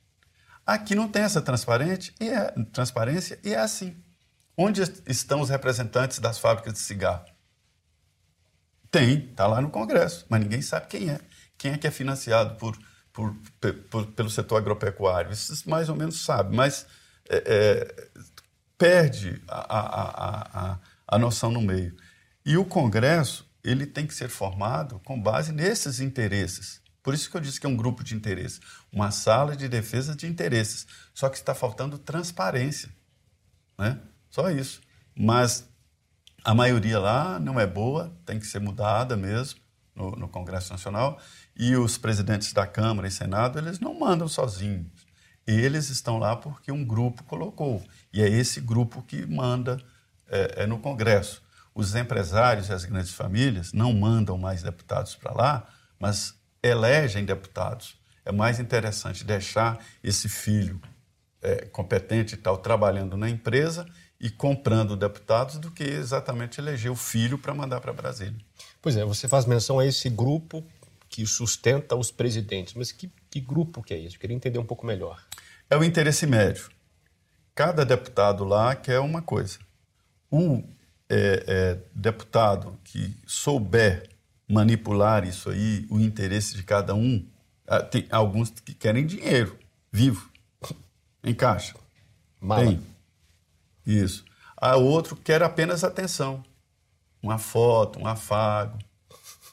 Aqui 0.66 0.94
não 0.94 1.09
tem 1.09 1.22
essa 1.22 1.40
transparente 1.40 2.14
e 2.20 2.28
é, 2.28 2.50
transparência 2.70 3.40
e 3.42 3.54
é 3.54 3.59
assim. 3.59 3.96
Onde 4.57 4.83
estão 5.07 5.41
os 5.41 5.49
representantes 5.49 6.19
das 6.19 6.39
fábricas 6.39 6.75
de 6.75 6.79
cigarro? 6.81 7.25
Tem, 8.91 9.31
está 9.31 9.47
lá 9.47 9.61
no 9.61 9.71
Congresso, 9.71 10.27
mas 10.29 10.41
ninguém 10.41 10.61
sabe 10.63 10.87
quem 10.89 11.11
é. 11.11 11.21
Quem 11.57 11.73
é 11.73 11.79
que 11.79 11.87
é 11.87 11.91
financiado 11.91 12.57
por, 12.57 12.77
por, 13.13 13.35
por 13.91 14.07
pelo 14.09 14.31
setor 14.31 14.57
agropecuário? 14.57 15.33
Isso 15.33 15.69
mais 15.69 15.89
ou 15.89 15.97
menos 15.97 16.25
sabe, 16.25 16.55
mas 16.57 16.87
é, 17.29 17.37
é, 17.47 18.11
perde 18.77 19.41
a, 19.47 19.79
a, 19.79 20.73
a, 20.73 20.79
a 21.07 21.19
noção 21.19 21.51
no 21.51 21.61
meio. 21.61 21.97
E 22.45 22.57
o 22.57 22.65
Congresso 22.65 23.49
ele 23.63 23.87
tem 23.87 24.07
que 24.07 24.15
ser 24.15 24.29
formado 24.29 25.01
com 25.05 25.21
base 25.21 25.53
nesses 25.53 26.01
interesses. 26.01 26.81
Por 27.03 27.15
isso 27.15 27.31
que 27.31 27.37
eu 27.37 27.41
disse 27.41 27.61
que 27.61 27.67
é 27.67 27.69
um 27.69 27.77
grupo 27.77 28.03
de 28.03 28.15
interesses, 28.15 28.61
uma 28.93 29.11
sala 29.11 29.57
de 29.57 29.69
defesa 29.69 30.15
de 30.15 30.27
interesses. 30.27 30.87
Só 31.15 31.29
que 31.29 31.37
está 31.37 31.55
faltando 31.55 31.99
transparência, 31.99 32.91
né? 33.79 34.01
Só 34.31 34.51
isso. 34.51 34.81
Mas 35.14 35.69
a 36.45 36.55
maioria 36.55 36.99
lá 36.99 37.38
não 37.38 37.59
é 37.59 37.66
boa, 37.66 38.16
tem 38.25 38.38
que 38.38 38.47
ser 38.47 38.61
mudada 38.61 39.16
mesmo 39.16 39.61
no, 39.95 40.12
no 40.12 40.29
Congresso 40.29 40.73
Nacional. 40.73 41.21
E 41.57 41.77
os 41.77 41.99
presidentes 41.99 42.53
da 42.53 42.66
Câmara 42.66 43.09
e 43.09 43.11
Senado 43.11 43.59
eles 43.59 43.79
não 43.81 43.99
mandam 43.99 44.29
sozinhos. 44.29 44.87
Eles 45.47 45.90
estão 45.90 46.19
lá 46.19 46.37
porque 46.37 46.71
um 46.71 46.85
grupo 46.85 47.25
colocou. 47.25 47.85
E 48.12 48.23
é 48.23 48.29
esse 48.29 48.61
grupo 48.61 49.03
que 49.03 49.27
manda 49.27 49.79
é, 50.29 50.62
é 50.62 50.66
no 50.66 50.79
Congresso 50.79 51.43
os 51.75 51.95
empresários 51.95 52.69
e 52.69 52.73
as 52.73 52.85
grandes 52.85 53.12
famílias 53.12 53.73
não 53.73 53.93
mandam 53.93 54.37
mais 54.37 54.62
deputados 54.62 55.14
para 55.14 55.33
lá, 55.33 55.69
mas 55.99 56.35
elegem 56.62 57.25
deputados. 57.25 57.97
É 58.25 58.33
mais 58.33 58.59
interessante 58.61 59.25
deixar 59.25 59.79
esse 60.03 60.29
filho 60.29 60.81
é, 61.40 61.64
competente 61.66 62.35
e 62.35 62.38
tal 62.38 62.59
trabalhando 62.59 63.16
na 63.16 63.31
empresa 63.31 63.87
e 64.20 64.28
comprando 64.28 64.96
deputados 64.96 65.56
do 65.56 65.70
que 65.70 65.83
exatamente 65.83 66.61
eleger 66.61 66.90
o 66.90 66.96
filho 66.96 67.38
para 67.38 67.54
mandar 67.54 67.80
para 67.80 67.92
Brasília. 67.92 68.38
Pois 68.83 68.96
é, 68.96 69.04
você 69.04 69.26
faz 69.26 69.46
menção 69.46 69.78
a 69.78 69.87
esse 69.87 70.11
grupo 70.11 70.64
que 71.09 71.26
sustenta 71.26 71.96
os 71.96 72.11
presidentes, 72.11 72.74
mas 72.74 72.92
que, 72.92 73.11
que 73.30 73.40
grupo 73.40 73.83
que 73.83 73.94
é 73.94 73.98
isso? 73.98 74.16
Eu 74.16 74.20
queria 74.20 74.37
entender 74.37 74.59
um 74.59 74.64
pouco 74.64 74.87
melhor. 74.87 75.24
É 75.68 75.76
o 75.76 75.83
interesse 75.83 76.26
médio. 76.26 76.68
Cada 77.54 77.85
deputado 77.85 78.44
lá 78.44 78.76
quer 78.76 79.00
uma 79.00 79.22
coisa. 79.22 79.59
O 80.30 80.62
é, 81.09 81.44
é, 81.46 81.78
deputado 81.94 82.78
que 82.85 83.16
souber 83.26 84.09
manipular 84.48 85.26
isso 85.26 85.50
aí, 85.50 85.87
o 85.90 85.98
interesse 85.98 86.56
de 86.56 86.62
cada 86.62 86.94
um, 86.94 87.26
ah, 87.66 87.80
tem 87.80 88.06
alguns 88.11 88.50
que 88.50 88.74
querem 88.74 89.06
dinheiro 89.06 89.56
vivo, 89.92 90.30
em 91.22 91.35
caixa. 91.35 91.74
Mala. 92.40 92.64
Tem. 92.64 92.80
Isso. 93.90 94.24
A 94.57 94.76
outro 94.76 95.16
quer 95.16 95.42
apenas 95.42 95.83
atenção, 95.83 96.44
uma 97.22 97.38
foto, 97.38 97.98
um 97.98 98.07
afago. 98.07 98.79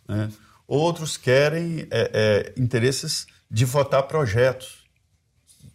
Né? 0.07 0.29
Outros 0.67 1.17
querem 1.17 1.87
é, 1.89 2.11
é, 2.13 2.53
interesses 2.61 3.25
de 3.49 3.65
votar 3.65 4.03
projetos. 4.03 4.85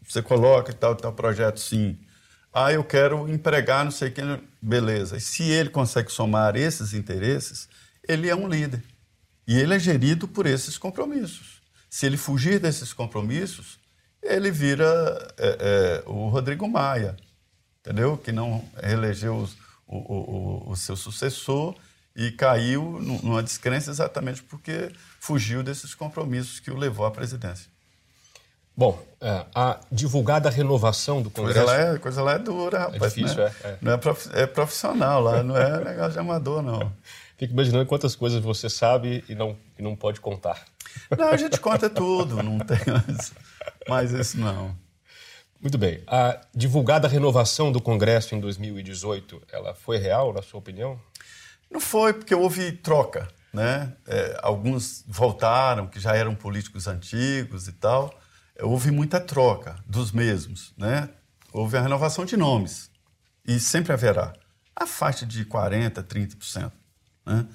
Você 0.07 0.23
coloca 0.23 0.73
tal, 0.73 0.95
tal 0.95 1.13
projeto, 1.13 1.59
sim. 1.59 1.99
Ah, 2.53 2.73
eu 2.73 2.85
quero 2.85 3.29
empregar 3.29 3.85
não 3.85 3.91
sei 3.91 4.11
quem. 4.11 4.25
Beleza. 4.61 5.17
E 5.17 5.21
se 5.21 5.43
ele 5.45 5.71
consegue 5.71 6.13
somar 6.13 6.55
esses 6.55 6.93
interesses, 6.93 7.69
ele 8.07 8.29
é 8.29 8.37
um 8.37 8.47
líder. 8.47 8.85
E 9.47 9.59
ele 9.59 9.75
é 9.75 9.79
gerido 9.79 10.29
por 10.29 10.47
esses 10.47 10.77
compromissos. 10.77 11.63
Se 11.89 12.07
ele 12.07 12.17
fugir 12.17 12.61
desses 12.61 12.93
compromissos, 12.93 13.79
ele 14.23 14.51
vira 14.51 14.87
é, 15.39 16.03
é, 16.07 16.09
o 16.09 16.29
Rodrigo 16.29 16.69
Maia, 16.69 17.17
entendeu? 17.83 18.17
Que 18.17 18.33
não 18.33 18.65
reelegeu 18.81 19.37
os, 19.37 19.57
o, 19.87 19.97
o, 19.97 20.71
o, 20.71 20.77
seu 20.77 20.97
sucessor 20.97 21.75
e 22.15 22.31
caiu 22.31 22.99
numa 23.01 23.43
descrença 23.43 23.91
exatamente 23.91 24.43
porque 24.43 24.91
fugiu 25.19 25.63
desses 25.63 25.95
compromissos 25.95 26.61
que 26.61 26.71
o 26.71 26.77
levou 26.77 27.05
à 27.05 27.11
presidência. 27.11 27.71
Bom, 28.75 29.03
é, 29.21 29.45
a 29.55 29.79
divulgada 29.91 30.49
renovação 30.49 31.21
do 31.21 31.31
Congresso. 31.31 31.67
Coisa 31.67 31.79
lá 31.85 31.95
é, 31.95 31.99
coisa 31.99 32.23
lá 32.23 32.33
é 32.33 32.39
dura, 32.39 32.79
rapaz. 32.79 33.03
É 33.03 33.09
difícil, 33.09 33.45
né? 33.45 33.55
é, 33.65 33.69
é. 33.69 33.79
Não 33.83 33.93
é, 33.93 34.01
é 34.43 34.47
profissional 34.47 35.21
lá, 35.21 35.43
não 35.43 35.57
é 35.57 35.85
negócio 35.85 36.13
de 36.13 36.19
amador, 36.19 36.63
não. 36.63 36.91
Fico 37.37 37.53
imaginando 37.53 37.85
quantas 37.87 38.17
coisas 38.17 38.41
você 38.41 38.71
sabe 38.71 39.25
e 39.29 39.35
não, 39.35 39.57
e 39.79 39.83
não 39.83 39.95
pode 39.95 40.21
contar. 40.21 40.65
Não, 41.17 41.29
a 41.29 41.37
gente 41.37 41.59
conta 41.61 41.91
tudo, 41.91 42.43
não 42.43 42.59
tem 42.61 42.79
mais, 42.87 43.33
mais 43.89 44.13
isso 44.13 44.39
não. 44.39 44.75
Muito 45.63 45.79
bem. 45.79 46.03
A 46.09 46.41
divulgada 46.53 47.07
renovação 47.07 47.71
do 47.71 47.81
Congresso 47.81 48.35
em 48.35 48.41
2018, 48.41 49.43
ela 49.53 49.73
foi 49.73 49.97
real, 49.97 50.33
na 50.33 50.43
sua 50.43 50.59
opinião? 50.59 51.01
Não 51.71 51.79
foi, 51.79 52.13
porque 52.13 52.35
houve 52.35 52.73
troca. 52.73 53.29
Né? 53.55 53.93
É, 54.05 54.41
alguns 54.43 55.05
voltaram, 55.07 55.87
que 55.87 56.01
já 56.01 56.17
eram 56.17 56.35
políticos 56.35 56.89
antigos 56.89 57.69
e 57.69 57.73
tal. 57.75 58.13
É, 58.57 58.65
houve 58.65 58.91
muita 58.91 59.21
troca 59.21 59.77
dos 59.87 60.11
mesmos. 60.11 60.75
Né? 60.77 61.09
Houve 61.53 61.77
a 61.77 61.81
renovação 61.81 62.25
de 62.25 62.37
nomes. 62.37 62.91
E 63.47 63.61
sempre 63.61 63.93
haverá. 63.93 64.33
A 64.75 64.85
faixa 64.85 65.25
de 65.25 65.45
40%, 65.45 66.03
30%. 66.03 66.73
Né? 67.25 67.47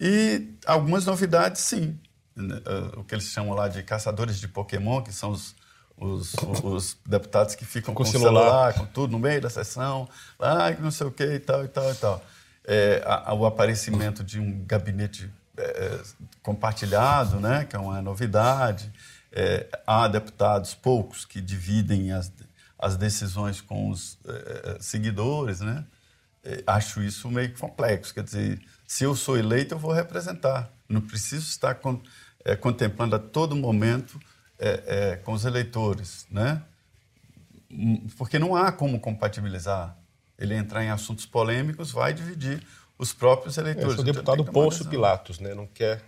E 0.00 0.56
algumas 0.66 1.06
novidades, 1.06 1.60
sim. 1.60 2.00
Né? 2.34 2.60
É, 2.66 2.98
o 2.98 3.04
que 3.04 3.14
eles 3.14 3.26
chamam 3.26 3.54
lá 3.54 3.68
de 3.68 3.80
caçadores 3.84 4.40
de 4.40 4.48
Pokémon, 4.48 5.02
que 5.02 5.12
são 5.12 5.30
os, 5.30 5.54
os, 5.96 6.34
os 6.62 6.96
deputados 7.06 7.54
que 7.54 7.64
ficam 7.64 7.94
com, 7.94 8.02
com 8.02 8.08
o 8.08 8.12
celular. 8.12 8.42
celular, 8.42 8.74
com 8.74 8.86
tudo 8.86 9.12
no 9.12 9.18
meio 9.18 9.40
da 9.40 9.50
sessão, 9.50 10.08
lá, 10.38 10.70
não 10.72 10.90
sei 10.90 11.06
o 11.06 11.10
que 11.10 11.24
e 11.24 11.38
tal, 11.38 11.64
e 11.64 11.68
tal, 11.68 11.90
e 11.90 11.94
tal 11.94 12.22
é, 12.66 13.02
a, 13.04 13.34
o 13.34 13.44
aparecimento 13.44 14.24
de 14.24 14.40
um 14.40 14.64
gabinete 14.64 15.30
é, 15.56 16.00
compartilhado, 16.42 17.38
né, 17.38 17.64
que 17.64 17.76
é 17.76 17.78
uma 17.78 18.00
novidade. 18.00 18.92
É, 19.30 19.66
há 19.86 20.08
deputados, 20.08 20.74
poucos, 20.74 21.24
que 21.24 21.40
dividem 21.40 22.12
as, 22.12 22.32
as 22.78 22.96
decisões 22.96 23.60
com 23.60 23.90
os 23.90 24.18
é, 24.26 24.78
seguidores. 24.80 25.60
Né? 25.60 25.84
É, 26.42 26.62
acho 26.66 27.02
isso 27.02 27.30
meio 27.30 27.52
complexo. 27.56 28.14
Quer 28.14 28.24
dizer, 28.24 28.60
se 28.86 29.04
eu 29.04 29.14
sou 29.14 29.36
eleito, 29.36 29.74
eu 29.74 29.78
vou 29.78 29.92
representar. 29.92 30.70
Não 30.88 31.00
preciso 31.00 31.48
estar 31.48 31.78
é, 32.44 32.56
contemplando 32.56 33.16
a 33.16 33.18
todo 33.18 33.56
momento 33.56 34.18
com 35.24 35.32
os 35.32 35.44
eleitores. 35.44 36.26
Né? 36.30 36.62
Hum, 37.70 38.06
porque 38.16 38.38
não 38.38 38.54
há 38.54 38.70
como 38.70 39.00
compatibilizar 39.00 39.96
ele 40.38 40.54
entrar 40.54 40.84
em 40.84 40.90
assuntos 40.90 41.26
polêmicos, 41.26 41.90
vai 41.90 42.12
dividir 42.12 42.64
os 42.98 43.12
próprios 43.12 43.56
eleitores. 43.56 43.98
É, 43.98 44.00
o 44.00 44.04
deputado 44.04 44.44
Pôncio 44.44 44.88
Pilatos, 44.88 45.38
né? 45.38 45.54
Não 45.54 45.66
quer. 45.66 46.02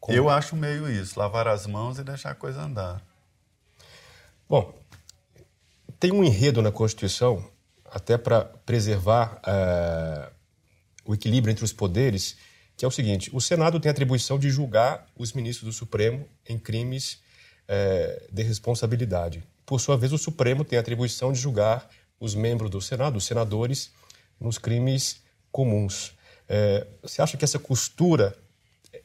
Como... 0.00 0.16
Eu 0.16 0.28
acho 0.28 0.54
meio 0.54 0.88
isso, 0.90 1.18
lavar 1.18 1.48
as 1.48 1.66
mãos 1.66 1.98
e 1.98 2.04
deixar 2.04 2.30
a 2.30 2.34
coisa 2.34 2.62
andar. 2.62 3.02
Bom, 4.48 4.72
tem 5.98 6.12
um 6.12 6.22
enredo 6.22 6.62
na 6.62 6.70
Constituição, 6.70 7.44
até 7.84 8.16
para 8.16 8.44
preservar 8.44 9.40
uh, 9.46 10.32
o 11.04 11.14
equilíbrio 11.14 11.50
entre 11.50 11.64
os 11.64 11.72
poderes, 11.72 12.36
que 12.76 12.84
é 12.84 12.88
o 12.88 12.90
seguinte: 12.90 13.30
o 13.32 13.40
Senado 13.40 13.80
tem 13.80 13.90
a 13.90 13.92
atribuição 13.92 14.38
de 14.38 14.50
julgar 14.50 15.06
os 15.16 15.32
ministros 15.32 15.66
do 15.66 15.76
Supremo 15.76 16.26
em 16.48 16.58
crimes 16.58 17.20
uh, 17.68 18.32
de 18.32 18.42
responsabilidade. 18.42 19.42
Por 19.64 19.80
sua 19.80 19.96
vez, 19.96 20.12
o 20.12 20.18
Supremo 20.18 20.64
tem 20.64 20.78
a 20.78 20.80
atribuição 20.80 21.32
de 21.32 21.38
julgar 21.38 21.88
os 22.18 22.34
membros 22.34 22.70
do 22.70 22.80
Senado, 22.80 23.16
os 23.16 23.24
senadores, 23.24 23.92
nos 24.40 24.58
crimes 24.58 25.20
comuns. 25.52 26.12
É, 26.48 26.86
você 27.02 27.20
acha 27.20 27.36
que 27.36 27.44
essa 27.44 27.58
costura 27.58 28.34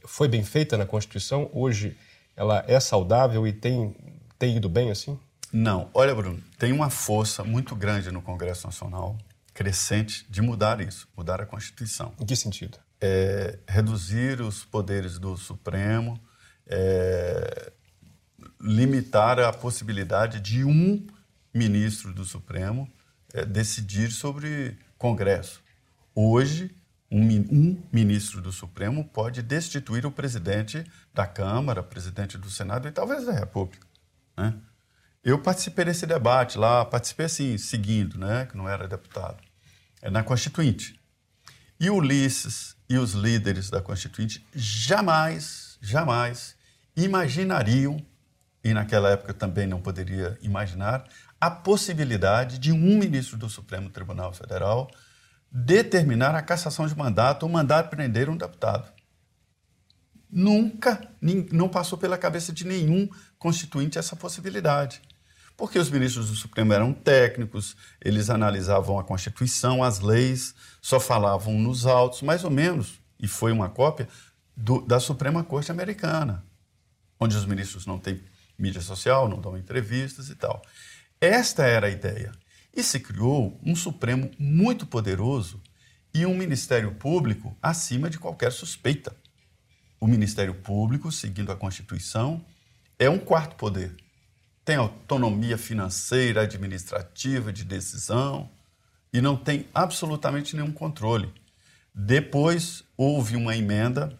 foi 0.06 0.28
bem 0.28 0.44
feita 0.44 0.78
na 0.78 0.86
Constituição? 0.86 1.50
Hoje 1.54 1.98
ela 2.36 2.64
é 2.68 2.80
saudável 2.80 3.46
e 3.46 3.54
tem, 3.54 3.96
tem 4.40 4.58
ido 4.58 4.70
bem 4.70 4.90
assim? 4.90 5.20
Não. 5.52 5.90
Olha, 5.94 6.16
Bruno, 6.16 6.42
tem 6.58 6.72
uma 6.72 6.90
força 6.90 7.44
muito 7.44 7.76
grande 7.76 8.12
no 8.12 8.22
Congresso 8.22 8.66
Nacional, 8.66 9.18
crescente, 9.54 10.26
de 10.30 10.42
mudar 10.42 10.82
isso, 10.82 11.08
mudar 11.16 11.42
a 11.42 11.46
Constituição. 11.46 12.14
Em 12.20 12.26
que 12.26 12.36
sentido? 12.36 12.78
É, 13.00 13.60
reduzir 13.68 14.42
os 14.42 14.64
poderes 14.64 15.20
do 15.20 15.38
Supremo, 15.38 16.20
é, 16.66 17.72
limitar 18.64 19.40
a 19.40 19.52
possibilidade 19.52 20.40
de 20.40 20.64
um 20.64 21.06
ministro 21.54 22.14
do 22.14 22.24
Supremo 22.24 22.90
é, 23.34 23.44
decidir 23.44 24.10
sobre 24.10 24.78
Congresso. 24.98 25.62
Hoje, 26.16 26.74
um, 27.12 27.22
um, 27.22 27.84
ministro 27.92 28.42
do 28.42 28.52
Supremo 28.52 29.04
pode 29.04 29.42
destituir 29.42 30.06
o 30.06 30.12
presidente 30.12 30.84
da 31.14 31.28
Câmara, 31.28 31.84
presidente 31.84 32.38
do 32.38 32.50
Senado 32.50 32.88
e 32.88 32.92
talvez 32.92 33.26
da 33.26 33.34
República. 33.34 33.86
Né? 34.38 34.56
Eu 35.24 35.40
participei 35.40 35.86
desse 35.86 36.08
debate 36.08 36.58
lá, 36.58 36.86
participei 36.86 37.26
assim, 37.26 37.58
seguindo, 37.58 38.18
né, 38.18 38.46
que 38.46 38.58
não 38.58 38.68
era 38.68 38.88
deputado, 38.88 39.44
é 40.02 40.10
na 40.10 40.24
Constituinte. 40.24 41.00
E 41.80 41.90
Ulisses 41.90 42.76
e 42.90 42.98
os 42.98 43.14
líderes 43.14 43.70
da 43.70 43.82
Constituinte 43.82 44.46
jamais, 44.54 45.78
jamais 45.82 46.56
imaginariam, 46.96 48.04
e 48.64 48.74
naquela 48.74 49.10
época 49.10 49.34
também 49.34 49.68
não 49.68 49.82
poderia 49.82 50.38
imaginar, 50.42 51.04
a 51.40 51.52
possibilidade 51.52 52.58
de 52.58 52.72
um 52.72 52.98
ministro 52.98 53.38
do 53.38 53.50
Supremo 53.50 53.90
Tribunal 53.90 54.32
Federal 54.34 54.90
determinar 55.52 56.34
a 56.34 56.42
cassação 56.42 56.88
de 56.88 56.96
mandato 56.96 57.44
ou 57.44 57.50
mandar 57.50 57.90
prender 57.90 58.30
um 58.30 58.38
deputado. 58.38 58.92
Nunca, 60.32 61.08
não 61.52 61.70
passou 61.70 61.98
pela 61.98 62.18
cabeça 62.18 62.52
de 62.52 62.66
nenhum 62.66 63.08
constituinte 63.38 64.00
essa 64.00 64.16
possibilidade. 64.16 65.02
Porque 65.56 65.78
os 65.78 65.92
ministros 65.92 66.30
do 66.30 66.36
Supremo 66.36 66.74
eram 66.74 66.92
técnicos, 66.92 67.76
eles 68.02 68.32
analisavam 68.32 68.98
a 68.98 69.04
Constituição, 69.04 69.84
as 69.84 70.00
leis, 70.00 70.56
só 70.82 71.00
falavam 71.00 71.54
nos 71.54 71.86
autos, 71.86 72.24
mais 72.24 72.44
ou 72.44 72.50
menos, 72.50 73.00
e 73.20 73.28
foi 73.28 73.52
uma 73.52 73.70
cópia 73.70 74.08
do, 74.58 74.82
da 74.82 75.00
Suprema 75.00 75.44
Corte 75.44 75.72
Americana, 75.72 76.44
onde 77.20 77.38
os 77.38 77.46
ministros 77.46 77.86
não 77.86 78.00
têm 78.00 78.20
mídia 78.58 78.82
social, 78.82 79.28
não 79.28 79.40
dão 79.40 79.58
entrevistas 79.58 80.30
e 80.30 80.36
tal. 80.36 80.62
Esta 81.20 81.66
era 81.66 81.88
a 81.88 81.90
ideia. 81.90 82.32
E 82.76 82.82
se 82.84 83.00
criou 83.00 83.60
um 83.64 83.76
Supremo 83.76 84.32
muito 84.38 84.86
poderoso 84.86 85.62
e 86.14 86.26
um 86.26 86.36
Ministério 86.36 86.94
Público 86.94 87.56
acima 87.62 88.10
de 88.10 88.20
qualquer 88.20 88.52
suspeita. 88.52 89.16
O 90.00 90.08
Ministério 90.08 90.54
Público, 90.54 91.12
seguindo 91.12 91.52
a 91.52 91.56
Constituição, 91.56 92.44
é 93.00 93.10
um 93.10 93.20
quarto 93.20 93.56
poder. 93.56 93.96
Tem 94.66 94.76
autonomia 94.76 95.58
financeira, 95.58 96.42
administrativa, 96.42 97.52
de 97.52 97.64
decisão 97.64 98.50
e 99.12 99.22
não 99.22 99.36
tem 99.36 99.68
absolutamente 99.74 100.56
nenhum 100.56 100.72
controle. 100.72 101.34
Depois 101.94 102.84
houve 102.98 103.36
uma 103.36 103.56
emenda 103.56 104.20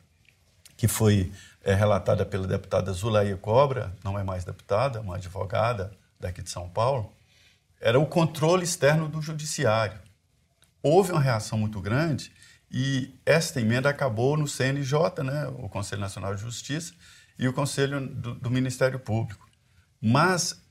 que 0.78 0.88
foi 0.88 1.32
é, 1.64 1.74
relatada 1.74 2.26
pela 2.26 2.46
deputada 2.46 2.92
Zulaia 2.92 3.38
Cobra, 3.38 3.96
não 4.04 4.20
é 4.20 4.24
mais 4.24 4.44
deputada, 4.44 5.00
uma 5.00 5.16
advogada 5.16 5.92
daqui 6.20 6.42
de 6.42 6.50
São 6.50 6.70
Paulo, 6.70 7.12
era 7.80 8.00
o 8.00 8.06
controle 8.06 8.64
externo 8.64 9.08
do 9.08 9.22
judiciário. 9.22 10.00
Houve 10.82 11.12
uma 11.12 11.22
reação 11.22 11.58
muito 11.58 11.80
grande 11.80 12.32
e 12.70 13.14
esta 13.26 13.62
emenda 13.62 13.90
acabou 13.90 14.36
no 14.36 14.48
CNJ, 14.48 15.24
né, 15.24 15.48
o 15.60 15.70
Conselho 15.70 16.02
Nacional 16.02 16.36
de 16.36 16.42
Justiça, 16.42 16.94
e 17.38 17.48
o 17.48 17.54
Conselho 17.54 18.08
do, 18.08 18.36
do 18.36 18.50
Ministério 18.50 19.00
Público. 19.00 19.48
Mas 20.02 20.62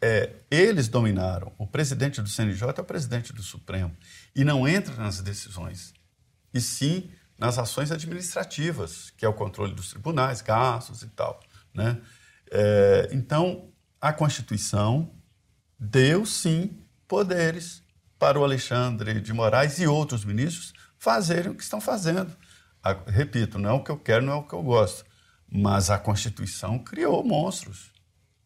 é, 0.00 0.34
eles 0.50 0.88
dominaram. 0.88 1.52
O 1.58 1.66
presidente 1.66 2.22
do 2.22 2.28
CNJ 2.28 2.68
é 2.76 2.80
o 2.80 2.84
presidente 2.84 3.32
do 3.32 3.42
Supremo 3.42 3.94
e 4.34 4.44
não 4.44 4.66
entra 4.66 4.94
nas 4.94 5.20
decisões, 5.20 5.92
e 6.54 6.60
sim 6.60 7.10
nas 7.40 7.58
ações 7.58 7.90
administrativas, 7.90 9.10
que 9.16 9.24
é 9.24 9.28
o 9.28 9.32
controle 9.32 9.74
dos 9.74 9.88
tribunais, 9.88 10.42
gastos 10.42 11.02
e 11.02 11.08
tal. 11.08 11.40
Né? 11.74 11.98
É, 12.50 13.08
então, 13.12 13.72
a 13.98 14.12
Constituição 14.12 15.10
deu 15.78 16.26
sim 16.26 16.78
poderes 17.08 17.82
para 18.18 18.38
o 18.38 18.44
Alexandre 18.44 19.18
de 19.22 19.32
Moraes 19.32 19.78
e 19.78 19.86
outros 19.86 20.24
ministros 20.24 20.74
fazerem 20.98 21.50
o 21.50 21.54
que 21.54 21.62
estão 21.62 21.80
fazendo. 21.80 22.36
A, 22.82 22.92
repito, 22.92 23.58
não 23.58 23.70
é 23.70 23.72
o 23.72 23.82
que 23.82 23.90
eu 23.90 23.98
quero, 23.98 24.24
não 24.24 24.34
é 24.34 24.36
o 24.36 24.42
que 24.42 24.54
eu 24.54 24.62
gosto, 24.62 25.04
mas 25.50 25.88
a 25.88 25.98
Constituição 25.98 26.78
criou 26.78 27.24
monstros. 27.24 27.90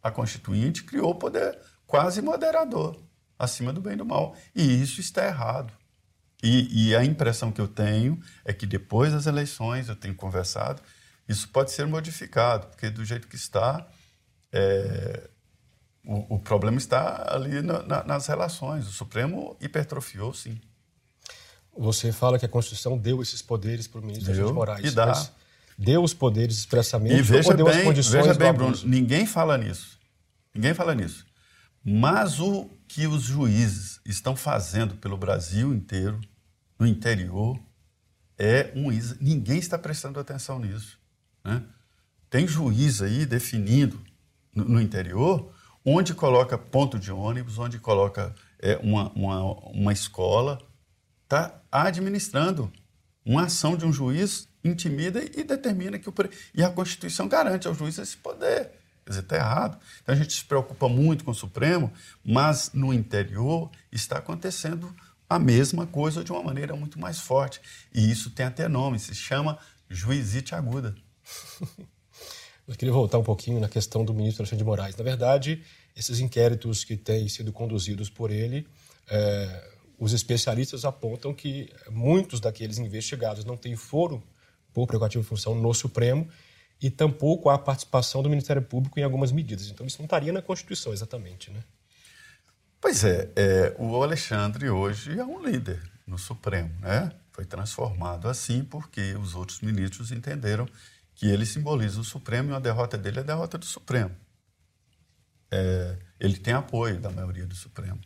A 0.00 0.10
Constituinte 0.10 0.84
criou 0.84 1.14
poder 1.16 1.58
quase 1.84 2.22
moderador, 2.22 3.02
acima 3.36 3.72
do 3.72 3.80
bem 3.80 3.94
e 3.94 3.96
do 3.96 4.06
mal. 4.06 4.36
E 4.54 4.62
isso 4.62 5.00
está 5.00 5.26
errado. 5.26 5.72
E, 6.46 6.88
e, 6.88 6.96
a 6.96 7.02
impressão 7.02 7.50
que 7.50 7.60
eu 7.60 7.66
tenho 7.66 8.20
é 8.44 8.52
que 8.52 8.66
depois 8.66 9.14
das 9.14 9.24
eleições, 9.24 9.88
eu 9.88 9.96
tenho 9.96 10.14
conversado, 10.14 10.82
isso 11.26 11.48
pode 11.48 11.70
ser 11.70 11.86
modificado, 11.86 12.66
porque 12.66 12.90
do 12.90 13.02
jeito 13.02 13.26
que 13.26 13.34
está, 13.34 13.86
é, 14.52 15.30
o, 16.04 16.34
o 16.34 16.38
problema 16.38 16.76
está 16.76 17.34
ali 17.34 17.62
na, 17.62 17.82
na, 17.82 18.04
nas 18.04 18.26
relações. 18.26 18.86
O 18.86 18.92
Supremo 18.92 19.56
hipertrofiou, 19.58 20.34
sim. 20.34 20.60
Você 21.76 22.12
fala 22.12 22.38
que 22.38 22.44
a 22.44 22.48
Constituição 22.48 22.98
deu 22.98 23.22
esses 23.22 23.40
poderes 23.40 23.86
para 23.86 24.00
o 24.00 24.04
ministro 24.04 24.34
deu, 24.34 24.48
de 24.48 24.52
Moraes. 24.52 24.84
E 24.84 24.90
dá. 24.90 25.30
deu 25.78 26.02
os 26.02 26.12
poderes 26.12 26.58
expressamente 26.58 27.14
e 27.14 27.22
veja 27.22 27.50
ou 27.50 27.56
deu 27.56 27.66
bem, 27.66 27.78
as 27.78 27.84
condições 27.84 28.26
veja 28.26 28.34
bem, 28.34 28.52
Bruno, 28.52 28.76
ninguém 28.84 29.24
fala 29.24 29.56
nisso. 29.56 29.98
Ninguém 30.54 30.74
fala 30.74 30.94
nisso. 30.94 31.24
Mas 31.82 32.38
o 32.38 32.70
que 32.86 33.06
os 33.06 33.22
juízes 33.22 33.98
estão 34.04 34.36
fazendo 34.36 34.94
pelo 34.96 35.16
Brasil 35.16 35.74
inteiro, 35.74 36.20
no 36.78 36.86
interior, 36.86 37.58
é 38.38 38.72
um. 38.74 38.90
Ninguém 39.20 39.58
está 39.58 39.78
prestando 39.78 40.18
atenção 40.18 40.58
nisso. 40.58 40.98
Né? 41.44 41.62
Tem 42.28 42.46
juiz 42.46 43.00
aí 43.00 43.24
definindo 43.24 44.00
no, 44.54 44.64
no, 44.64 44.80
interior 44.80 45.52
onde 45.84 46.14
coloca 46.14 46.58
ponto 46.58 46.98
de 46.98 47.12
ônibus, 47.12 47.58
onde 47.58 47.78
coloca 47.78 48.34
é, 48.58 48.76
uma, 48.78 49.12
uma, 49.12 49.42
uma 49.70 49.92
escola, 49.92 50.58
está 51.22 51.62
administrando. 51.70 52.72
Uma 53.26 53.44
ação 53.44 53.74
de 53.74 53.86
um 53.86 53.92
juiz 53.92 54.48
intimida 54.62 55.22
e 55.22 55.42
determina 55.42 55.98
que 55.98 56.08
o. 56.08 56.14
E 56.54 56.62
a 56.62 56.70
Constituição 56.70 57.26
garante 57.26 57.66
ao 57.66 57.74
juiz 57.74 57.96
esse 57.96 58.16
poder. 58.18 58.70
Quer 59.04 59.10
dizer, 59.10 59.22
está 59.22 59.36
errado. 59.36 59.78
Então 60.02 60.14
a 60.14 60.18
gente 60.18 60.32
se 60.34 60.44
preocupa 60.44 60.88
muito 60.88 61.24
com 61.24 61.30
o 61.30 61.34
Supremo, 61.34 61.92
mas 62.24 62.70
no 62.72 62.92
interior 62.92 63.70
está 63.92 64.18
acontecendo 64.18 64.94
a 65.28 65.38
mesma 65.38 65.86
coisa 65.86 66.22
de 66.22 66.32
uma 66.32 66.42
maneira 66.42 66.76
muito 66.76 66.98
mais 66.98 67.18
forte. 67.20 67.60
E 67.92 68.10
isso 68.10 68.30
tem 68.30 68.46
até 68.46 68.68
nome, 68.68 68.98
se 68.98 69.14
chama 69.14 69.58
juizite 69.88 70.54
aguda. 70.54 70.94
Eu 72.66 72.74
queria 72.74 72.92
voltar 72.92 73.18
um 73.18 73.22
pouquinho 73.22 73.60
na 73.60 73.68
questão 73.68 74.04
do 74.04 74.14
ministro 74.14 74.42
Alexandre 74.42 74.62
de 74.62 74.64
Moraes. 74.64 74.96
Na 74.96 75.04
verdade, 75.04 75.62
esses 75.94 76.18
inquéritos 76.18 76.82
que 76.82 76.96
têm 76.96 77.28
sido 77.28 77.52
conduzidos 77.52 78.08
por 78.08 78.30
ele, 78.30 78.66
é, 79.06 79.70
os 79.98 80.14
especialistas 80.14 80.84
apontam 80.84 81.34
que 81.34 81.70
muitos 81.90 82.40
daqueles 82.40 82.78
investigados 82.78 83.44
não 83.44 83.56
têm 83.56 83.76
foro 83.76 84.22
por 84.72 84.86
prerrogativa 84.86 85.22
de 85.22 85.28
função 85.28 85.54
no 85.54 85.74
Supremo 85.74 86.26
e 86.80 86.90
tampouco 86.90 87.50
há 87.50 87.58
participação 87.58 88.22
do 88.22 88.30
Ministério 88.30 88.62
Público 88.62 88.98
em 88.98 89.02
algumas 89.02 89.30
medidas. 89.30 89.68
Então, 89.68 89.86
isso 89.86 89.98
não 89.98 90.06
estaria 90.06 90.32
na 90.32 90.42
Constituição 90.42 90.92
exatamente, 90.92 91.50
né? 91.50 91.62
Pois 92.84 93.02
é, 93.02 93.30
é, 93.34 93.74
o 93.78 94.02
Alexandre 94.02 94.68
hoje 94.68 95.18
é 95.18 95.24
um 95.24 95.42
líder 95.42 95.82
no 96.06 96.18
Supremo, 96.18 96.70
né? 96.80 97.10
Foi 97.32 97.46
transformado 97.46 98.28
assim 98.28 98.62
porque 98.62 99.14
os 99.14 99.34
outros 99.34 99.62
ministros 99.62 100.12
entenderam 100.12 100.68
que 101.14 101.26
ele 101.26 101.46
simboliza 101.46 101.98
o 101.98 102.04
Supremo 102.04 102.50
e 102.50 102.54
a 102.54 102.58
derrota 102.58 102.98
dele 102.98 103.20
é 103.20 103.22
a 103.22 103.24
derrota 103.24 103.56
do 103.56 103.64
Supremo. 103.64 104.14
É, 105.50 105.96
ele 106.20 106.36
tem 106.36 106.52
apoio 106.52 107.00
da 107.00 107.08
maioria 107.08 107.46
do 107.46 107.54
Supremo. 107.54 108.02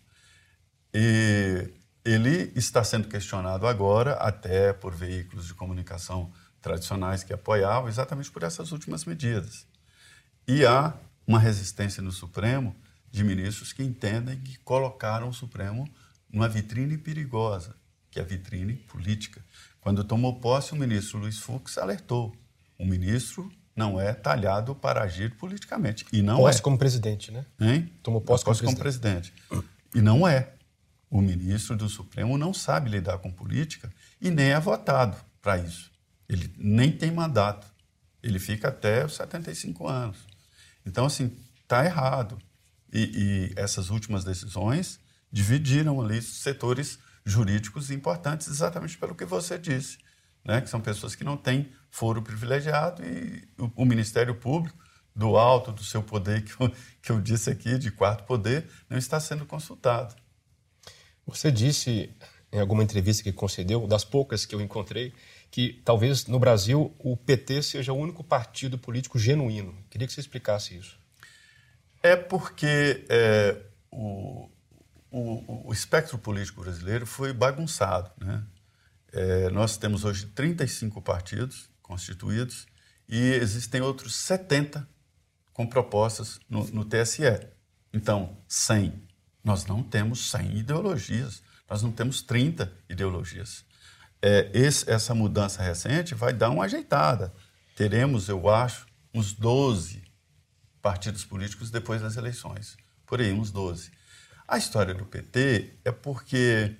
E 0.95 1.75
ele 2.05 2.53
está 2.55 2.85
sendo 2.85 3.09
questionado 3.09 3.67
agora, 3.67 4.12
até 4.12 4.73
por 4.73 4.95
veículos 4.95 5.49
de 5.49 5.55
comunicação 5.55 6.33
tradicionais 6.62 7.25
que 7.25 7.33
apoiavam, 7.33 7.88
exatamente 7.88 8.31
por 8.31 8.45
essas 8.45 8.71
últimas 8.71 9.05
medidas. 9.05 9.67
E 10.47 10.64
há 10.64 10.95
uma 11.27 11.41
resistência 11.41 12.01
no 12.01 12.12
Supremo 12.12 12.77
de 13.11 13.25
ministros 13.25 13.73
que 13.73 13.83
entendem 13.83 14.38
que 14.40 14.59
colocaram 14.59 15.29
o 15.29 15.35
Supremo 15.35 15.88
numa 16.31 16.49
vitrine 16.49 16.99
perigosa, 16.99 17.75
que 18.11 18.18
é 18.18 18.23
a 18.23 18.25
vitrine 18.25 18.75
política. 18.75 19.42
Quando 19.81 20.05
tomou 20.05 20.40
posse, 20.40 20.73
o 20.73 20.77
ministro 20.77 21.18
Luiz 21.18 21.38
Fux 21.38 21.79
alertou: 21.79 22.35
o 22.79 22.85
ministro 22.85 23.51
não 23.75 24.01
é 24.01 24.12
talhado 24.12 24.75
para 24.75 25.03
agir 25.03 25.37
politicamente. 25.37 26.05
E 26.12 26.21
não 26.21 26.38
posse 26.38 26.59
é. 26.59 26.62
como 26.62 26.77
presidente, 26.77 27.31
né? 27.31 27.47
Hein? 27.61 27.92
Tomou 28.03 28.21
posse, 28.21 28.44
posse 28.44 28.61
como, 28.61 28.73
como 28.73 28.83
presidente. 28.83 29.33
E 29.94 30.01
não 30.01 30.27
é. 30.27 30.53
O 31.11 31.23
ministro 31.23 31.77
do 31.77 31.88
Supremo 31.88 32.37
não 32.37 32.53
sabe 32.53 32.90
lidar 32.90 33.18
com 33.18 33.33
política 33.33 33.90
e 34.21 34.31
nem 34.31 34.51
é 34.51 34.61
votado 34.61 35.16
para 35.40 35.57
isso. 35.57 35.90
Ele 36.29 36.53
nem 36.59 36.92
tem 36.92 37.11
mandato. 37.11 37.66
Ele 38.23 38.38
fica 38.38 38.68
até 38.68 39.07
os 39.07 39.14
75 39.14 39.87
anos. 39.87 40.18
Então, 40.85 41.07
assim, 41.07 41.35
está 41.62 41.85
errado. 41.85 42.37
E, 42.92 43.01
e, 43.01 43.53
essas 43.57 43.90
últimas 43.90 44.24
decisões 44.24 44.98
dividiram 45.31 46.01
ali 46.01 46.22
setores 46.22 46.98
jurídicos 47.24 47.90
importantes 47.90 48.48
exatamente 48.48 48.96
pelo 48.96 49.14
que 49.14 49.24
você 49.24 49.59
disse, 49.59 49.98
né? 50.44 50.61
que 50.61 50.70
são 50.70 50.81
pessoas 50.81 51.14
que 51.14 51.24
não 51.24 51.37
têm 51.37 51.70
foro 51.90 52.22
privilegiado 52.22 53.05
e 53.05 53.46
o, 53.59 53.83
o 53.83 53.85
Ministério 53.85 54.35
Público, 54.35 54.79
do 55.14 55.37
alto 55.37 55.72
do 55.72 55.83
seu 55.83 56.03
poder, 56.03 56.42
que 56.44 56.53
eu, 56.62 56.72
que 57.03 57.12
eu 57.12 57.20
disse 57.20 57.51
aqui, 57.51 57.77
de 57.77 57.90
quarto 57.90 58.24
poder, 58.24 58.68
não 58.88 58.96
está 58.96 59.18
sendo 59.18 59.44
consultado. 59.44 60.14
Você 61.27 61.51
disse 61.51 62.14
em 62.53 62.61
alguma 62.61 62.83
entrevista 62.83 63.22
que 63.22 63.33
concedeu, 63.33 63.87
das 63.87 64.05
poucas 64.05 64.46
que 64.46 64.55
eu 64.55 64.61
encontrei, 64.61 65.12
que 65.51 65.83
talvez 65.85 66.27
no 66.27 66.38
Brasil 66.38 66.94
o 66.98 67.16
PT 67.16 67.62
seja 67.62 67.92
o 67.92 67.96
único 67.96 68.24
partido 68.24 68.79
político 68.79 69.18
genuíno. 69.18 69.74
Queria 69.90 70.07
que 70.07 70.12
você 70.12 70.20
explicasse 70.20 70.77
isso. 70.77 70.98
É 72.03 72.17
porque 72.17 73.05
é, 73.09 73.61
o, 73.91 74.49
o, 75.11 75.69
o, 75.69 75.73
espectro 75.73 76.19
político 76.19 76.63
brasileiro 76.63 77.07
foi 77.07 77.33
bagunçado. 77.33 78.11
Né? 78.19 78.43
É, 79.13 79.51
nós 79.51 79.77
temos 79.77 80.05
hoje 80.05 80.27
35 80.27 81.03
partidos 81.03 81.69
constituídos 81.83 82.67
e 83.09 83.19
existem 83.35 83.81
outros 83.81 84.15
70 84.17 84.89
com 85.53 85.67
propostas 85.67 86.39
no, 86.49 86.65
no 86.69 86.85
TSE. 86.85 87.23
Então, 87.93 88.37
100. 88.47 89.09
Nós 89.43 89.67
não 89.67 89.83
temos 89.83 90.31
100 90.31 90.59
ideologias, 90.59 91.43
nós 91.69 91.83
não 91.83 91.91
temos 91.91 92.23
30 92.23 92.73
ideologias 92.89 93.67
é, 94.23 94.51
esse, 94.53 94.91
essa 94.91 95.15
mudança 95.15 95.63
recente 95.63 96.15
vai 96.15 96.33
dar 96.33 96.51
uma 96.51 96.65
ajeitada. 96.65 97.33
Teremos, 97.77 98.29
eu 98.29 98.49
acho, 98.49 98.87
uns 99.15 99.33
12 99.33 100.03
partidos 100.88 101.22
políticos 101.22 101.70
depois 101.70 102.01
das 102.01 102.16
eleições. 102.16 102.74
Por 103.05 103.20
aí, 103.20 103.31
uns 103.31 103.51
12. 103.51 103.90
A 104.46 104.57
história 104.57 104.94
do 104.94 105.05
PT 105.05 105.74
é 105.85 105.92
porque 105.92 106.74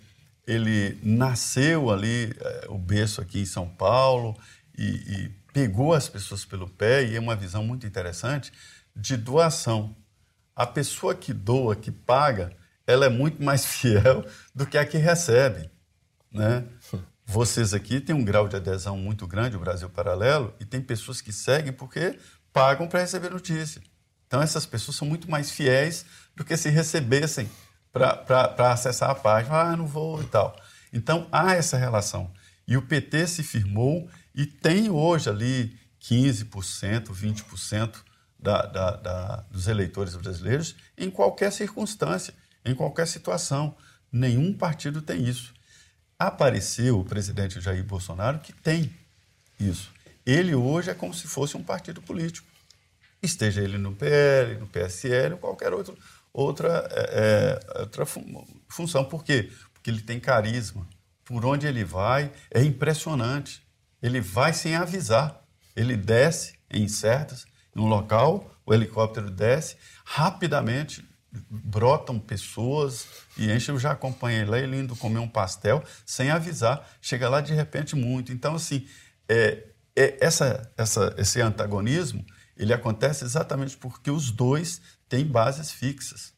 ele 0.47 0.99
nasceu 1.03 1.91
ali, 1.91 2.35
é, 2.41 2.67
o 2.71 2.79
berço 2.79 3.21
aqui 3.21 3.41
em 3.41 3.45
São 3.45 3.69
Paulo, 3.69 4.35
e, 4.79 4.87
e 4.87 5.29
pegou 5.53 5.93
as 5.93 6.09
pessoas 6.09 6.43
pelo 6.43 6.71
pé, 6.71 7.05
e 7.05 7.17
é 7.17 7.21
uma 7.21 7.37
visão 7.37 7.63
muito 7.63 7.87
interessante 7.87 8.51
de 8.97 9.15
doação. 9.15 9.95
A 10.57 10.67
pessoa 10.67 11.15
que 11.15 11.35
doa, 11.35 11.77
que 11.77 11.91
paga, 11.91 12.57
ela 12.87 13.05
é 13.05 13.11
muito 13.11 13.43
mais 13.43 13.67
fiel 13.77 14.25
do 14.55 14.65
que 14.65 14.79
a 14.79 14.87
que 14.87 14.97
recebe. 14.97 15.71
Né? 16.33 16.65
Vocês 17.27 17.75
aqui 17.75 18.01
têm 18.01 18.17
um 18.17 18.25
grau 18.25 18.49
de 18.49 18.57
adesão 18.57 18.97
muito 18.97 19.27
grande, 19.27 19.55
o 19.55 19.61
Brasil 19.61 19.91
Paralelo, 19.91 20.55
e 20.59 20.65
tem 20.65 20.81
pessoas 20.81 21.21
que 21.21 21.31
seguem 21.31 21.75
porque 21.75 22.19
pagam 22.55 22.89
para 22.89 23.01
receber 23.01 23.29
notícia. 23.29 23.83
Então, 24.29 24.41
essas 24.41 24.65
pessoas 24.65 24.97
são 24.97 25.09
muito 25.09 25.29
mais 25.29 25.51
fiéis 25.51 26.07
do 26.37 26.45
que 26.45 26.57
se 26.57 26.71
recebessem 26.71 27.51
para 27.93 28.73
acessar 28.73 29.11
a 29.11 29.15
página. 29.17 29.57
Ah, 29.57 29.77
não 29.77 29.87
vou 29.87 30.23
e 30.23 30.27
tal. 30.27 30.55
Então, 30.93 31.27
há 31.33 31.55
essa 31.55 31.77
relação. 31.77 32.31
E 32.67 32.77
o 32.77 32.83
PT 32.83 33.27
se 33.27 33.43
firmou 33.43 34.09
e 34.33 34.47
tem 34.47 34.89
hoje 34.89 35.29
ali 35.29 35.77
15%, 36.01 37.09
20% 37.09 37.97
da, 38.39 38.63
da, 38.63 38.91
da, 38.93 39.37
dos 39.51 39.67
eleitores 39.67 40.15
brasileiros 40.15 40.77
em 40.97 41.11
qualquer 41.11 41.51
circunstância, 41.51 42.33
em 42.65 42.77
qualquer 42.77 43.09
situação. 43.09 43.75
Nenhum 44.13 44.53
partido 44.53 45.03
tem 45.03 45.27
isso 45.27 45.59
apareceu 46.19 46.99
o 46.99 47.05
presidente 47.05 47.61
Jair 47.61 47.85
Bolsonaro 47.85 48.41
que 48.41 48.53
tem 48.53 48.93
isso. 49.61 49.93
Ele 50.27 50.55
hoje 50.55 50.91
é 50.91 50.95
como 50.95 51.15
se 51.15 51.29
fosse 51.29 51.57
um 51.57 51.63
partido 51.63 52.03
político. 52.03 52.47
Esteja 53.23 53.63
ele 53.63 53.79
no 53.79 53.95
PL, 53.95 54.57
no 54.59 54.67
PSL 54.67 55.35
ou 55.35 55.39
qualquer 55.39 55.73
outro, 55.73 55.97
outra, 56.33 56.89
é, 56.93 57.61
é 57.75 57.81
outra 57.81 58.05
função. 58.69 59.05
Por 59.05 59.25
quê? 59.25 59.51
Porque 59.75 59.91
ele 59.91 60.01
tem 60.01 60.21
carisma. 60.21 60.87
Por 61.25 61.45
onde 61.45 61.67
ele 61.67 61.85
vai 61.85 62.33
é 62.51 62.63
impressionante. 62.63 63.63
Ele 64.03 64.21
vai 64.21 64.53
sem 64.53 64.77
avisar. 64.77 65.43
Ele 65.75 65.97
desce 65.97 66.55
em 66.71 66.87
certas, 66.89 67.47
num 67.75 67.87
local, 67.87 68.51
o 68.67 68.75
helicóptero 68.75 69.31
desce, 69.31 69.77
rapidamente 70.05 71.09
brotam 71.51 72.19
pessoas 72.19 73.07
e 73.37 73.51
enche, 73.51 73.71
eu 73.71 73.79
já 73.79 73.93
acompanhei 73.93 74.45
lá 74.45 74.59
ele 74.59 74.79
indo 74.79 74.97
comer 74.97 75.19
um 75.19 75.29
pastel 75.29 75.83
sem 76.05 76.31
avisar, 76.31 76.89
chega 77.01 77.29
lá 77.29 77.41
de 77.41 77.55
repente 77.55 77.95
muito. 77.95 78.33
Então, 78.33 78.55
assim, 78.55 78.87
é, 79.29 79.65
é 79.95 80.17
essa, 80.21 80.71
essa, 80.77 81.15
esse 81.19 81.41
antagonismo, 81.41 82.25
ele 82.59 82.73
acontece 82.73 83.25
exatamente 83.25 83.77
porque 83.77 84.11
os 84.11 84.31
dois 84.31 84.81
têm 85.09 85.25
bases 85.25 85.71
fixas. 85.71 86.33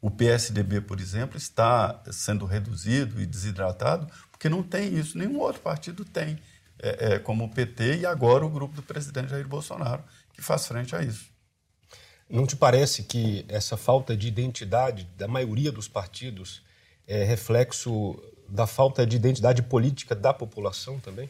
O 0.00 0.10
PSDB, 0.10 0.80
por 0.80 1.00
exemplo, 1.00 1.36
está 1.36 2.02
sendo 2.10 2.44
reduzido 2.44 3.20
e 3.20 3.26
desidratado 3.26 4.06
porque 4.42 4.48
não 4.48 4.62
tem 4.64 4.92
isso, 4.98 5.16
nenhum 5.16 5.38
outro 5.38 5.62
partido 5.62 6.04
tem, 6.04 6.36
é, 6.76 7.12
é, 7.12 7.18
como 7.20 7.44
o 7.44 7.48
PT 7.48 7.98
e 7.98 8.06
agora 8.06 8.44
o 8.44 8.50
grupo 8.50 8.74
do 8.74 8.82
presidente 8.82 9.30
Jair 9.30 9.46
Bolsonaro, 9.46 10.02
que 10.32 10.42
faz 10.42 10.66
frente 10.66 10.96
a 10.96 11.02
isso. 11.02 11.30
Não 12.28 12.44
te 12.44 12.56
parece 12.56 13.04
que 13.04 13.44
essa 13.48 13.76
falta 13.76 14.16
de 14.16 14.26
identidade 14.26 15.04
da 15.16 15.28
maioria 15.28 15.70
dos 15.70 15.86
partidos 15.86 16.60
é 17.06 17.22
reflexo 17.22 18.20
da 18.48 18.66
falta 18.66 19.06
de 19.06 19.14
identidade 19.14 19.62
política 19.62 20.12
da 20.12 20.34
população 20.34 20.98
também? 20.98 21.28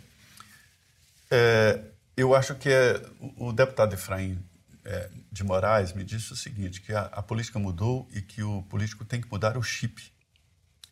É, 1.31 1.92
eu 2.17 2.35
acho 2.35 2.55
que 2.55 2.69
é, 2.69 3.03
o 3.37 3.53
deputado 3.53 3.95
Efraim 3.95 4.43
é, 4.85 5.11
de 5.31 5.45
Moraes 5.45 5.93
me 5.93 6.05
disse 6.05 6.33
o 6.33 6.37
seguinte, 6.37 6.81
que 6.81 6.93
a, 6.93 7.03
a 7.07 7.23
política 7.23 7.59
mudou 7.59 8.09
e 8.13 8.21
que 8.21 8.43
o 8.43 8.63
político 8.65 9.05
tem 9.05 9.21
que 9.21 9.31
mudar 9.31 9.57
o 9.57 9.63
chip. 9.63 10.13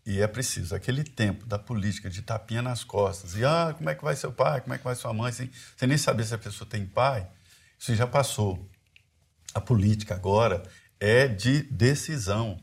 E 0.07 0.21
é 0.21 0.27
preciso, 0.27 0.75
aquele 0.75 1.05
tempo 1.05 1.47
da 1.47 1.59
política 1.59 2.09
de 2.09 2.23
tapinha 2.23 2.63
nas 2.63 2.83
costas, 2.83 3.37
e 3.37 3.45
ah, 3.45 3.75
como 3.77 3.91
é 3.91 3.95
que 3.95 4.03
vai 4.03 4.17
seu 4.17 4.33
pai, 4.33 4.61
como 4.61 4.75
é 4.75 4.79
que 4.79 4.85
vai 4.85 4.95
sua 4.95 5.13
mãe, 5.13 5.31
sem, 5.31 5.51
sem 5.77 5.87
nem 5.87 5.99
saber 5.99 6.25
se 6.25 6.35
a 6.35 6.39
pessoa 6.39 6.69
tem 6.69 6.87
pai, 6.87 7.29
isso 7.79 7.95
já 7.95 8.07
passou. 8.07 8.69
A 9.53 9.61
política 9.61 10.15
agora 10.15 10.63
é 10.99 11.29
de 11.29 11.63
decisão. 11.63 12.59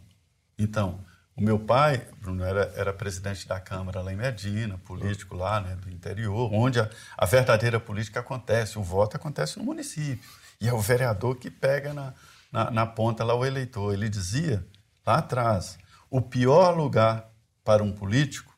Então, 0.58 1.06
o 1.38 1.42
meu 1.44 1.60
pai, 1.60 2.02
Bruno, 2.20 2.44
era, 2.44 2.74
era 2.76 2.92
presidente 2.92 3.48
da 3.48 3.60
Câmara 3.60 4.02
lá 4.02 4.12
em 4.12 4.16
Medina, 4.16 4.80
político 4.80 5.36
lá 5.36 5.62
né, 5.62 5.76
do 5.76 5.88
interior, 5.92 6.52
onde 6.52 6.80
a, 6.80 6.90
a 7.16 7.26
verdadeira 7.28 7.80
política 7.80 8.22
acontece, 8.22 8.80
o 8.80 8.84
voto 8.84 9.18
acontece 9.18 9.60
no 9.60 9.64
município. 9.64 10.28
E 10.60 10.68
é 10.68 10.74
o 10.74 10.80
vereador 10.80 11.36
que 11.36 11.52
pega 11.52 11.94
na, 11.94 12.14
na, 12.52 12.72
na 12.72 12.86
ponta 12.88 13.24
lá 13.24 13.36
o 13.36 13.46
eleitor. 13.46 13.94
Ele 13.94 14.10
dizia 14.10 14.66
lá 15.06 15.20
atrás: 15.20 15.78
o 16.10 16.20
pior 16.20 16.76
lugar 16.76 17.30
para 17.64 17.84
um 17.84 17.92
político 17.92 18.56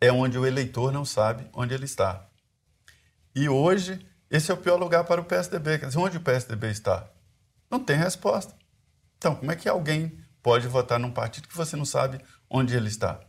é 0.00 0.10
onde 0.10 0.36
o 0.36 0.44
eleitor 0.44 0.90
não 0.90 1.04
sabe 1.04 1.48
onde 1.52 1.72
ele 1.72 1.84
está. 1.84 2.26
E 3.32 3.48
hoje, 3.48 4.04
esse 4.28 4.50
é 4.50 4.54
o 4.54 4.56
pior 4.56 4.76
lugar 4.76 5.04
para 5.04 5.20
o 5.20 5.24
PSDB. 5.24 5.78
Quer 5.78 5.86
dizer, 5.86 5.98
onde 5.98 6.16
o 6.16 6.20
PSDB 6.20 6.68
está? 6.68 7.08
Não 7.70 7.78
tem 7.78 7.96
resposta. 7.96 8.52
Então, 9.16 9.36
como 9.36 9.52
é 9.52 9.56
que 9.56 9.68
alguém 9.68 10.18
pode 10.42 10.66
votar 10.66 10.98
num 10.98 11.10
partido 11.10 11.48
que 11.48 11.56
você 11.56 11.76
não 11.76 11.84
sabe 11.84 12.20
onde 12.50 12.76
ele 12.76 12.88
está? 12.88 13.20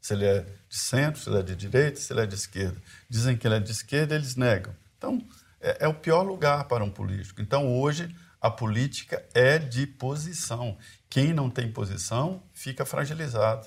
Se 0.00 0.14
ele 0.14 0.24
é 0.24 0.40
de 0.68 0.76
centro, 0.76 1.20
se 1.20 1.28
ele 1.28 1.38
é 1.38 1.42
de 1.42 1.56
direita, 1.56 2.00
se 2.00 2.12
ele 2.12 2.20
é 2.20 2.26
de 2.26 2.34
esquerda. 2.34 2.80
Dizem 3.08 3.36
que 3.36 3.46
ele 3.46 3.56
é 3.56 3.60
de 3.60 3.70
esquerda, 3.70 4.14
eles 4.14 4.36
negam. 4.36 4.74
Então, 4.96 5.22
é, 5.60 5.84
é 5.84 5.88
o 5.88 5.94
pior 5.94 6.22
lugar 6.22 6.64
para 6.64 6.84
um 6.84 6.90
político. 6.90 7.40
Então, 7.40 7.78
hoje, 7.78 8.14
a 8.40 8.50
política 8.50 9.24
é 9.34 9.58
de 9.58 9.86
posição. 9.86 10.76
Quem 11.10 11.32
não 11.32 11.50
tem 11.50 11.70
posição 11.70 12.42
fica 12.52 12.84
fragilizado. 12.84 13.66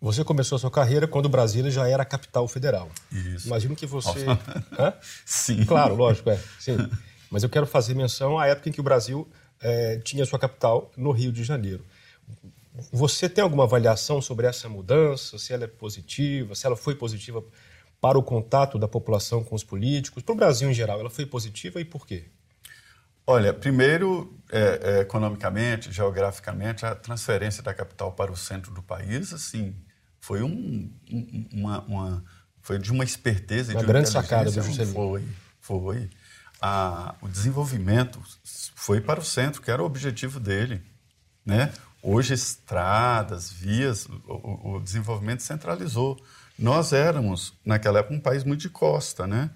Você 0.00 0.22
começou 0.22 0.56
a 0.56 0.58
sua 0.60 0.70
carreira 0.70 1.08
quando 1.08 1.28
Brasília 1.28 1.70
já 1.70 1.88
era 1.88 2.04
a 2.04 2.06
capital 2.06 2.46
federal. 2.46 2.88
Isso. 3.10 3.48
Imagino 3.48 3.74
que 3.74 3.84
você. 3.84 4.26
Sim. 5.26 5.64
Claro, 5.64 5.96
lógico, 5.96 6.30
é. 6.30 6.40
Sim. 6.58 6.76
Mas 7.30 7.42
eu 7.42 7.48
quero 7.48 7.66
fazer 7.66 7.94
menção 7.94 8.38
à 8.38 8.46
época 8.46 8.68
em 8.68 8.72
que 8.72 8.80
o 8.80 8.84
Brasil 8.84 9.28
é, 9.60 9.98
tinha 9.98 10.24
sua 10.24 10.38
capital 10.38 10.90
no 10.96 11.10
Rio 11.10 11.32
de 11.32 11.44
Janeiro. 11.44 11.84
Você 12.92 13.28
tem 13.28 13.42
alguma 13.42 13.64
avaliação 13.64 14.22
sobre 14.22 14.46
essa 14.46 14.68
mudança? 14.68 15.38
Se 15.38 15.52
ela 15.52 15.64
é 15.64 15.66
positiva, 15.66 16.54
se 16.54 16.66
ela 16.66 16.76
foi 16.76 16.94
positiva 16.94 17.42
para 18.00 18.18
o 18.18 18.22
contato 18.22 18.78
da 18.78 18.86
população 18.86 19.42
com 19.42 19.54
os 19.54 19.64
políticos, 19.64 20.22
para 20.22 20.32
o 20.32 20.36
Brasil 20.36 20.70
em 20.70 20.74
geral, 20.74 21.00
ela 21.00 21.10
foi 21.10 21.26
positiva 21.26 21.80
e 21.80 21.84
por 21.84 22.06
quê? 22.06 22.26
Olha, 23.26 23.52
primeiro, 23.52 24.32
é, 24.50 24.80
é, 24.82 25.00
economicamente, 25.00 25.92
geograficamente, 25.92 26.86
a 26.86 26.94
transferência 26.94 27.62
da 27.62 27.74
capital 27.74 28.12
para 28.12 28.32
o 28.32 28.36
centro 28.36 28.72
do 28.72 28.82
país, 28.82 29.34
assim, 29.34 29.74
foi 30.18 30.42
um, 30.42 30.90
uma, 31.52 31.80
uma, 31.82 32.24
foi 32.62 32.78
de 32.78 32.90
uma 32.90 33.04
esperteza 33.04 33.72
uma 33.72 33.80
de 33.80 33.84
uma 33.84 33.92
grande 33.92 34.08
sacada 34.08 34.50
do 34.50 34.62
Juscelino. 34.62 34.94
Foi, 34.94 35.24
foi. 35.60 36.10
A, 36.60 37.14
o 37.20 37.28
desenvolvimento 37.28 38.20
foi 38.74 39.00
para 39.00 39.20
o 39.20 39.24
centro, 39.24 39.62
que 39.62 39.70
era 39.70 39.82
o 39.82 39.86
objetivo 39.86 40.40
dele, 40.40 40.82
né? 41.44 41.72
Hoje 42.02 42.34
estradas, 42.34 43.50
vias, 43.50 44.06
o, 44.26 44.76
o 44.76 44.80
desenvolvimento 44.80 45.42
centralizou. 45.42 46.20
Nós 46.58 46.92
éramos 46.92 47.54
naquela 47.64 48.00
época 48.00 48.14
um 48.14 48.20
país 48.20 48.44
muito 48.44 48.60
de 48.60 48.70
costa, 48.70 49.26
né? 49.26 49.50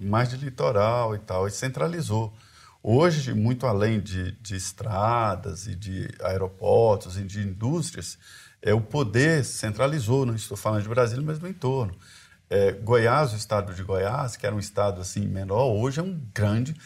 Mais 0.00 0.28
de 0.28 0.36
litoral 0.36 1.14
e 1.14 1.18
tal, 1.18 1.46
e 1.46 1.50
centralizou. 1.50 2.36
Hoje, 2.82 3.32
muito 3.32 3.66
além 3.66 4.00
de, 4.00 4.32
de 4.32 4.56
estradas 4.56 5.66
e 5.66 5.74
de 5.74 6.08
aeroportos 6.20 7.16
e 7.16 7.22
de 7.22 7.40
indústrias, 7.40 8.18
é, 8.60 8.74
o 8.74 8.80
poder 8.80 9.44
centralizou, 9.44 10.26
não 10.26 10.34
estou 10.34 10.56
falando 10.56 10.82
de 10.82 10.88
Brasília, 10.88 11.24
mas 11.24 11.38
do 11.38 11.48
entorno. 11.48 11.94
É, 12.50 12.72
Goiás, 12.72 13.32
o 13.32 13.36
estado 13.36 13.74
de 13.74 13.82
Goiás, 13.82 14.36
que 14.36 14.46
era 14.46 14.54
um 14.54 14.58
estado 14.58 15.00
assim 15.00 15.26
menor, 15.26 15.72
hoje 15.72 16.00
é 16.00 16.02
um 16.02 16.20
grande. 16.32 16.76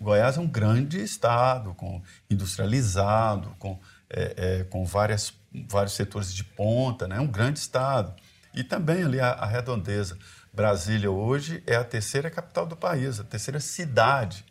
Goiás 0.00 0.36
é 0.36 0.40
um 0.40 0.46
grande 0.46 1.02
estado, 1.02 1.74
com 1.74 2.02
industrializado, 2.28 3.54
com, 3.58 3.80
é, 4.10 4.34
é, 4.36 4.64
com 4.64 4.84
várias, 4.84 5.32
vários 5.68 5.94
setores 5.94 6.34
de 6.34 6.44
ponta, 6.44 7.06
né? 7.06 7.16
é 7.16 7.20
um 7.20 7.26
grande 7.26 7.58
estado. 7.58 8.14
E 8.52 8.62
também 8.62 9.02
ali 9.02 9.20
a, 9.20 9.30
a 9.30 9.46
redondeza. 9.46 10.18
Brasília 10.52 11.10
hoje 11.10 11.62
é 11.66 11.74
a 11.74 11.84
terceira 11.84 12.30
capital 12.30 12.66
do 12.66 12.76
país, 12.76 13.18
a 13.18 13.24
terceira 13.24 13.58
cidade 13.58 14.44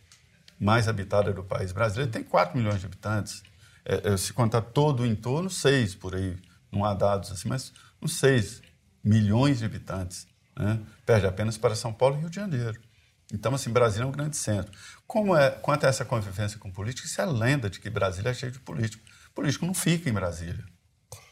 mais 0.60 0.88
habitada 0.88 1.32
do 1.32 1.44
país. 1.44 1.72
Brasília 1.72 2.08
tem 2.08 2.24
4 2.24 2.58
milhões 2.58 2.80
de 2.80 2.86
habitantes. 2.86 3.44
É, 3.86 4.14
é, 4.14 4.18
se 4.18 4.32
contar 4.34 4.62
todo 4.62 5.04
o 5.04 5.06
entorno, 5.06 5.50
6 5.50 5.96
por 5.96 6.16
aí 6.16 6.38
não 6.72 6.84
há 6.84 6.94
dados 6.94 7.32
assim, 7.32 7.48
mas 7.48 7.72
uns 8.02 8.18
6 8.18 8.62
milhões 9.04 9.60
de 9.60 9.66
habitantes. 9.66 10.28
Né? 10.56 10.80
Perde 11.06 11.26
apenas 11.26 11.58
para 11.58 11.76
São 11.76 11.94
Paulo 11.94 12.18
e 12.18 12.20
Rio 12.20 12.30
de 12.30 12.36
Janeiro. 12.36 12.80
Então, 13.34 13.54
assim, 13.56 13.72
Brasília 13.72 14.06
é 14.06 14.08
um 14.08 14.12
grande 14.12 14.38
centro. 14.38 14.72
Como 15.08 15.36
é, 15.36 15.50
quanto 15.50 15.86
a 15.86 15.90
essa 15.90 16.06
convivência 16.06 16.60
com 16.60 16.72
políticos, 16.72 17.10
isso 17.12 17.22
é 17.22 17.26
lenda 17.26 17.70
de 17.70 17.80
que 17.80 17.90
Brasília 17.90 18.30
é 18.30 18.34
cheio 18.34 18.52
de 18.52 18.60
políticos. 18.60 19.12
O 19.30 19.34
político 19.34 19.66
não 19.66 19.74
fica 19.74 20.10
em 20.10 20.14
Brasília. 20.14 20.64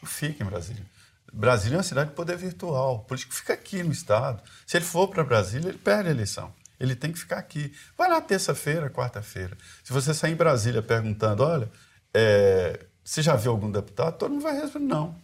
Não 0.02 0.08
fica 0.08 0.42
em 0.42 0.46
Brasília. 0.46 0.84
Brasília 1.32 1.76
é 1.76 1.78
uma 1.78 1.82
cidade 1.82 2.10
de 2.10 2.16
poder 2.16 2.36
virtual. 2.36 2.96
O 2.96 2.98
político 3.00 3.32
fica 3.32 3.52
aqui 3.52 3.82
no 3.82 3.92
Estado. 3.92 4.42
Se 4.66 4.76
ele 4.76 4.84
for 4.84 5.08
para 5.08 5.22
Brasília, 5.22 5.68
ele 5.68 5.78
perde 5.78 6.08
a 6.08 6.12
eleição. 6.12 6.52
Ele 6.78 6.96
tem 6.96 7.12
que 7.12 7.18
ficar 7.18 7.38
aqui. 7.38 7.72
Vai 7.96 8.10
lá 8.10 8.20
terça-feira, 8.20 8.90
quarta-feira. 8.90 9.56
Se 9.84 9.92
você 9.92 10.12
sair 10.12 10.32
em 10.32 10.36
Brasília 10.36 10.82
perguntando, 10.82 11.44
olha, 11.44 11.70
é, 12.12 12.86
você 13.04 13.22
já 13.22 13.36
viu 13.36 13.52
algum 13.52 13.70
deputado? 13.70 14.18
Todo 14.18 14.32
mundo 14.32 14.42
vai 14.42 14.60
responder, 14.60 14.86
não. 14.86 15.14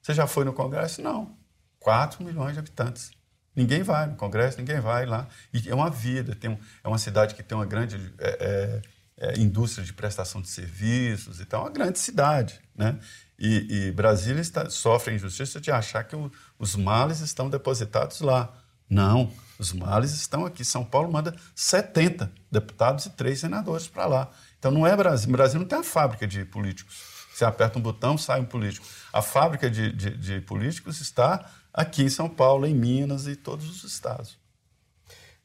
Você 0.00 0.14
já 0.14 0.26
foi 0.26 0.44
no 0.44 0.52
Congresso? 0.52 1.02
Não. 1.02 1.36
4 1.80 2.24
milhões 2.24 2.52
de 2.54 2.60
habitantes. 2.60 3.10
Ninguém 3.54 3.82
vai 3.82 4.06
no 4.06 4.16
Congresso, 4.16 4.58
ninguém 4.58 4.80
vai 4.80 5.06
lá. 5.06 5.28
E 5.52 5.68
é 5.68 5.74
uma 5.74 5.90
vida, 5.90 6.34
tem 6.34 6.50
um, 6.50 6.58
é 6.82 6.88
uma 6.88 6.98
cidade 6.98 7.34
que 7.34 7.42
tem 7.42 7.56
uma 7.56 7.66
grande 7.66 8.12
é, 8.18 8.82
é, 9.18 9.32
é 9.32 9.38
indústria 9.38 9.84
de 9.84 9.92
prestação 9.92 10.40
de 10.40 10.48
serviços, 10.48 11.40
então 11.40 11.60
é 11.60 11.62
uma 11.64 11.70
grande 11.70 11.98
cidade. 11.98 12.60
Né? 12.74 12.98
E, 13.38 13.86
e 13.88 13.92
Brasília 13.92 14.40
está, 14.40 14.68
sofre 14.68 15.12
a 15.12 15.16
injustiça 15.16 15.60
de 15.60 15.70
achar 15.70 16.04
que 16.04 16.16
o, 16.16 16.30
os 16.58 16.74
males 16.74 17.20
estão 17.20 17.48
depositados 17.48 18.20
lá. 18.20 18.52
Não, 18.88 19.32
os 19.58 19.72
males 19.72 20.12
estão 20.12 20.44
aqui. 20.44 20.64
São 20.64 20.84
Paulo 20.84 21.10
manda 21.10 21.34
70 21.54 22.30
deputados 22.50 23.06
e 23.06 23.10
três 23.10 23.40
senadores 23.40 23.86
para 23.86 24.06
lá. 24.06 24.30
Então 24.58 24.70
não 24.70 24.86
é 24.86 24.96
Brasil. 24.96 25.30
Brasil 25.30 25.60
não 25.60 25.66
tem 25.66 25.78
a 25.78 25.84
fábrica 25.84 26.26
de 26.26 26.44
políticos. 26.44 27.14
Você 27.34 27.44
aperta 27.44 27.78
um 27.78 27.82
botão, 27.82 28.16
sai 28.16 28.40
um 28.40 28.44
político. 28.44 28.86
A 29.12 29.20
fábrica 29.20 29.68
de, 29.68 29.92
de, 29.92 30.16
de 30.16 30.40
políticos 30.42 31.00
está 31.00 31.44
aqui 31.74 32.04
em 32.04 32.08
São 32.08 32.28
Paulo, 32.28 32.66
em 32.66 32.74
Minas 32.74 33.26
e 33.26 33.34
todos 33.34 33.68
os 33.68 33.82
estados. 33.82 34.38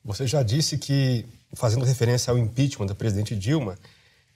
Você 0.05 0.27
já 0.27 0.43
disse 0.43 0.77
que, 0.77 1.25
fazendo 1.53 1.83
referência 1.83 2.31
ao 2.31 2.37
impeachment 2.37 2.85
da 2.85 2.95
presidente 2.95 3.35
Dilma, 3.35 3.75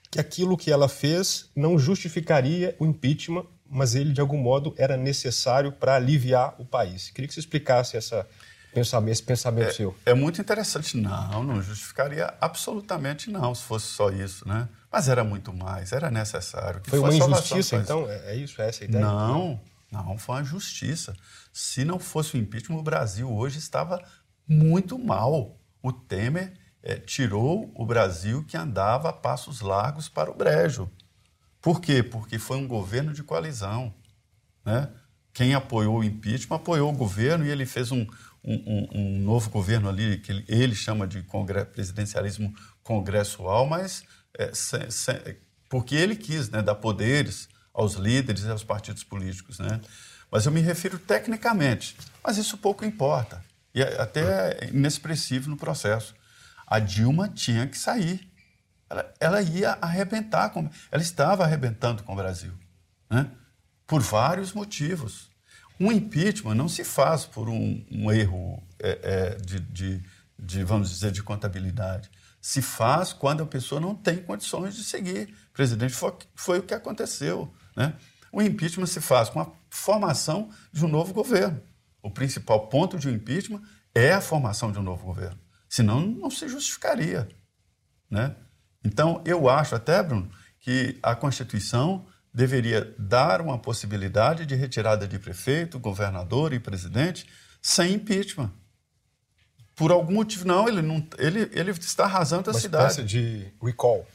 que 0.09 0.19
aquilo 0.19 0.57
que 0.57 0.71
ela 0.71 0.89
fez 0.89 1.49
não 1.55 1.77
justificaria 1.77 2.75
o 2.79 2.85
impeachment, 2.85 3.45
mas 3.69 3.95
ele, 3.95 4.11
de 4.11 4.19
algum 4.19 4.37
modo, 4.37 4.73
era 4.77 4.97
necessário 4.97 5.71
para 5.71 5.95
aliviar 5.95 6.55
o 6.59 6.65
país. 6.65 7.09
Queria 7.11 7.27
que 7.27 7.33
você 7.33 7.39
explicasse 7.39 7.95
essa, 7.97 8.27
esse 9.07 9.23
pensamento 9.23 9.69
é, 9.69 9.73
seu. 9.73 9.95
É 10.05 10.13
muito 10.13 10.41
interessante. 10.41 10.97
Não, 10.97 11.43
não 11.43 11.61
justificaria 11.61 12.33
absolutamente 12.41 13.31
não, 13.31 13.55
se 13.55 13.63
fosse 13.63 13.87
só 13.87 14.09
isso, 14.09 14.47
né? 14.47 14.67
Mas 14.91 15.07
era 15.07 15.23
muito 15.23 15.51
mais, 15.51 15.91
era 15.91 16.11
necessário. 16.11 16.81
foi 16.85 16.99
uma 16.99 17.13
injustiça, 17.13 17.77
então? 17.77 18.07
É, 18.07 18.33
é 18.33 18.35
isso? 18.35 18.61
É 18.61 18.69
essa 18.69 18.83
a 18.83 18.85
ideia? 18.85 19.03
Não, 19.03 19.59
não, 19.91 20.17
foi 20.17 20.35
uma 20.35 20.43
justiça. 20.43 21.15
Se 21.53 21.85
não 21.85 21.99
fosse 21.99 22.35
o 22.35 22.39
impeachment, 22.39 22.79
o 22.79 22.83
Brasil 22.83 23.31
hoje 23.31 23.59
estava 23.59 24.03
muito 24.47 24.97
mal. 24.97 25.59
O 25.83 25.93
Temer 25.93 26.53
é, 26.81 26.95
tirou 26.95 27.71
o 27.75 27.85
Brasil 27.85 28.43
que 28.43 28.57
andava 28.57 29.09
a 29.09 29.13
passos 29.13 29.61
largos 29.61 30.09
para 30.09 30.31
o 30.31 30.35
brejo. 30.35 30.89
Por 31.61 31.79
quê? 31.79 32.01
Porque 32.01 32.39
foi 32.39 32.57
um 32.57 32.67
governo 32.67 33.13
de 33.13 33.23
coalizão. 33.23 33.93
Né? 34.65 34.89
Quem 35.31 35.53
apoiou 35.53 35.99
o 35.99 36.03
impeachment 36.03 36.57
apoiou 36.57 36.91
o 36.91 36.97
governo 36.97 37.45
e 37.45 37.49
ele 37.49 37.65
fez 37.65 37.91
um, 37.91 38.05
um, 38.43 38.87
um 38.91 39.19
novo 39.19 39.49
governo 39.49 39.87
ali, 39.87 40.17
que 40.17 40.43
ele, 40.47 40.75
chama 40.75 41.07
de 41.07 41.23
presidencialismo 41.71 42.53
congressual, 42.81 43.65
mas 43.65 44.03
é, 44.37 44.53
se, 44.53 44.91
se, 44.91 45.37
porque 45.69 45.95
ele 45.95 46.15
quis 46.15 46.49
né, 46.49 46.61
dar 46.61 46.75
poderes 46.75 47.47
aos 47.73 47.93
líderes 47.93 48.43
e 48.43 48.49
aos 48.49 48.63
partidos 48.63 49.03
políticos. 49.03 49.59
Né? 49.59 49.79
Mas 50.33 50.47
eu 50.47 50.51
me 50.51 50.61
refiro 50.61 50.97
tecnicamente, 50.97 51.95
mas 52.23 52.37
isso 52.37 52.57
pouco 52.57 52.83
importa. 52.83 53.45
E 53.71 53.83
é 53.83 54.01
até 54.01 54.67
inexpressivo 54.71 55.47
no 55.47 55.55
processo. 55.55 56.15
A 56.65 56.79
Dilma 56.79 57.29
tinha 57.29 57.67
que 57.67 57.77
sair. 57.77 58.27
Ela, 58.89 59.13
ela 59.19 59.41
ia 59.43 59.77
arrebentar, 59.79 60.49
com, 60.49 60.67
ela 60.91 61.03
estava 61.03 61.43
arrebentando 61.43 62.01
com 62.01 62.13
o 62.13 62.15
Brasil. 62.15 62.51
Né? 63.07 63.29
Por 63.85 64.01
vários 64.01 64.53
motivos. 64.53 65.29
Um 65.79 65.91
impeachment 65.91 66.55
não 66.55 66.67
se 66.67 66.83
faz 66.83 67.25
por 67.25 67.47
um, 67.47 67.85
um 67.91 68.11
erro 68.11 68.63
é, 68.79 68.99
é, 69.03 69.35
de, 69.35 69.59
de, 69.59 70.03
de, 70.39 70.63
vamos 70.63 70.89
dizer, 70.89 71.11
de 71.11 71.21
contabilidade 71.21 72.09
Se 72.41 72.59
faz 72.59 73.13
quando 73.13 73.43
a 73.43 73.45
pessoa 73.45 73.79
não 73.79 73.93
tem 73.93 74.17
condições 74.17 74.75
de 74.75 74.83
seguir. 74.83 75.31
Presidente, 75.53 75.93
foi, 75.93 76.11
foi 76.33 76.57
o 76.57 76.63
que 76.63 76.73
aconteceu. 76.73 77.53
Né? 77.75 77.93
O 78.33 78.41
impeachment 78.41 78.87
se 78.87 78.99
faz 78.99 79.29
com 79.29 79.39
a 79.39 79.51
formação 79.69 80.49
de 80.71 80.83
um 80.83 80.87
novo 80.87 81.13
governo. 81.13 81.61
O 82.01 82.09
principal 82.09 82.67
ponto 82.67 82.97
de 82.97 83.07
um 83.07 83.11
impeachment 83.11 83.61
é 83.93 84.11
a 84.11 84.19
formação 84.19 84.71
de 84.71 84.79
um 84.79 84.81
novo 84.81 85.05
governo. 85.05 85.39
Senão, 85.69 86.01
não 86.01 86.31
se 86.31 86.47
justificaria. 86.47 87.29
Né? 88.09 88.35
Então, 88.83 89.21
eu 89.23 89.47
acho 89.47 89.75
até, 89.75 90.01
Bruno, 90.01 90.31
que 90.59 90.97
a 91.03 91.15
Constituição 91.15 92.07
deveria 92.33 92.95
dar 92.97 93.39
uma 93.39 93.59
possibilidade 93.59 94.47
de 94.47 94.55
retirada 94.55 95.07
de 95.07 95.19
prefeito, 95.19 95.79
governador 95.79 96.53
e 96.53 96.59
presidente 96.59 97.27
sem 97.61 97.93
impeachment. 97.93 98.51
Por 99.75 99.91
algum 99.91 100.15
motivo, 100.15 100.47
não, 100.47 100.67
ele, 100.67 100.81
não, 100.81 101.07
ele, 101.19 101.51
ele 101.53 101.69
está 101.69 102.05
arrasando 102.05 102.49
a 102.49 102.53
uma 102.53 102.59
cidade. 102.59 102.83
Uma 102.83 102.89
espécie 102.89 103.07
de 103.07 103.53
recall. 103.61 104.07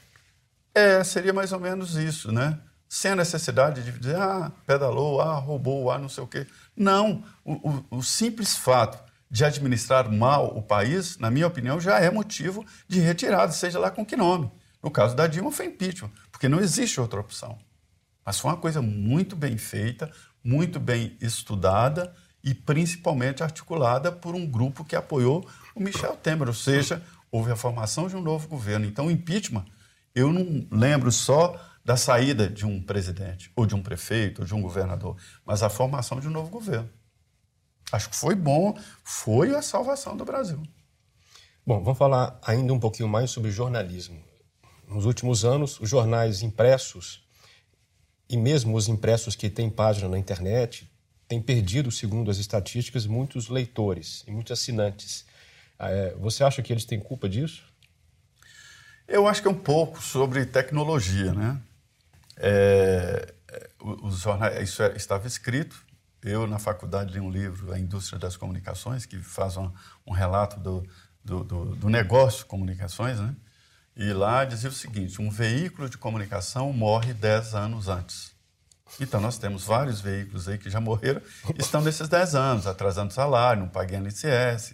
É, 0.75 1.01
seria 1.05 1.31
mais 1.31 1.53
ou 1.53 1.59
menos 1.59 1.95
isso, 1.95 2.33
né? 2.33 2.59
Sem 2.89 3.11
a 3.11 3.15
necessidade 3.15 3.83
de 3.83 3.91
dizer, 3.91 4.15
ah, 4.15 4.51
pedalou, 4.65 5.21
ah, 5.21 5.35
roubou, 5.35 5.91
ah, 5.91 5.99
não 5.99 6.09
sei 6.09 6.23
o 6.23 6.27
quê. 6.27 6.47
Não, 6.75 7.23
o, 7.45 7.53
o, 7.53 7.85
o 7.97 8.03
simples 8.03 8.57
fato 8.57 8.97
de 9.29 9.45
administrar 9.45 10.11
mal 10.11 10.57
o 10.57 10.61
país, 10.61 11.17
na 11.19 11.29
minha 11.29 11.45
opinião, 11.45 11.79
já 11.79 11.99
é 11.99 12.09
motivo 12.09 12.65
de 12.87 12.99
retirada, 12.99 13.51
seja 13.51 13.77
lá 13.77 13.91
com 13.91 14.03
que 14.03 14.17
nome. 14.17 14.51
No 14.81 14.89
caso 14.89 15.15
da 15.15 15.27
Dilma, 15.27 15.51
foi 15.51 15.67
impeachment, 15.67 16.09
porque 16.31 16.49
não 16.49 16.59
existe 16.59 16.99
outra 16.99 17.19
opção. 17.19 17.59
Mas 18.25 18.39
foi 18.39 18.49
uma 18.49 18.57
coisa 18.57 18.81
muito 18.81 19.35
bem 19.35 19.55
feita, 19.55 20.11
muito 20.43 20.79
bem 20.79 21.15
estudada 21.21 22.13
e 22.43 22.55
principalmente 22.55 23.43
articulada 23.43 24.11
por 24.11 24.33
um 24.33 24.47
grupo 24.47 24.83
que 24.83 24.95
apoiou 24.95 25.47
o 25.75 25.79
Michel 25.79 26.15
Temer, 26.15 26.47
ou 26.47 26.53
seja, 26.53 27.03
houve 27.31 27.51
a 27.51 27.55
formação 27.55 28.07
de 28.07 28.15
um 28.15 28.21
novo 28.21 28.47
governo. 28.47 28.85
Então, 28.85 29.07
o 29.07 29.11
impeachment, 29.11 29.65
eu 30.15 30.31
não 30.33 30.65
lembro 30.71 31.11
só 31.11 31.59
da 31.89 31.97
saída 31.97 32.47
de 32.47 32.67
um 32.67 32.79
presidente, 32.79 33.51
ou 33.55 33.65
de 33.65 33.73
um 33.73 33.81
prefeito, 33.81 34.41
ou 34.41 34.45
de 34.45 34.53
um 34.53 34.61
governador, 34.61 35.17
mas 35.43 35.63
a 35.63 35.71
formação 35.71 36.19
de 36.19 36.27
um 36.27 36.29
novo 36.29 36.51
governo. 36.51 36.87
Acho 37.91 38.11
que 38.11 38.15
foi 38.15 38.35
bom, 38.35 38.77
foi 39.03 39.55
a 39.55 39.61
salvação 39.63 40.15
do 40.15 40.23
Brasil. 40.23 40.61
Bom, 41.65 41.83
vamos 41.83 41.97
falar 41.97 42.39
ainda 42.43 42.71
um 42.71 42.79
pouquinho 42.79 43.09
mais 43.09 43.31
sobre 43.31 43.49
jornalismo. 43.49 44.21
Nos 44.87 45.05
últimos 45.05 45.43
anos, 45.43 45.79
os 45.79 45.89
jornais 45.89 46.43
impressos 46.43 47.23
e 48.29 48.37
mesmo 48.37 48.77
os 48.77 48.87
impressos 48.87 49.35
que 49.35 49.49
têm 49.49 49.67
página 49.67 50.07
na 50.07 50.19
internet 50.19 50.87
têm 51.27 51.41
perdido, 51.41 51.89
segundo 51.89 52.29
as 52.29 52.37
estatísticas, 52.37 53.07
muitos 53.07 53.49
leitores 53.49 54.23
e 54.27 54.31
muitos 54.31 54.51
assinantes. 54.51 55.25
É, 55.79 56.13
você 56.19 56.43
acha 56.43 56.61
que 56.61 56.71
eles 56.71 56.85
têm 56.85 56.99
culpa 56.99 57.27
disso? 57.27 57.63
Eu 59.07 59.25
acho 59.25 59.41
que 59.41 59.47
é 59.47 59.51
um 59.51 59.55
pouco 59.55 59.99
sobre 60.03 60.45
tecnologia, 60.45 61.33
né? 61.33 61.59
É, 62.39 63.33
os 63.81 64.19
jornais, 64.19 64.61
isso 64.67 64.81
é, 64.81 64.95
estava 64.95 65.27
escrito. 65.27 65.85
Eu, 66.23 66.47
na 66.47 66.59
faculdade, 66.59 67.13
li 67.13 67.19
um 67.19 67.29
livro, 67.29 67.71
A 67.71 67.79
Indústria 67.79 68.17
das 68.17 68.35
Comunicações, 68.35 69.05
que 69.05 69.17
faz 69.19 69.55
um, 69.57 69.71
um 70.07 70.11
relato 70.11 70.59
do, 70.59 70.85
do, 71.23 71.43
do, 71.43 71.75
do 71.75 71.89
negócio 71.89 72.39
de 72.39 72.45
comunicações, 72.45 73.19
né? 73.19 73.35
E 73.95 74.13
lá 74.13 74.45
dizia 74.45 74.69
o 74.69 74.73
seguinte: 74.73 75.21
um 75.21 75.29
veículo 75.29 75.89
de 75.89 75.97
comunicação 75.97 76.71
morre 76.73 77.13
10 77.13 77.53
anos 77.53 77.87
antes. 77.87 78.31
Então, 78.99 79.19
nós 79.19 79.37
temos 79.37 79.65
vários 79.65 80.01
veículos 80.01 80.47
aí 80.47 80.57
que 80.57 80.69
já 80.69 80.79
morreram 80.79 81.21
estão 81.57 81.81
nesses 81.81 82.07
10 82.07 82.35
anos, 82.35 82.67
atrasando 82.67 83.13
salário, 83.13 83.61
não 83.61 83.69
pagando 83.69 84.07
ICS. 84.07 84.73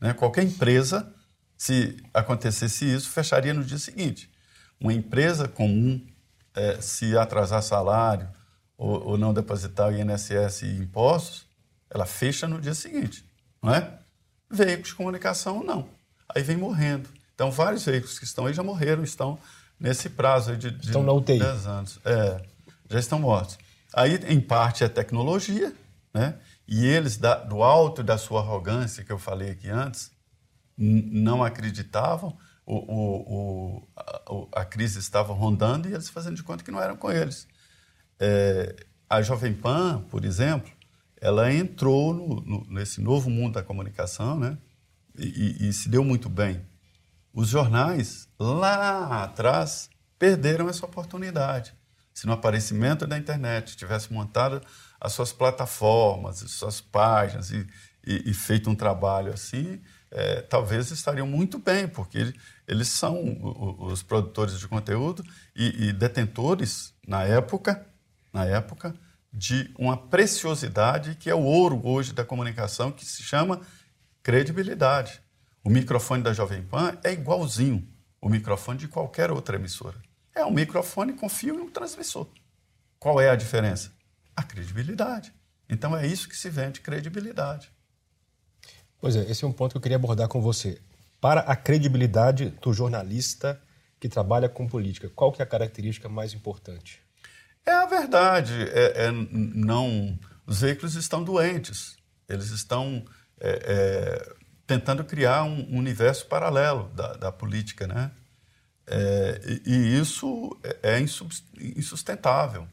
Né? 0.00 0.12
Qualquer 0.12 0.44
empresa, 0.44 1.12
se 1.56 1.96
acontecesse 2.12 2.84
isso, 2.84 3.10
fecharia 3.10 3.54
no 3.54 3.64
dia 3.64 3.78
seguinte. 3.78 4.30
Uma 4.78 4.92
empresa 4.92 5.48
comum, 5.48 6.06
é, 6.56 6.80
se 6.80 7.16
atrasar 7.16 7.62
salário 7.62 8.28
ou, 8.76 9.10
ou, 9.10 9.18
não 9.18 9.32
depositar 9.32 9.88
o 9.88 9.96
INSS 9.96 10.62
e 10.62 10.78
impostos, 10.78 11.46
ela 11.88 12.06
fecha 12.06 12.48
no 12.48 12.60
dia 12.60 12.74
seguinte. 12.74 13.24
Não 13.62 13.74
é? 13.74 13.98
Veículos 14.50 14.88
de 14.88 14.94
comunicação, 14.94 15.62
não. 15.62 15.88
Aí 16.28 16.42
vem 16.42 16.56
morrendo. 16.56 17.08
Então, 17.34 17.50
vários 17.50 17.84
veículos 17.84 18.18
que 18.18 18.24
estão 18.24 18.46
aí 18.46 18.54
já 18.54 18.62
morreram, 18.62 19.04
estão 19.04 19.38
nesse 19.78 20.08
prazo 20.08 20.56
de, 20.56 20.70
de 20.70 20.86
estão 20.86 21.02
na 21.02 21.12
UTI. 21.12 21.38
10 21.38 21.66
anos. 21.66 22.00
É, 22.04 22.42
já 22.88 22.98
estão 22.98 23.18
mortos. 23.18 23.58
Aí, 23.94 24.14
em 24.28 24.40
parte, 24.40 24.84
é 24.84 24.88
tecnologia, 24.88 25.72
né? 26.12 26.38
e 26.66 26.84
eles, 26.84 27.16
da, 27.16 27.36
do 27.36 27.62
alto 27.62 28.02
da 28.02 28.18
sua 28.18 28.40
arrogância, 28.40 29.04
que 29.04 29.12
eu 29.12 29.18
falei 29.18 29.50
aqui 29.50 29.68
antes, 29.68 30.10
não 30.76 31.42
acreditavam, 31.42 32.36
o, 32.66 32.76
o, 32.76 33.88
o, 34.28 34.48
a, 34.52 34.64
crise 34.64 34.98
estava 34.98 35.32
rondando 35.32 35.88
e 35.88 35.94
eles 35.94 36.08
fazendo 36.08 36.34
de 36.34 36.42
conta 36.42 36.64
que 36.64 36.70
não 36.72 36.82
eram 36.82 36.96
com 36.96 37.10
eles. 37.10 37.46
É, 38.18 38.74
a 39.08 39.22
Jovem 39.22 39.54
Pan, 39.54 40.04
por 40.10 40.24
exemplo, 40.24 40.70
ela 41.20 41.52
entrou 41.52 42.12
no, 42.12 42.40
no, 42.40 42.66
nesse 42.68 43.00
novo 43.00 43.30
mundo 43.30 43.54
da 43.54 43.62
comunicação 43.62 44.38
né? 44.38 44.58
e, 45.16 45.26
e, 45.64 45.68
e 45.68 45.72
se 45.72 45.88
deu 45.88 46.02
muito 46.02 46.28
bem. 46.28 46.60
Os 47.32 47.48
jornais, 47.48 48.28
lá 48.38 49.22
atrás, 49.22 49.88
perderam 50.18 50.68
essa 50.68 50.84
oportunidade. 50.84 51.72
Se 52.12 52.26
no 52.26 52.32
aparecimento 52.32 53.06
da 53.06 53.16
internet 53.16 53.76
tivesse 53.76 54.12
montado 54.12 54.60
as 55.00 55.12
suas 55.12 55.32
plataformas, 55.32 56.42
as 56.42 56.50
suas 56.50 56.80
páginas 56.80 57.50
e, 57.50 57.64
e, 58.04 58.30
e 58.30 58.34
feito 58.34 58.68
um 58.70 58.74
trabalho 58.74 59.32
assim, 59.32 59.80
é, 60.10 60.40
talvez 60.42 60.90
estariam 60.90 61.26
muito 61.26 61.58
bem, 61.58 61.88
porque 61.88 62.32
eles 62.66 62.88
são 62.88 63.38
os 63.80 64.02
produtores 64.02 64.58
de 64.58 64.66
conteúdo 64.68 65.24
e, 65.54 65.88
e 65.88 65.92
detentores, 65.92 66.94
na 67.06 67.22
época, 67.22 67.86
na 68.32 68.44
época, 68.44 68.94
de 69.32 69.70
uma 69.78 69.96
preciosidade 69.96 71.14
que 71.16 71.28
é 71.28 71.34
o 71.34 71.42
ouro 71.42 71.80
hoje 71.84 72.12
da 72.12 72.24
comunicação, 72.24 72.90
que 72.90 73.04
se 73.04 73.22
chama 73.22 73.60
credibilidade. 74.22 75.20
O 75.62 75.70
microfone 75.70 76.22
da 76.22 76.32
Jovem 76.32 76.62
Pan 76.62 76.96
é 77.02 77.12
igualzinho 77.12 77.86
o 78.20 78.28
microfone 78.28 78.78
de 78.78 78.88
qualquer 78.88 79.30
outra 79.30 79.56
emissora. 79.56 80.00
É 80.34 80.44
um 80.44 80.50
microfone 80.50 81.12
com 81.12 81.28
fio 81.28 81.58
e 81.58 81.60
um 81.60 81.70
transmissor. 81.70 82.26
Qual 82.98 83.20
é 83.20 83.30
a 83.30 83.36
diferença? 83.36 83.92
A 84.34 84.42
credibilidade. 84.42 85.32
Então 85.68 85.96
é 85.96 86.06
isso 86.06 86.28
que 86.28 86.36
se 86.36 86.48
vende, 86.48 86.80
credibilidade. 86.80 87.70
Pois 89.00 89.16
é, 89.16 89.30
esse 89.30 89.44
é 89.44 89.46
um 89.46 89.52
ponto 89.52 89.72
que 89.72 89.76
eu 89.76 89.82
queria 89.82 89.96
abordar 89.96 90.28
com 90.28 90.40
você. 90.40 90.80
Para 91.20 91.40
a 91.40 91.56
credibilidade 91.56 92.50
do 92.62 92.72
jornalista 92.72 93.60
que 93.98 94.08
trabalha 94.08 94.48
com 94.48 94.66
política, 94.66 95.10
qual 95.14 95.32
que 95.32 95.40
é 95.40 95.44
a 95.44 95.48
característica 95.48 96.08
mais 96.08 96.34
importante? 96.34 97.00
É 97.64 97.72
a 97.72 97.86
verdade. 97.86 98.54
É, 98.72 99.06
é 99.06 99.12
não, 99.12 100.18
os 100.46 100.60
veículos 100.60 100.94
estão 100.94 101.24
doentes. 101.24 101.96
Eles 102.28 102.50
estão 102.50 103.04
é, 103.40 104.28
é 104.30 104.36
tentando 104.66 105.04
criar 105.04 105.44
um 105.44 105.76
universo 105.76 106.26
paralelo 106.26 106.88
da, 106.94 107.14
da 107.14 107.32
política, 107.32 107.86
né? 107.86 108.10
É, 108.86 109.40
e, 109.66 109.70
e, 109.70 110.00
isso 110.00 110.56
é, 110.62 110.94
é 110.94 111.00
insustentável, 111.00 112.68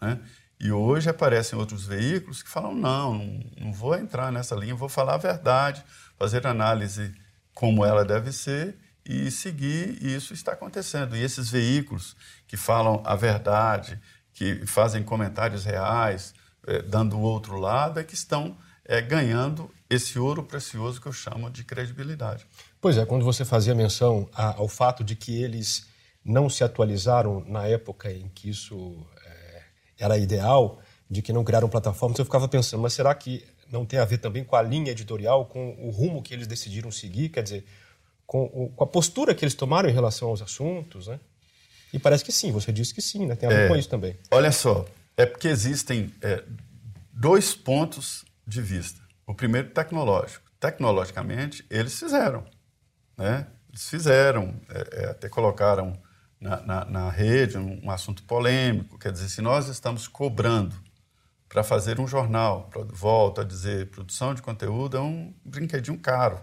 né? 0.00 0.20
E 0.58 0.72
hoje 0.72 1.10
aparecem 1.10 1.58
outros 1.58 1.84
veículos 1.84 2.42
que 2.42 2.48
falam 2.48 2.74
não, 2.74 3.42
não, 3.58 3.72
vou 3.72 3.94
entrar 3.94 4.32
nessa 4.32 4.54
linha, 4.54 4.74
vou 4.74 4.88
falar 4.88 5.14
a 5.14 5.18
verdade, 5.18 5.84
fazer 6.18 6.46
análise 6.46 7.14
como 7.54 7.84
ela 7.84 8.04
deve 8.04 8.32
ser 8.32 8.76
e 9.04 9.30
seguir, 9.30 9.98
e 10.02 10.14
isso 10.14 10.32
está 10.32 10.52
acontecendo. 10.52 11.16
E 11.16 11.22
esses 11.22 11.50
veículos 11.50 12.16
que 12.48 12.56
falam 12.56 13.02
a 13.04 13.14
verdade, 13.14 14.00
que 14.32 14.66
fazem 14.66 15.02
comentários 15.02 15.64
reais, 15.64 16.34
é, 16.66 16.82
dando 16.82 17.16
o 17.16 17.20
outro 17.20 17.58
lado, 17.58 18.00
é 18.00 18.04
que 18.04 18.14
estão 18.14 18.56
é, 18.84 19.00
ganhando 19.00 19.70
esse 19.88 20.18
ouro 20.18 20.42
precioso 20.42 21.00
que 21.00 21.06
eu 21.06 21.12
chamo 21.12 21.50
de 21.50 21.64
credibilidade. 21.64 22.46
Pois 22.80 22.96
é, 22.96 23.04
quando 23.04 23.24
você 23.24 23.44
fazia 23.44 23.74
menção 23.74 24.28
ao 24.32 24.68
fato 24.68 25.04
de 25.04 25.14
que 25.14 25.40
eles 25.42 25.86
não 26.24 26.50
se 26.50 26.64
atualizaram 26.64 27.44
na 27.46 27.66
época 27.66 28.10
em 28.10 28.28
que 28.28 28.50
isso 28.50 29.06
era 29.98 30.18
ideal, 30.18 30.80
de 31.10 31.22
que 31.22 31.32
não 31.32 31.44
criaram 31.44 31.68
plataformas, 31.68 32.18
eu 32.18 32.24
ficava 32.24 32.48
pensando, 32.48 32.82
mas 32.82 32.92
será 32.92 33.14
que 33.14 33.44
não 33.70 33.84
tem 33.84 33.98
a 33.98 34.04
ver 34.04 34.18
também 34.18 34.44
com 34.44 34.56
a 34.56 34.62
linha 34.62 34.90
editorial, 34.90 35.46
com 35.46 35.76
o 35.78 35.90
rumo 35.90 36.22
que 36.22 36.34
eles 36.34 36.46
decidiram 36.46 36.90
seguir, 36.90 37.28
quer 37.28 37.42
dizer, 37.42 37.64
com, 38.26 38.44
o, 38.44 38.68
com 38.74 38.84
a 38.84 38.86
postura 38.86 39.34
que 39.34 39.44
eles 39.44 39.54
tomaram 39.54 39.88
em 39.88 39.92
relação 39.92 40.28
aos 40.28 40.42
assuntos, 40.42 41.06
né? 41.06 41.20
E 41.92 41.98
parece 41.98 42.24
que 42.24 42.32
sim, 42.32 42.50
você 42.50 42.72
disse 42.72 42.92
que 42.92 43.00
sim, 43.00 43.26
né? 43.26 43.36
Tem 43.36 43.48
a 43.48 43.52
ver 43.52 43.64
é, 43.64 43.68
com 43.68 43.76
isso 43.76 43.88
também. 43.88 44.16
Olha 44.30 44.50
só, 44.50 44.84
é 45.16 45.24
porque 45.24 45.48
existem 45.48 46.12
é, 46.20 46.42
dois 47.12 47.54
pontos 47.54 48.24
de 48.46 48.60
vista. 48.60 49.00
O 49.26 49.34
primeiro, 49.34 49.70
tecnológico. 49.70 50.44
Tecnologicamente, 50.60 51.64
eles 51.70 51.98
fizeram. 51.98 52.44
Né? 53.16 53.46
Eles 53.70 53.88
fizeram, 53.88 54.54
é, 54.68 55.04
é, 55.04 55.04
até 55.10 55.28
colocaram 55.28 55.92
na, 56.40 56.60
na, 56.62 56.84
na 56.84 57.10
rede 57.10 57.58
um, 57.58 57.84
um, 57.84 57.90
assunto 57.90 58.22
polêmico. 58.22 58.98
Quer 58.98 59.12
dizer, 59.12 59.28
se 59.28 59.40
nós 59.40 59.68
estamos 59.68 60.06
cobrando 60.06 60.74
para 61.48 61.62
fazer 61.62 62.00
um 62.00 62.06
jornal, 62.06 62.70
volto 62.90 63.40
a 63.40 63.44
dizer, 63.44 63.90
produção 63.90 64.34
de 64.34 64.42
conteúdo 64.42 64.96
é 64.96 65.00
um 65.00 65.34
brinquedinho 65.44 65.98
caro. 65.98 66.40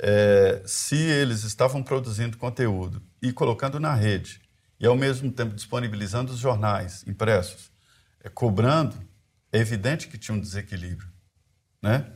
é, 0.00 0.62
se 0.64 0.96
eles 0.96 1.42
estavam 1.42 1.82
produzindo 1.82 2.36
conteúdo 2.38 3.02
e 3.20 3.32
colocando 3.32 3.80
na 3.80 3.94
rede, 3.94 4.40
e 4.80 4.86
ao 4.86 4.96
mesmo 4.96 5.30
tempo 5.32 5.54
disponibilizando 5.54 6.32
os 6.32 6.38
jornais 6.38 7.04
impressos, 7.06 7.70
é, 8.22 8.28
cobrando, 8.28 8.96
é 9.52 9.58
evidente 9.58 10.08
que 10.08 10.16
tinha 10.16 10.36
um 10.36 10.40
desequilíbrio. 10.40 11.08
Né? 11.82 12.06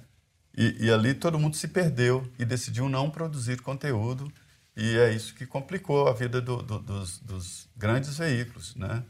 E, 0.57 0.87
e, 0.87 0.91
ali 0.91 1.15
todo 1.15 1.39
mundo 1.39 1.57
se 1.57 1.69
perdeu 1.69 2.31
e 2.39 2.45
decidiu 2.45 2.89
não 2.89 3.11
produzir 3.11 3.61
conteúdo, 3.63 4.31
e 4.77 4.99
é 4.99 5.13
isso 5.13 5.35
que 5.35 5.47
complicou 5.47 6.09
a 6.09 6.13
vida 6.13 6.41
do, 6.41 6.63
do, 6.63 6.79
dos, 6.79 7.19
dos, 7.19 7.69
grandes 7.77 8.17
veículos. 8.17 8.75
Né? 8.75 9.03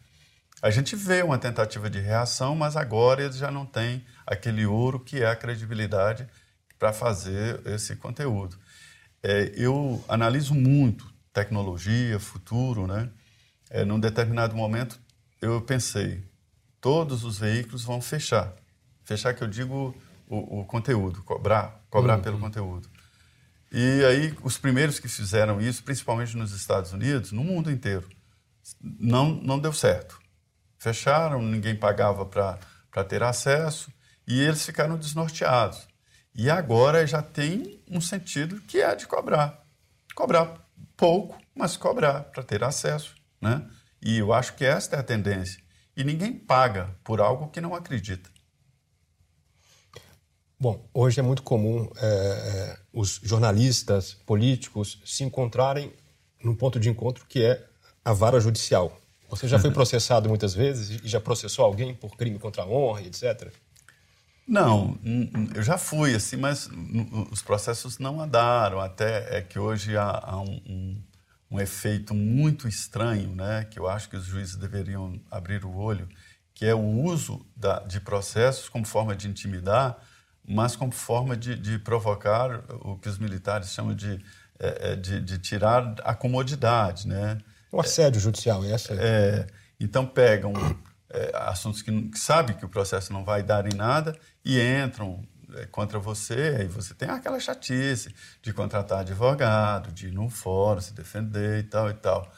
A 0.61 0.71
gente 0.71 0.97
vê 0.97 1.23
uma 1.23 1.39
tentativa 1.39 1.89
de 1.89 2.01
reação, 2.01 2.55
mas 2.57 2.77
agora 2.77 3.23
eles 3.23 3.37
já 3.37 3.51
não 3.51 3.65
têm 3.65 4.05
aquele 4.27 4.67
ouro 4.67 4.99
que 4.99 5.23
é 5.23 5.27
a 5.27 5.37
credibilidade 5.37 6.27
para 6.79 6.93
fazer 6.93 7.61
esse 7.67 7.95
conteúdo. 7.97 8.57
É, 9.23 9.53
eu 9.57 10.05
analiso 10.09 10.53
muito 10.55 11.13
tecnologia, 11.33 12.19
futuro, 12.19 12.87
né? 12.87 13.09
É, 13.71 13.85
num 13.85 13.99
determinado 13.99 14.55
momento 14.55 15.01
eu 15.41 15.61
pensei, 15.61 16.23
todos 16.81 17.25
os 17.25 17.39
veículos 17.39 17.85
vão 17.85 18.01
fechar. 18.01 18.55
Fechar 19.05 19.35
que 19.35 19.43
eu 19.43 19.49
digo 19.49 19.95
o, 20.29 20.61
o 20.61 20.65
conteúdo, 20.65 21.23
cobrar, 21.23 21.81
cobrar 21.89 22.17
uhum. 22.17 22.23
pelo 22.23 22.39
conteúdo. 22.39 22.89
E 23.73 24.05
aí 24.05 24.35
os 24.43 24.59
primeiros 24.59 25.01
que 25.01 25.09
fizeram 25.09 25.59
isso, 25.59 25.83
principalmente 25.83 26.37
nos 26.37 26.53
Estados 26.53 26.93
Unidos, 26.93 27.33
no 27.33 27.43
mundo 27.43 27.71
inteiro, 27.71 28.07
não, 28.81 29.31
não 29.31 29.59
deu 29.59 29.73
certo. 29.73 30.21
Fecharam, 30.79 31.41
ninguém 31.41 31.75
pagava 31.75 32.27
para 32.27 33.05
ter 33.09 33.23
acesso 33.23 33.91
e 34.27 34.41
eles 34.41 34.65
ficaram 34.67 34.99
desnorteados. 34.99 35.89
E 36.35 36.51
agora 36.51 37.07
já 37.07 37.23
tem 37.23 37.83
um 37.89 38.01
sentido 38.01 38.61
que 38.63 38.81
é 38.81 38.95
de 38.95 39.07
cobrar. 39.07 39.63
Cobrar 40.15 40.67
pouco, 40.97 41.39
mas 41.55 41.77
cobrar 41.77 42.25
para 42.25 42.43
ter 42.43 42.63
acesso. 42.63 43.15
Né? 43.41 43.67
E 44.03 44.19
eu 44.19 44.33
acho 44.33 44.55
que 44.55 44.65
esta 44.65 44.97
é 44.97 45.01
a 45.01 45.05
tendência. 45.05 45.63
E 45.97 46.05
ninguém 46.05 46.33
paga 46.33 46.95
por 47.05 47.21
algo 47.21 47.49
que 47.49 47.61
não 47.61 47.75
acredita. 47.75 48.31
Bom, 50.63 50.89
hoje 50.95 51.19
é 51.19 51.25
muito 51.25 51.43
comum 51.43 51.91
é, 51.97 52.07
é, 52.07 52.79
os 52.93 53.19
jornalistas, 53.21 54.15
políticos 54.25 55.03
se 55.05 55.25
encontrarem 55.25 55.93
num 56.41 56.55
ponto 56.55 56.79
de 56.79 56.89
encontro 56.89 57.27
que 57.29 57.43
é 57.43 57.67
a 58.05 58.13
vara 58.13 58.39
judicial. 58.39 58.97
Você 59.29 59.49
já 59.49 59.59
foi 59.59 59.73
processado 59.73 60.29
muitas 60.29 60.55
vezes 60.55 61.01
e 61.03 61.09
já 61.09 61.21
processou 61.21 61.65
alguém 61.65 61.93
por 61.93 62.17
crime 62.17 62.39
contra 62.39 62.63
a 62.63 62.67
honra, 62.69 63.03
etc? 63.03 63.53
Não, 64.47 64.97
eu 65.53 65.65
já 65.65 65.77
fui, 65.77 66.15
assim, 66.15 66.37
mas 66.37 66.71
os 67.33 67.43
processos 67.43 67.99
não 67.99 68.21
andaram. 68.21 68.79
Até 68.79 69.39
é 69.39 69.43
que 69.43 69.59
hoje 69.59 69.97
há, 69.97 70.11
há 70.23 70.41
um, 70.41 70.63
um, 70.65 71.03
um, 71.51 71.61
efeito 71.61 72.15
muito 72.15 72.69
estranho, 72.69 73.35
né, 73.35 73.67
que 73.69 73.81
eu 73.81 73.89
acho 73.89 74.09
que 74.09 74.15
os 74.15 74.27
juízes 74.27 74.55
deveriam 74.55 75.21
abrir 75.29 75.65
o 75.65 75.75
olho, 75.75 76.09
que 76.55 76.65
é 76.65 76.73
o 76.73 77.03
uso 77.03 77.45
da, 77.57 77.81
de 77.81 77.99
processos 77.99 78.69
como 78.69 78.87
forma 78.87 79.17
de 79.17 79.27
intimidar, 79.27 79.99
mas 80.47 80.77
como 80.77 80.93
forma 80.93 81.37
de, 81.37 81.57
de 81.57 81.79
provocar 81.79 82.65
o 82.81 82.99
que 82.99 83.09
os 83.09 83.19
militares 83.19 83.71
chamam 83.71 83.95
de, 83.95 84.23
é, 84.59 84.93
é 84.93 84.97
de, 84.97 85.21
de, 85.21 85.39
tirar 85.39 85.95
a 86.05 86.15
comodidade, 86.15 87.07
né? 87.07 87.39
O 87.71 87.81
assédio 87.81 88.21
judicial, 88.21 88.65
essa? 88.65 88.95
É, 88.95 89.47
então 89.79 90.07
pegam 90.07 90.53
é, 91.11 91.31
assuntos 91.35 91.83
que, 91.83 92.09
que 92.09 92.19
sabe 92.19 92.55
que 92.55 92.65
o 92.65 92.69
processo 92.69 93.13
não 93.13 93.25
vai 93.25 93.43
dar 93.43 93.73
em 93.73 93.77
nada 93.77 94.17
e 94.45 94.61
entram 94.61 95.23
é, 95.55 95.67
contra 95.67 95.99
você, 95.99 96.57
aí 96.61 96.67
você 96.67 96.95
tem 96.95 97.09
aquela 97.09 97.39
chatice 97.39 98.15
de 98.41 98.53
contratar 98.53 99.01
advogado, 99.01 99.93
de 99.93 100.09
ir 100.09 100.13
num 100.13 100.31
fórum, 100.31 100.81
se 100.81 100.95
defender 100.95 101.61
e 101.61 101.63
tal 101.63 101.91
e 101.91 101.95
tal, 101.95 102.31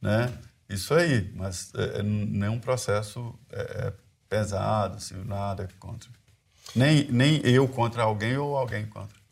né? 0.00 0.32
Isso 0.68 0.94
aí, 0.94 1.30
mas 1.36 1.72
é, 1.74 1.98
é 1.98 2.02
nenhum 2.02 2.58
processo 2.58 3.38
é, 3.50 3.60
é, 3.60 3.92
pesado, 4.28 4.96
assim, 4.96 5.22
nada 5.24 5.68
contra. 5.78 6.10
Nem, 6.74 7.04
nem 7.10 7.40
eu 7.44 7.68
contra 7.68 8.02
alguém 8.02 8.36
ou 8.36 8.56
alguém 8.56 8.86
contra. 8.86 9.22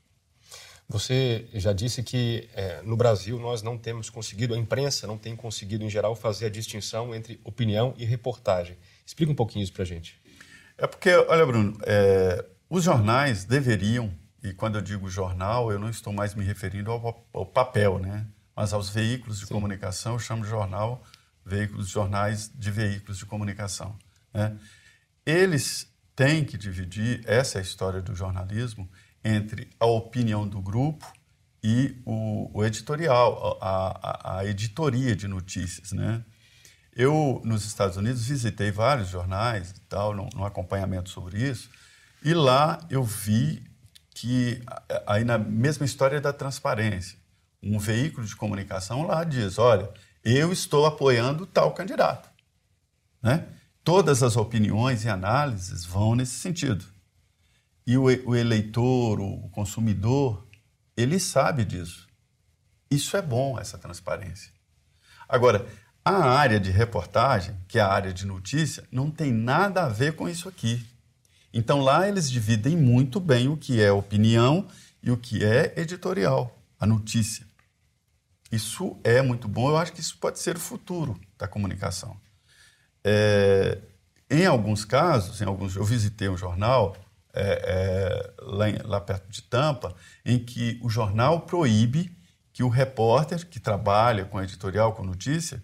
Você 0.89 1.47
já 1.55 1.73
disse 1.73 2.03
que 2.03 2.49
é, 2.53 2.83
no 2.83 2.97
Brasil 2.97 3.39
nós 3.39 3.63
não 3.63 3.79
temos 3.79 4.11
conseguido, 4.11 4.55
a 4.55 4.59
imprensa 4.59 5.07
não 5.07 5.17
tem 5.17 5.37
conseguido, 5.37 5.85
em 5.85 5.89
geral, 5.89 6.17
fazer 6.17 6.47
a 6.47 6.51
distinção 6.51 7.15
entre 7.15 7.41
opinião 7.45 7.95
e 7.97 8.05
reportagem. 8.05 8.77
Explica 9.07 9.31
um 9.31 9.35
pouquinho 9.37 9.63
isso 9.63 9.73
para 9.73 9.85
a 9.85 9.87
gente. 9.87 10.21
É 10.77 10.89
porque, 10.89 11.15
olha, 11.15 11.47
Bruno, 11.47 11.79
é, 11.83 12.45
os 12.69 12.83
jornais 12.83 13.45
deveriam, 13.45 14.13
e 14.43 14.53
quando 14.53 14.79
eu 14.79 14.83
digo 14.83 15.09
jornal, 15.09 15.71
eu 15.71 15.79
não 15.79 15.89
estou 15.89 16.13
mais 16.13 16.35
me 16.35 16.45
referindo 16.45 16.91
ao, 16.91 17.25
ao 17.33 17.47
papel, 17.47 17.99
né? 17.99 18.27
mas 18.57 18.73
aos 18.73 18.91
veículos 18.91 19.39
de 19.39 19.47
Sim. 19.47 19.55
comunicação, 19.55 20.15
eu 20.15 20.19
chamo 20.19 20.43
de 20.43 20.51
jornal, 20.51 21.05
veículos, 21.45 21.89
jornais 21.89 22.51
de 22.53 22.71
veículos 22.71 23.19
de 23.19 23.27
comunicação. 23.27 23.97
Né? 24.35 24.57
Eles 25.25 25.90
têm 26.21 26.45
que 26.45 26.59
dividir, 26.59 27.23
essa 27.25 27.59
é 27.59 27.63
história 27.63 28.03
do 28.03 28.15
jornalismo, 28.15 28.87
entre 29.25 29.71
a 29.81 29.87
opinião 29.87 30.47
do 30.47 30.61
grupo 30.61 31.11
e 31.65 31.97
o, 32.05 32.51
o 32.53 32.63
editorial, 32.63 33.57
a, 33.59 34.37
a, 34.37 34.39
a, 34.41 34.45
editoria 34.45 35.17
de 35.17 35.27
notícias, 35.27 35.93
né? 35.93 36.23
Eu, 36.95 37.41
nos 37.43 37.65
Estados 37.65 37.97
Unidos, 37.97 38.27
visitei 38.27 38.71
vários 38.71 39.09
jornais 39.09 39.71
e 39.71 39.81
tal, 39.89 40.15
num, 40.15 40.29
num 40.35 40.45
acompanhamento 40.45 41.09
sobre 41.09 41.43
isso, 41.43 41.71
e 42.23 42.35
lá 42.35 42.79
eu 42.91 43.03
vi 43.03 43.65
que, 44.11 44.63
aí 45.07 45.25
na 45.25 45.39
mesma 45.39 45.87
história 45.87 46.21
da 46.21 46.35
transparência, 46.35 47.17
um 47.63 47.79
veículo 47.79 48.27
de 48.27 48.37
comunicação 48.37 49.07
lá 49.07 49.25
diz, 49.25 49.59
olha, 49.59 49.89
eu 50.23 50.53
estou 50.53 50.85
apoiando 50.85 51.47
tal 51.47 51.73
candidato, 51.73 52.29
né? 53.23 53.47
Todas 53.83 54.23
as 54.23 54.37
opiniões 54.37 55.05
e 55.05 55.09
análises 55.09 55.85
vão 55.85 56.15
nesse 56.15 56.35
sentido. 56.35 56.85
E 57.87 57.97
o, 57.97 58.05
o 58.05 58.37
eleitor, 58.37 59.21
o 59.21 59.49
consumidor, 59.51 60.47
ele 60.97 61.19
sabe 61.19 61.65
disso. 61.65 62.07
Isso 62.91 63.17
é 63.17 63.23
bom, 63.23 63.59
essa 63.59 63.79
transparência. 63.79 64.53
Agora, 65.29 65.67
a 66.05 66.31
área 66.31 66.59
de 66.59 66.71
reportagem, 66.71 67.57
que 67.69 67.79
é 67.79 67.83
a 67.83 67.89
área 67.89 68.13
de 68.13 68.27
notícia, 68.27 68.85
não 68.91 69.11
tem 69.11 69.33
nada 69.33 69.85
a 69.85 69.89
ver 69.89 70.17
com 70.17 70.29
isso 70.29 70.49
aqui. 70.49 70.85
Então 71.53 71.81
lá 71.81 72.09
eles 72.09 72.31
dividem 72.31 72.77
muito 72.77 73.19
bem 73.19 73.49
o 73.49 73.57
que 73.57 73.81
é 73.81 73.91
opinião 73.91 74.69
e 75.03 75.11
o 75.11 75.17
que 75.17 75.45
é 75.45 75.75
editorial, 75.77 76.57
a 76.79 76.87
notícia. 76.87 77.47
Isso 78.51 78.99
é 79.05 79.23
muito 79.23 79.49
bom, 79.49 79.69
eu 79.69 79.77
acho 79.77 79.93
que 79.93 80.01
isso 80.01 80.17
pode 80.19 80.39
ser 80.39 80.57
o 80.57 80.61
futuro 80.61 81.21
da 81.39 81.47
comunicação. 81.47 82.17
É, 83.05 83.79
em 84.31 84.47
alguns 84.47 84.85
casos, 84.85 85.41
em 85.41 85.45
alguns, 85.45 85.77
eu 85.77 85.85
visitei 85.85 86.29
um 86.29 86.37
jornal 86.37 86.97
é, 87.33 87.43
é, 87.43 88.33
lá, 88.43 88.69
em, 88.69 88.77
lá 88.85 89.01
perto 89.01 89.29
de 89.29 89.43
Tampa, 89.43 89.95
em 90.25 90.39
que 90.39 90.79
o 90.83 90.89
jornal 90.89 91.41
proíbe 91.41 92.17
que 92.53 92.63
o 92.63 92.69
repórter 92.69 93.47
que 93.47 93.61
trabalha 93.61 94.25
com 94.25 94.43
editorial, 94.43 94.93
com 94.93 95.03
notícia, 95.03 95.63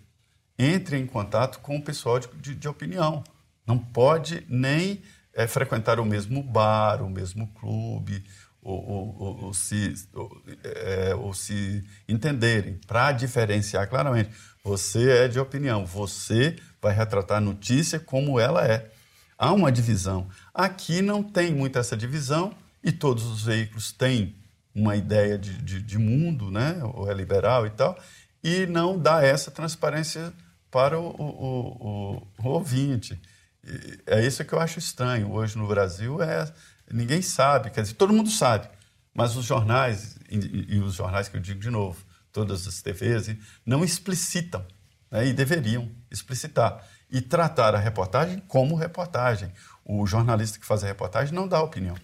entre 0.58 0.96
em 0.96 1.06
contato 1.06 1.58
com 1.60 1.76
o 1.76 1.82
pessoal 1.82 2.18
de, 2.18 2.28
de, 2.40 2.54
de 2.54 2.68
opinião. 2.68 3.22
Não 3.66 3.78
pode 3.78 4.44
nem 4.48 5.02
é, 5.34 5.46
frequentar 5.46 6.00
o 6.00 6.04
mesmo 6.04 6.42
bar, 6.42 7.02
o 7.02 7.10
mesmo 7.10 7.48
clube, 7.48 8.24
ou, 8.62 8.84
ou, 8.88 9.44
ou 9.44 9.54
se, 9.54 9.94
ou, 10.14 10.42
é, 10.64 11.14
ou 11.14 11.32
se 11.32 11.84
entenderem, 12.08 12.80
para 12.86 13.12
diferenciar 13.12 13.88
claramente. 13.88 14.30
Você 14.64 15.10
é 15.10 15.28
de 15.28 15.38
opinião, 15.38 15.84
você 15.86 16.56
vai 16.86 16.94
retratar 16.94 17.38
a 17.38 17.40
notícia 17.40 17.98
como 17.98 18.38
ela 18.38 18.64
é. 18.64 18.88
Há 19.36 19.52
uma 19.52 19.72
divisão. 19.72 20.28
Aqui 20.54 21.02
não 21.02 21.22
tem 21.22 21.52
muito 21.52 21.78
essa 21.78 21.96
divisão 21.96 22.54
e 22.82 22.92
todos 22.92 23.24
os 23.24 23.42
veículos 23.42 23.90
têm 23.90 24.36
uma 24.72 24.94
ideia 24.94 25.36
de, 25.36 25.60
de, 25.62 25.82
de 25.82 25.98
mundo, 25.98 26.50
né? 26.50 26.78
ou 26.94 27.10
é 27.10 27.14
liberal 27.14 27.66
e 27.66 27.70
tal, 27.70 27.98
e 28.42 28.66
não 28.66 28.98
dá 28.98 29.22
essa 29.22 29.50
transparência 29.50 30.32
para 30.70 30.98
o, 30.98 31.08
o, 31.08 32.22
o, 32.40 32.44
o 32.44 32.48
ouvinte. 32.48 33.20
E 33.64 33.98
é 34.06 34.24
isso 34.24 34.44
que 34.44 34.52
eu 34.52 34.60
acho 34.60 34.78
estranho. 34.78 35.32
Hoje 35.32 35.58
no 35.58 35.66
Brasil 35.66 36.22
é 36.22 36.50
ninguém 36.88 37.20
sabe, 37.20 37.70
quer 37.70 37.82
dizer, 37.82 37.94
todo 37.94 38.12
mundo 38.12 38.30
sabe, 38.30 38.68
mas 39.12 39.34
os 39.34 39.44
jornais, 39.44 40.16
e, 40.30 40.76
e 40.76 40.78
os 40.78 40.94
jornais 40.94 41.28
que 41.28 41.36
eu 41.36 41.40
digo 41.40 41.58
de 41.58 41.70
novo, 41.70 41.98
todas 42.30 42.68
as 42.68 42.80
TVs, 42.80 43.34
não 43.64 43.82
explicitam, 43.82 44.64
né? 45.10 45.26
e 45.26 45.32
deveriam 45.32 45.90
explicitar 46.10 46.86
e 47.10 47.20
tratar 47.20 47.74
a 47.74 47.78
reportagem 47.78 48.42
como 48.48 48.74
reportagem. 48.74 49.52
O 49.84 50.06
jornalista 50.06 50.58
que 50.58 50.66
faz 50.66 50.82
a 50.82 50.86
reportagem 50.86 51.34
não 51.34 51.46
dá 51.46 51.62
opinião. 51.62 51.96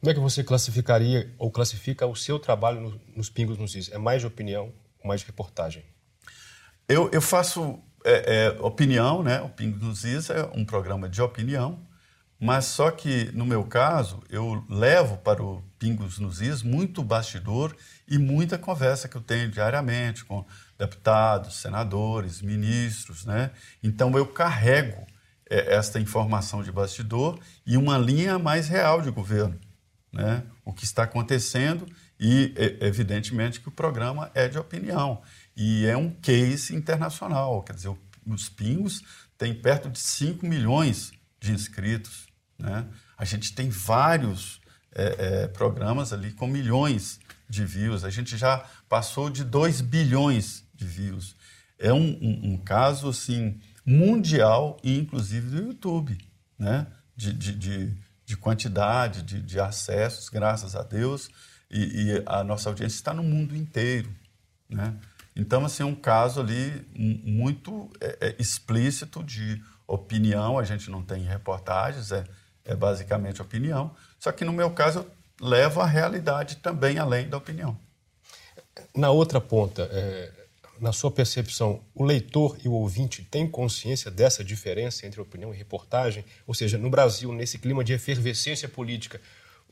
Como 0.00 0.10
é 0.10 0.14
que 0.14 0.20
você 0.20 0.44
classificaria 0.44 1.34
ou 1.38 1.50
classifica 1.50 2.06
o 2.06 2.14
seu 2.14 2.38
trabalho 2.38 2.80
no, 2.80 3.00
nos 3.16 3.28
Pingos 3.28 3.58
nos 3.58 3.74
Is? 3.74 3.90
É 3.90 3.98
mais 3.98 4.20
de 4.20 4.26
opinião 4.28 4.72
ou 5.00 5.08
mais 5.08 5.20
de 5.20 5.26
reportagem? 5.26 5.84
Eu, 6.88 7.10
eu 7.12 7.20
faço 7.20 7.80
é, 8.04 8.46
é, 8.46 8.62
opinião, 8.62 9.22
né? 9.22 9.40
O 9.40 9.48
Pingos 9.48 9.82
nos 9.82 10.04
Is 10.04 10.30
é 10.30 10.48
um 10.54 10.64
programa 10.64 11.08
de 11.08 11.20
opinião, 11.20 11.80
Mas 12.40 12.66
só 12.66 12.92
que, 12.92 13.32
no 13.32 13.44
meu 13.44 13.64
caso, 13.64 14.22
eu 14.30 14.64
levo 14.70 15.16
para 15.16 15.42
o 15.42 15.60
Pingos 15.76 16.20
nos 16.20 16.40
Is 16.40 16.62
muito 16.62 17.02
bastidor 17.02 17.74
e 18.06 18.16
muita 18.16 18.56
conversa 18.56 19.08
que 19.08 19.16
eu 19.16 19.20
tenho 19.20 19.50
diariamente 19.50 20.24
com 20.24 20.46
deputados, 20.78 21.56
senadores, 21.56 22.40
ministros, 22.40 23.24
né? 23.24 23.50
Então 23.82 24.16
eu 24.16 24.26
carrego 24.26 25.06
é, 25.50 25.74
esta 25.74 25.98
informação 25.98 26.62
de 26.62 26.70
bastidor 26.70 27.38
e 27.66 27.76
uma 27.76 27.98
linha 27.98 28.38
mais 28.38 28.68
real 28.68 29.02
de 29.02 29.10
governo, 29.10 29.58
né? 30.12 30.44
O 30.64 30.72
que 30.72 30.84
está 30.84 31.02
acontecendo 31.02 31.86
e 32.20 32.54
evidentemente 32.80 33.60
que 33.60 33.68
o 33.68 33.72
programa 33.72 34.30
é 34.34 34.48
de 34.48 34.58
opinião 34.58 35.22
e 35.56 35.86
é 35.86 35.96
um 35.96 36.10
case 36.10 36.74
internacional, 36.74 37.62
quer 37.62 37.74
dizer, 37.74 37.94
os 38.26 38.48
Pingos 38.48 39.02
têm 39.36 39.54
perto 39.54 39.88
de 39.88 39.98
5 39.98 40.46
milhões 40.46 41.12
de 41.40 41.52
inscritos, 41.52 42.26
né? 42.58 42.86
A 43.16 43.24
gente 43.24 43.52
tem 43.52 43.68
vários 43.68 44.60
é, 44.94 45.16
é, 45.18 45.48
programas 45.48 46.12
ali 46.12 46.32
com 46.32 46.46
milhões 46.46 47.18
de 47.48 47.64
views. 47.64 48.04
A 48.04 48.10
gente 48.10 48.36
já 48.36 48.64
passou 48.88 49.30
de 49.30 49.44
2 49.44 49.80
bilhões 49.80 50.64
de 50.78 50.86
views. 50.86 51.34
É 51.78 51.92
um, 51.92 52.18
um, 52.22 52.52
um, 52.52 52.56
caso 52.56 53.08
assim 53.08 53.60
mundial 53.84 54.78
e 54.82 54.98
inclusive 54.98 55.50
do 55.50 55.68
YouTube, 55.68 56.16
né? 56.58 56.86
De, 57.14 57.32
de, 57.32 57.52
de, 57.54 57.94
de 58.24 58.36
quantidade 58.36 59.22
de, 59.22 59.42
de, 59.42 59.58
acessos, 59.58 60.28
graças 60.28 60.76
a 60.76 60.82
Deus, 60.82 61.28
e, 61.68 61.80
e, 61.80 62.22
a 62.24 62.44
nossa 62.44 62.68
audiência 62.68 62.96
está 62.96 63.12
no 63.12 63.22
mundo 63.22 63.56
inteiro, 63.56 64.08
né? 64.70 64.96
Então, 65.34 65.64
assim, 65.64 65.82
é 65.82 65.86
um 65.86 65.94
caso 65.94 66.40
ali 66.40 66.84
muito 66.94 67.90
é, 68.00 68.18
é, 68.20 68.36
explícito 68.38 69.22
de 69.22 69.62
opinião, 69.86 70.58
a 70.58 70.64
gente 70.64 70.90
não 70.90 71.02
tem 71.02 71.22
reportagens, 71.22 72.10
é, 72.12 72.24
é 72.64 72.74
basicamente 72.74 73.40
opinião, 73.40 73.94
só 74.18 74.32
que 74.32 74.44
no 74.44 74.52
meu 74.52 74.70
caso 74.70 75.00
eu 75.00 75.10
levo 75.40 75.80
a 75.80 75.86
realidade 75.86 76.56
também 76.56 76.98
além 76.98 77.28
da 77.28 77.36
opinião. 77.36 77.78
Na 78.94 79.10
outra 79.10 79.40
ponta, 79.40 79.88
é, 79.92 80.37
na 80.80 80.92
sua 80.92 81.10
percepção, 81.10 81.82
o 81.94 82.04
leitor 82.04 82.58
e 82.64 82.68
o 82.68 82.72
ouvinte 82.72 83.22
têm 83.22 83.48
consciência 83.48 84.10
dessa 84.10 84.44
diferença 84.44 85.06
entre 85.06 85.20
opinião 85.20 85.52
e 85.52 85.56
reportagem? 85.56 86.24
Ou 86.46 86.54
seja, 86.54 86.78
no 86.78 86.90
Brasil, 86.90 87.32
nesse 87.32 87.58
clima 87.58 87.84
de 87.84 87.92
efervescência 87.92 88.68
política, 88.68 89.20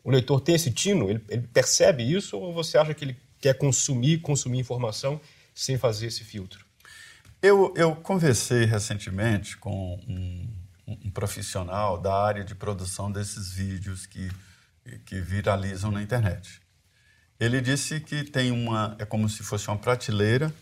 o 0.02 0.10
leitor 0.10 0.40
tem 0.40 0.54
esse 0.54 0.70
tino? 0.70 1.10
Ele, 1.10 1.22
ele 1.28 1.46
percebe 1.52 2.02
isso 2.02 2.38
ou 2.38 2.52
você 2.52 2.78
acha 2.78 2.94
que 2.94 3.04
ele 3.04 3.16
quer 3.40 3.54
consumir, 3.54 4.18
consumir 4.20 4.58
informação 4.58 5.20
sem 5.54 5.78
fazer 5.78 6.06
esse 6.06 6.24
filtro? 6.24 6.64
Eu, 7.42 7.72
eu 7.76 7.94
conversei 7.96 8.64
recentemente 8.64 9.56
com 9.56 9.94
um, 10.08 10.48
um 10.86 11.10
profissional 11.10 11.98
da 12.00 12.14
área 12.14 12.44
de 12.44 12.54
produção 12.54 13.10
desses 13.10 13.52
vídeos 13.52 14.06
que, 14.06 14.30
que 15.04 15.20
viralizam 15.20 15.90
na 15.90 16.02
internet. 16.02 16.60
Ele 17.38 17.60
disse 17.60 18.00
que 18.00 18.24
tem 18.24 18.50
uma. 18.50 18.96
é 18.98 19.04
como 19.04 19.28
se 19.28 19.42
fosse 19.42 19.68
uma 19.68 19.76
prateleira 19.76 20.52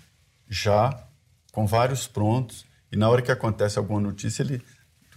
já 0.48 1.06
com 1.52 1.66
vários 1.66 2.06
prontos 2.06 2.64
e 2.90 2.96
na 2.96 3.08
hora 3.08 3.22
que 3.22 3.32
acontece 3.32 3.78
alguma 3.78 4.00
notícia 4.00 4.42
ele 4.42 4.62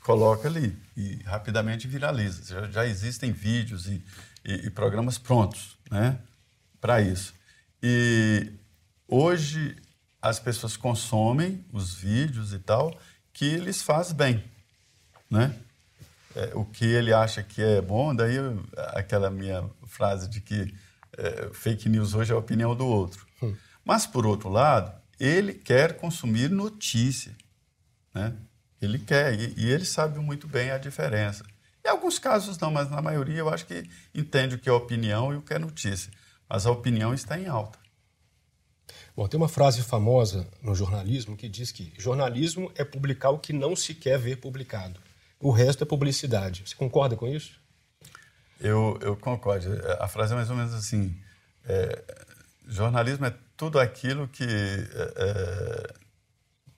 coloca 0.01 0.47
ali 0.47 0.77
e 0.95 1.21
rapidamente 1.23 1.87
viraliza. 1.87 2.43
Já, 2.43 2.71
já 2.71 2.85
existem 2.85 3.31
vídeos 3.31 3.87
e, 3.87 4.01
e, 4.45 4.53
e, 4.67 4.69
programas 4.69 5.17
prontos, 5.17 5.77
né, 5.91 6.17
para 6.79 7.01
isso. 7.01 7.33
E 7.83 8.51
hoje 9.07 9.75
as 10.21 10.39
pessoas 10.39 10.77
consomem 10.77 11.65
os 11.71 11.93
vídeos 11.93 12.53
e 12.53 12.59
tal 12.59 12.97
que 13.33 13.57
lhes 13.57 13.81
faz 13.81 14.11
bem, 14.11 14.43
né? 15.29 15.53
É, 16.35 16.51
o 16.55 16.63
que 16.63 16.85
ele 16.85 17.13
acha 17.13 17.43
que 17.43 17.61
é 17.61 17.81
bom, 17.81 18.15
daí 18.15 18.37
aquela 18.93 19.29
minha 19.29 19.63
frase 19.87 20.29
de 20.29 20.39
que 20.39 20.73
é, 21.17 21.49
fake 21.51 21.89
news 21.89 22.13
hoje 22.13 22.31
é 22.31 22.35
a 22.35 22.39
opinião 22.39 22.75
do 22.75 22.85
outro. 22.85 23.25
Hum. 23.41 23.55
Mas 23.83 24.05
por 24.05 24.25
outro 24.25 24.49
lado, 24.49 24.91
ele 25.19 25.53
quer 25.53 25.97
consumir 25.97 26.49
notícia. 26.49 27.35
Né? 28.13 28.33
Ele 28.81 28.99
quer, 28.99 29.33
e, 29.33 29.53
e, 29.57 29.69
ele 29.69 29.85
sabe 29.85 30.19
muito 30.19 30.47
bem 30.47 30.71
a 30.71 30.77
diferença. 30.77 31.43
Em 31.85 31.89
alguns 31.89 32.19
casos 32.19 32.57
não, 32.57 32.69
mas 32.69 32.89
na 32.89 33.01
maioria 33.01 33.39
eu 33.39 33.49
acho 33.49 33.65
que 33.65 33.89
entende 34.13 34.55
o 34.55 34.59
que 34.59 34.69
é 34.69 34.71
opinião 34.71 35.33
e 35.33 35.37
o 35.37 35.41
que 35.41 35.53
é 35.53 35.59
notícia. 35.59 36.11
Mas 36.49 36.65
a 36.65 36.71
opinião 36.71 37.13
está 37.13 37.39
em 37.39 37.47
alta. 37.47 37.79
Bom, 39.15 39.27
tem 39.27 39.39
uma 39.39 39.49
frase 39.49 39.81
famosa 39.81 40.47
no 40.61 40.75
jornalismo 40.75 41.35
que 41.35 41.49
diz 41.49 41.71
que 41.71 41.91
jornalismo 41.97 42.71
é 42.75 42.83
publicar 42.83 43.31
o 43.31 43.39
que 43.39 43.51
não 43.51 43.75
se 43.75 43.95
quer 43.95 44.19
ver 44.19 44.37
publicado. 44.37 44.99
O 45.39 45.49
resto 45.49 45.83
é 45.83 45.87
publicidade. 45.87 46.63
Você 46.65 46.75
concorda 46.75 47.15
com 47.15 47.27
isso? 47.27 47.59
Eu, 48.59 48.97
eu 49.01 49.15
concordo. 49.17 49.67
A 49.99 50.07
frase 50.07 50.33
é 50.33 50.35
mais 50.35 50.49
ou 50.49 50.55
menos 50.55 50.73
assim: 50.73 51.19
é, 51.65 52.03
jornalismo 52.67 53.25
é 53.25 53.33
tudo 53.57 53.79
aquilo 53.79 54.27
que 54.27 54.43
é, 54.45 55.13
é, 55.17 55.93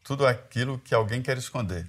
tudo 0.04 0.26
aquilo 0.26 0.80
que 0.80 0.96
alguém 0.96 1.22
quer 1.22 1.38
esconder. 1.38 1.86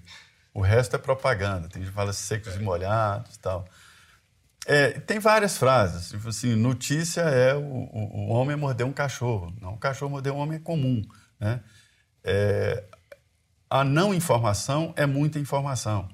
O 0.53 0.61
resto 0.61 0.97
é 0.97 0.99
propaganda. 0.99 1.68
Tem 1.68 1.80
gente 1.80 1.91
que 1.91 1.97
fala 1.97 2.12
secos 2.12 2.57
e 2.57 2.59
molhados, 2.59 3.36
tal. 3.38 3.66
É, 4.66 4.91
tem 5.01 5.20
várias 5.20 5.57
frases. 5.57 6.11
Tipo 6.11 6.28
assim, 6.28 6.55
notícia 6.57 7.22
é 7.22 7.55
o, 7.55 7.61
o, 7.61 8.16
o, 8.16 8.28
homem 8.30 8.57
morder 8.57 8.84
um 8.84 8.93
cachorro. 8.93 9.55
Não, 9.61 9.74
o 9.74 9.78
cachorro 9.78 10.11
morder 10.11 10.32
um 10.32 10.38
homem 10.38 10.57
é 10.57 10.61
comum. 10.61 11.03
Né? 11.38 11.61
É, 12.24 12.84
a 13.70 13.84
não 13.84 14.12
informação 14.12 14.93
é 14.97 15.07
muita 15.07 15.38
informação. 15.38 16.09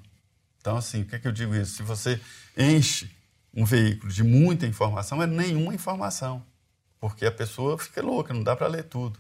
Então, 0.61 0.77
assim, 0.77 1.03
o 1.03 1.07
que, 1.07 1.17
é 1.17 1.19
que 1.19 1.27
eu 1.27 1.33
digo 1.33 1.55
isso? 1.55 1.77
Se 1.77 1.83
você 1.83 2.21
enche 2.57 3.11
um 3.55 3.65
veículo 3.65 4.13
de 4.13 4.23
muita 4.23 4.67
informação, 4.67 5.23
é 5.23 5.27
nenhuma 5.27 5.75
informação 5.75 6.45
porque 7.01 7.27
a 7.27 7.33
pessoa 7.33 7.79
fica 7.79 8.03
louca, 8.03 8.33
não 8.33 8.43
dá 8.43 8.57
para 8.57 8.67
ler 8.67 8.85
tudo. 8.85 9.19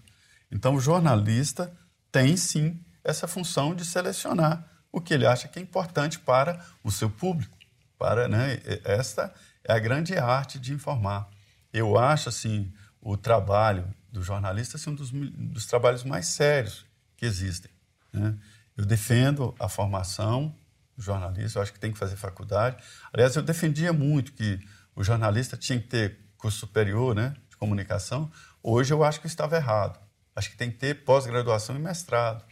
Então, 0.51 0.75
o 0.75 0.81
jornalista 0.81 1.73
tem 2.11 2.37
sim 2.37 2.81
essa 3.05 3.29
função 3.29 3.75
de 3.75 3.85
selecionar 3.85 4.67
o 4.97 5.01
que 5.01 5.13
ele 5.13 5.27
acha 5.27 5.47
que 5.47 5.59
é 5.59 5.63
importante 5.63 6.19
para 6.19 6.65
o 6.83 6.91
seu 6.91 7.11
público. 7.11 7.57
Para, 7.99 8.29
né, 8.29 8.59
esta 8.83 9.33
é 9.63 9.73
a 9.73 9.79
grande 9.79 10.17
arte 10.17 10.59
de 10.59 10.73
informar. 10.73 11.29
Eu 11.73 11.99
acho 11.99 12.31
assim 12.31 12.73
o 13.01 13.17
trabalho 13.17 13.93
do 14.11 14.23
jornalista 14.23 14.79
assim, 14.79 14.91
um 14.91 14.95
dos, 14.95 15.11
dos 15.11 15.67
trabalhos 15.67 16.03
mais 16.03 16.29
sérios 16.29 16.87
que 17.17 17.27
existem. 17.27 17.71
Né? 18.13 18.35
Eu 18.77 18.87
defendo 18.87 19.55
a 19.59 19.69
formação 19.69 20.55
do 20.97 21.03
jornalista, 21.03 21.59
eu 21.59 21.63
acho 21.63 21.75
que 21.75 21.79
tem 21.79 21.93
que 21.93 21.99
fazer 21.99 22.17
faculdade. 22.17 22.83
Aliás, 23.13 23.37
eu 23.37 23.43
defendia 23.43 23.93
muito 23.93 24.33
que 24.33 24.59
o 24.95 25.05
jornalista 25.05 25.57
tinha 25.59 25.79
que 25.79 25.89
ter 25.89 26.19
curso 26.39 26.61
superior, 26.61 27.15
né? 27.15 27.35
De 27.57 27.59
comunicação, 27.59 28.31
hoje 28.63 28.93
eu 28.93 29.03
acho 29.03 29.21
que 29.21 29.27
estava 29.27 29.57
errado. 29.57 29.99
Acho 30.35 30.51
que 30.51 30.57
tem 30.57 30.71
que 30.71 30.77
ter 30.77 31.05
pós-graduação 31.05 31.75
e 31.75 31.79
mestrado. 31.79 32.45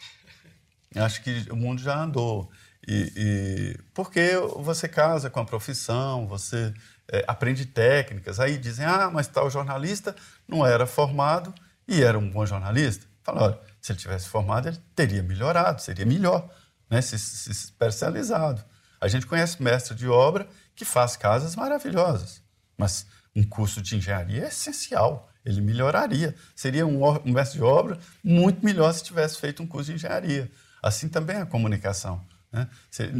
Acho 0.97 1.23
que 1.23 1.47
o 1.51 1.57
mundo 1.57 1.83
já 1.83 1.97
andou. 1.97 2.51
E, 2.87 3.13
e, 3.17 3.79
porque 3.93 4.37
você 4.57 4.89
casa 4.89 5.29
com 5.29 5.41
a 5.41 5.45
profissão, 5.45 6.27
você 6.27 6.73
é, 7.09 7.25
aprende 7.27 7.67
técnicas. 7.67 8.41
Aí 8.41 8.57
dizem, 8.57 8.87
ah, 8.87 9.11
mas 9.13 9.27
tal 9.27 9.51
jornalista 9.51 10.17
não 10.49 10.67
era 10.67 10.87
formado 10.87 11.55
e 11.87 12.03
era 12.03 12.19
um 12.19 12.31
bom 12.31 12.47
jornalista. 12.47 13.07
Fala, 13.23 13.43
olha, 13.43 13.61
se 13.81 13.93
ele 13.93 13.99
tivesse 13.99 14.29
formado, 14.29 14.69
ele 14.69 14.79
teria 14.95 15.23
melhorado, 15.23 15.81
seria 15.81 16.07
melhor, 16.07 16.49
né? 16.91 17.01
se, 17.01 17.19
se 17.19 17.51
especializado. 17.51 18.65
A 19.01 19.09
gente 19.09 19.27
conhece 19.27 19.63
mestre 19.63 19.95
de 19.95 20.09
obra 20.09 20.47
que 20.75 20.85
faz 20.85 21.17
casas 21.17 21.57
maravilhosas, 21.57 22.43
mas 22.77 23.07
um 23.35 23.43
curso 23.43 23.83
de 23.83 23.97
engenharia 23.97 24.45
é 24.45 24.49
essencial. 24.49 25.31
Ele 25.45 25.61
melhoraria. 25.61 26.35
Seria 26.55 26.87
um, 26.87 27.05
um 27.05 27.33
mestre 27.33 27.59
de 27.59 27.65
obra 27.65 27.99
muito 28.23 28.65
melhor 28.65 28.93
se 28.93 29.03
tivesse 29.03 29.39
feito 29.39 29.63
um 29.63 29.67
curso 29.67 29.91
de 29.91 29.97
engenharia. 29.97 30.51
Assim 30.83 31.09
também 31.09 31.37
é 31.37 31.43
a 31.43 31.47
comunicação. 31.47 32.25
Né? 32.53 32.69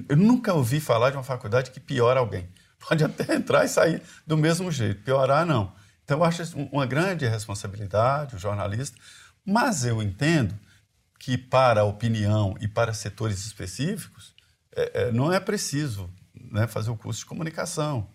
Eu 0.09 0.17
nunca 0.17 0.55
ouvi 0.55 0.81
falar 0.81 1.11
de 1.11 1.17
uma 1.17 1.25
faculdade 1.25 1.71
que 1.71 1.81
piora 1.81 2.21
alguém. 2.21 2.49
Pode 2.89 3.03
até 3.03 3.35
entrar 3.35 3.65
e 3.65 3.69
sair 3.69 4.03
do 4.27 4.37
mesmo 4.37 4.71
jeito, 4.71 5.03
piorar 5.03 5.45
não. 5.45 5.73
Então, 6.05 6.19
eu 6.19 6.25
acho 6.25 6.43
uma 6.71 6.85
grande 6.85 7.27
responsabilidade 7.27 8.37
o 8.37 8.39
jornalista, 8.39 8.97
mas 9.45 9.87
eu 9.87 10.03
entendo 10.03 10.55
que 11.19 11.39
para 11.39 11.81
a 11.81 11.85
opinião 11.85 12.55
e 12.61 12.69
para 12.69 12.93
setores 12.93 13.47
específicos 13.47 14.35
é, 14.77 15.03
é, 15.03 15.13
não 15.13 15.33
é 15.33 15.41
preciso 15.41 16.11
né, 16.35 16.67
fazer 16.67 16.91
o 16.91 16.97
curso 16.97 17.21
de 17.21 17.27
comunicação. 17.27 18.11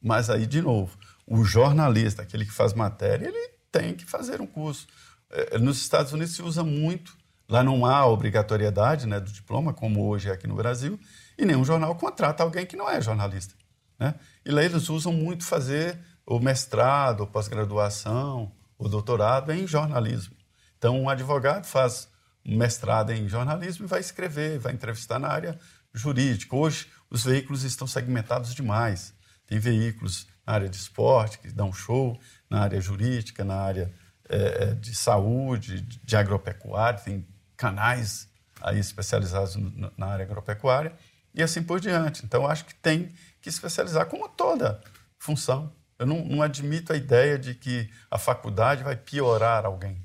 Mas 0.00 0.30
aí, 0.30 0.46
de 0.46 0.62
novo, 0.62 0.96
o 1.26 1.44
jornalista, 1.44 2.22
aquele 2.22 2.44
que 2.44 2.52
faz 2.52 2.72
matéria, 2.72 3.26
ele 3.26 3.48
tem 3.70 3.94
que 3.94 4.04
fazer 4.04 4.40
um 4.40 4.46
curso. 4.46 4.86
É, 5.30 5.58
nos 5.58 5.78
Estados 5.80 6.12
Unidos 6.12 6.34
se 6.34 6.42
usa 6.42 6.62
muito, 6.62 7.16
lá 7.48 7.62
não 7.62 7.84
há 7.86 8.06
obrigatoriedade 8.06 9.06
né, 9.06 9.18
do 9.18 9.30
diploma, 9.30 9.72
como 9.72 10.06
hoje 10.06 10.28
é 10.28 10.32
aqui 10.32 10.46
no 10.46 10.54
Brasil, 10.54 10.98
e 11.36 11.44
nenhum 11.44 11.64
jornal 11.64 11.94
contrata 11.96 12.42
alguém 12.42 12.66
que 12.66 12.76
não 12.76 12.88
é 12.88 13.00
jornalista. 13.00 13.54
Né? 13.98 14.14
E 14.44 14.50
lá 14.50 14.62
eles 14.62 14.88
usam 14.88 15.12
muito 15.12 15.44
fazer 15.44 15.98
o 16.26 16.38
mestrado, 16.38 17.22
o 17.22 17.26
pós-graduação, 17.26 18.52
o 18.78 18.88
doutorado 18.88 19.52
em 19.52 19.66
jornalismo. 19.66 20.34
Então, 20.78 21.00
um 21.00 21.08
advogado 21.08 21.66
faz 21.66 22.08
mestrado 22.44 23.10
em 23.10 23.28
jornalismo 23.28 23.86
e 23.86 23.88
vai 23.88 24.00
escrever, 24.00 24.58
vai 24.58 24.72
entrevistar 24.72 25.18
na 25.18 25.28
área 25.28 25.58
jurídica. 25.92 26.54
Hoje, 26.54 26.88
os 27.08 27.24
veículos 27.24 27.62
estão 27.62 27.86
segmentados 27.86 28.54
demais. 28.54 29.14
Tem 29.46 29.58
veículos 29.58 30.26
na 30.46 30.54
área 30.54 30.68
de 30.68 30.76
esporte, 30.76 31.38
que 31.38 31.48
dão 31.48 31.72
show, 31.72 32.18
na 32.48 32.60
área 32.60 32.80
jurídica, 32.80 33.44
na 33.44 33.56
área 33.56 33.92
é, 34.28 34.74
de 34.74 34.94
saúde, 34.94 35.80
de 35.80 36.16
agropecuária, 36.16 37.00
tem 37.00 37.26
canais 37.56 38.28
aí 38.60 38.78
especializados 38.78 39.56
na 39.96 40.06
área 40.06 40.24
agropecuária 40.24 40.92
e 41.34 41.42
assim 41.42 41.62
por 41.62 41.80
diante. 41.80 42.24
Então, 42.24 42.46
acho 42.46 42.64
que 42.64 42.74
tem 42.74 43.10
que 43.42 43.48
especializar 43.48 44.06
como 44.06 44.28
toda 44.28 44.80
função. 45.18 45.70
Eu 45.98 46.06
não, 46.06 46.24
não 46.24 46.42
admito 46.42 46.92
a 46.92 46.96
ideia 46.96 47.38
de 47.38 47.54
que 47.54 47.88
a 48.10 48.18
faculdade 48.18 48.82
vai 48.82 48.96
piorar 48.96 49.64
alguém. 49.64 49.96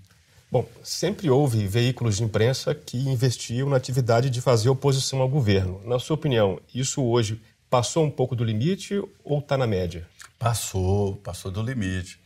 Bom, 0.52 0.68
sempre 0.84 1.30
houve 1.30 1.68
veículos 1.68 2.18
de 2.18 2.24
imprensa 2.24 2.74
que 2.74 2.98
investiam 2.98 3.70
na 3.70 3.76
atividade 3.76 4.30
de 4.30 4.42
fazer 4.42 4.70
oposição 4.70 5.22
ao 5.22 5.30
governo. 5.30 5.82
Na 5.86 6.00
sua 6.00 6.16
opinião, 6.16 6.60
isso 6.74 7.04
hoje 7.04 7.42
passou 7.70 8.04
um 8.04 8.10
pouco 8.10 8.36
do 8.36 8.44
limite 8.44 8.96
ou 9.24 9.40
está 9.40 9.56
na 9.56 9.68
média? 9.68 10.08
Passou, 10.40 11.18
passou 11.18 11.52
do 11.52 11.62
limite. 11.62 12.20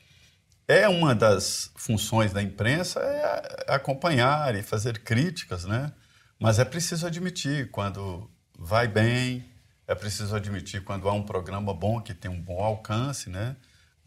É 0.68 0.88
uma 0.88 1.16
das 1.16 1.72
funções 1.76 2.32
da 2.32 2.42
imprensa 2.42 3.00
é 3.00 3.74
acompanhar 3.74 4.56
e 4.56 4.62
fazer 4.62 5.00
críticas, 5.00 5.66
né? 5.66 5.92
Mas 6.40 6.60
é 6.60 6.64
preciso 6.64 7.08
admitir 7.08 7.72
quando 7.72 8.30
vai 8.58 8.88
bem, 8.88 9.52
é 9.88 9.96
preciso 9.96 10.36
admitir 10.36 10.84
quando 10.84 11.10
há 11.10 11.14
um 11.14 11.24
programa 11.24 11.74
bom 11.74 12.00
que 12.00 12.14
tem 12.14 12.30
um 12.30 12.40
bom 12.40 12.64
alcance, 12.64 13.30
né? 13.30 13.56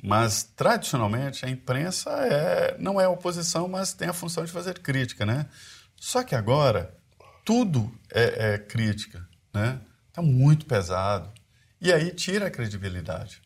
Mas, 0.03 0.43
tradicionalmente, 0.45 1.45
a 1.45 1.49
imprensa 1.49 2.11
é, 2.11 2.77
não 2.79 3.01
é 3.01 3.09
oposição, 3.09 3.67
mas 3.67 3.93
tem 3.93 4.09
a 4.09 4.13
função 4.13 4.45
de 4.45 4.53
fazer 4.53 4.79
crítica, 4.79 5.27
né? 5.27 5.47
Só 5.97 6.23
que 6.23 6.35
agora, 6.35 6.95
tudo 7.45 7.93
é, 8.13 8.55
é 8.55 8.59
crítica, 8.59 9.27
né? 9.53 9.81
Está 10.09 10.23
muito 10.23 10.65
pesado. 10.67 11.33
E 11.81 11.93
aí 11.93 12.11
tira 12.13 12.47
a 12.47 12.51
credibilidade. 12.51 13.43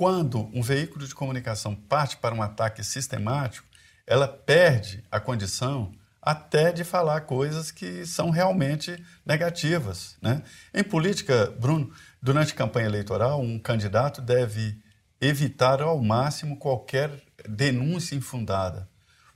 Quando 0.00 0.48
um 0.54 0.62
veículo 0.62 1.06
de 1.06 1.14
comunicação 1.14 1.74
parte 1.74 2.16
para 2.16 2.34
um 2.34 2.40
ataque 2.40 2.82
sistemático, 2.82 3.66
ela 4.06 4.26
perde 4.26 5.04
a 5.10 5.20
condição 5.20 5.92
até 6.22 6.72
de 6.72 6.84
falar 6.84 7.20
coisas 7.20 7.70
que 7.70 8.06
são 8.06 8.30
realmente 8.30 8.96
negativas. 9.26 10.16
Né? 10.22 10.42
Em 10.72 10.82
política, 10.82 11.52
Bruno, 11.60 11.92
durante 12.22 12.54
campanha 12.54 12.86
eleitoral, 12.86 13.42
um 13.42 13.58
candidato 13.58 14.22
deve 14.22 14.74
evitar 15.20 15.82
ao 15.82 16.02
máximo 16.02 16.56
qualquer 16.56 17.10
denúncia 17.46 18.16
infundada. 18.16 18.88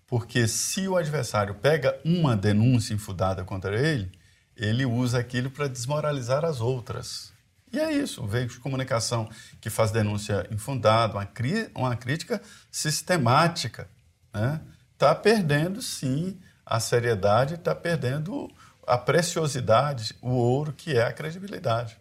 Porque 0.06 0.48
se 0.48 0.88
o 0.88 0.96
adversário 0.96 1.56
pega 1.56 2.00
uma 2.02 2.34
denúncia 2.34 2.94
infundada 2.94 3.44
contra 3.44 3.78
ele, 3.78 4.10
ele 4.56 4.86
usa 4.86 5.18
aquilo 5.18 5.50
para 5.50 5.68
desmoralizar 5.68 6.42
as 6.42 6.62
outras. 6.62 7.34
E 7.75 7.81
é 7.81 7.93
isso, 7.93 8.22
o 8.22 8.27
veículo 8.29 8.55
de 8.55 8.61
comunicação 8.61 9.29
que 9.61 9.68
faz 9.68 9.91
denúncia 9.91 10.47
infundada, 10.49 11.14
uma, 11.14 11.29
uma 11.75 11.97
crítica 11.97 12.41
sistemática, 12.70 13.89
está 14.29 14.41
né? 14.41 14.61
Tá 14.97 15.12
perdendo, 15.12 15.83
sim, 15.83 16.39
a 16.64 16.79
seriedade, 16.79 17.55
está 17.55 17.75
perdendo 17.75 18.49
a 18.87 18.97
preciosidade, 18.97 20.14
o 20.22 20.29
ouro 20.29 20.72
que 20.72 20.97
é 20.97 21.03
a 21.03 21.12
credibilidade. 21.12 21.97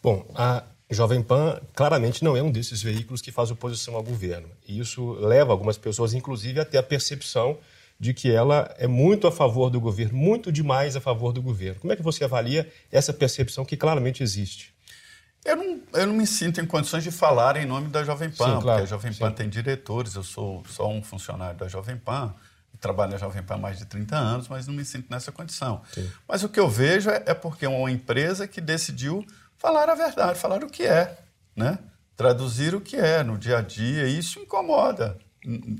Bom, 0.00 0.30
a 0.32 0.62
Jovem 0.88 1.20
Pan 1.20 1.60
claramente 1.74 2.22
não 2.22 2.36
é 2.36 2.42
um 2.42 2.52
desses 2.52 2.80
veículos 2.80 3.20
que 3.20 3.32
faz 3.32 3.50
oposição 3.50 3.96
ao 3.96 4.02
governo. 4.02 4.48
E 4.64 4.78
isso 4.78 5.14
leva 5.14 5.50
algumas 5.50 5.76
pessoas, 5.76 6.14
inclusive, 6.14 6.60
a 6.60 6.64
ter 6.64 6.78
a 6.78 6.84
percepção 6.84 7.58
de 7.98 8.14
que 8.14 8.30
ela 8.30 8.72
é 8.78 8.86
muito 8.86 9.26
a 9.26 9.32
favor 9.32 9.70
do 9.70 9.80
governo, 9.80 10.16
muito 10.16 10.52
demais 10.52 10.94
a 10.94 11.00
favor 11.00 11.32
do 11.32 11.42
governo. 11.42 11.80
Como 11.80 11.92
é 11.92 11.96
que 11.96 12.02
você 12.02 12.22
avalia 12.22 12.70
essa 12.92 13.12
percepção 13.12 13.64
que 13.64 13.76
claramente 13.76 14.22
existe? 14.22 14.73
Eu 15.44 15.56
não, 15.56 15.80
eu 15.92 16.06
não 16.06 16.14
me 16.14 16.26
sinto 16.26 16.60
em 16.60 16.66
condições 16.66 17.04
de 17.04 17.10
falar 17.10 17.56
em 17.56 17.66
nome 17.66 17.88
da 17.88 18.02
Jovem 18.02 18.30
Pan, 18.30 18.56
sim, 18.56 18.62
claro, 18.62 18.62
porque 18.62 18.82
a 18.82 18.86
Jovem 18.86 19.12
Pan 19.12 19.28
sim. 19.28 19.34
tem 19.34 19.48
diretores, 19.48 20.14
eu 20.14 20.22
sou 20.22 20.64
só 20.66 20.88
um 20.88 21.02
funcionário 21.02 21.58
da 21.58 21.68
Jovem 21.68 21.98
Pan, 21.98 22.34
trabalho 22.84 23.12
na 23.12 23.18
Jovem 23.18 23.42
Pan 23.42 23.54
há 23.54 23.58
mais 23.58 23.78
de 23.78 23.86
30 23.86 24.14
anos, 24.14 24.48
mas 24.48 24.66
não 24.66 24.74
me 24.74 24.84
sinto 24.84 25.10
nessa 25.10 25.32
condição. 25.32 25.80
Sim. 25.92 26.10
Mas 26.28 26.44
o 26.44 26.50
que 26.50 26.60
eu 26.60 26.68
vejo 26.68 27.08
é, 27.08 27.22
é 27.26 27.34
porque 27.34 27.64
é 27.64 27.68
uma 27.68 27.90
empresa 27.90 28.46
que 28.46 28.60
decidiu 28.60 29.24
falar 29.56 29.88
a 29.88 29.94
verdade, 29.94 30.38
falar 30.38 30.62
o 30.62 30.68
que 30.68 30.82
é, 30.82 31.18
né? 31.56 31.78
traduzir 32.14 32.74
o 32.74 32.80
que 32.80 32.96
é 32.96 33.22
no 33.22 33.38
dia 33.38 33.58
a 33.58 33.62
dia, 33.62 34.06
e 34.06 34.18
isso 34.18 34.38
incomoda. 34.38 35.18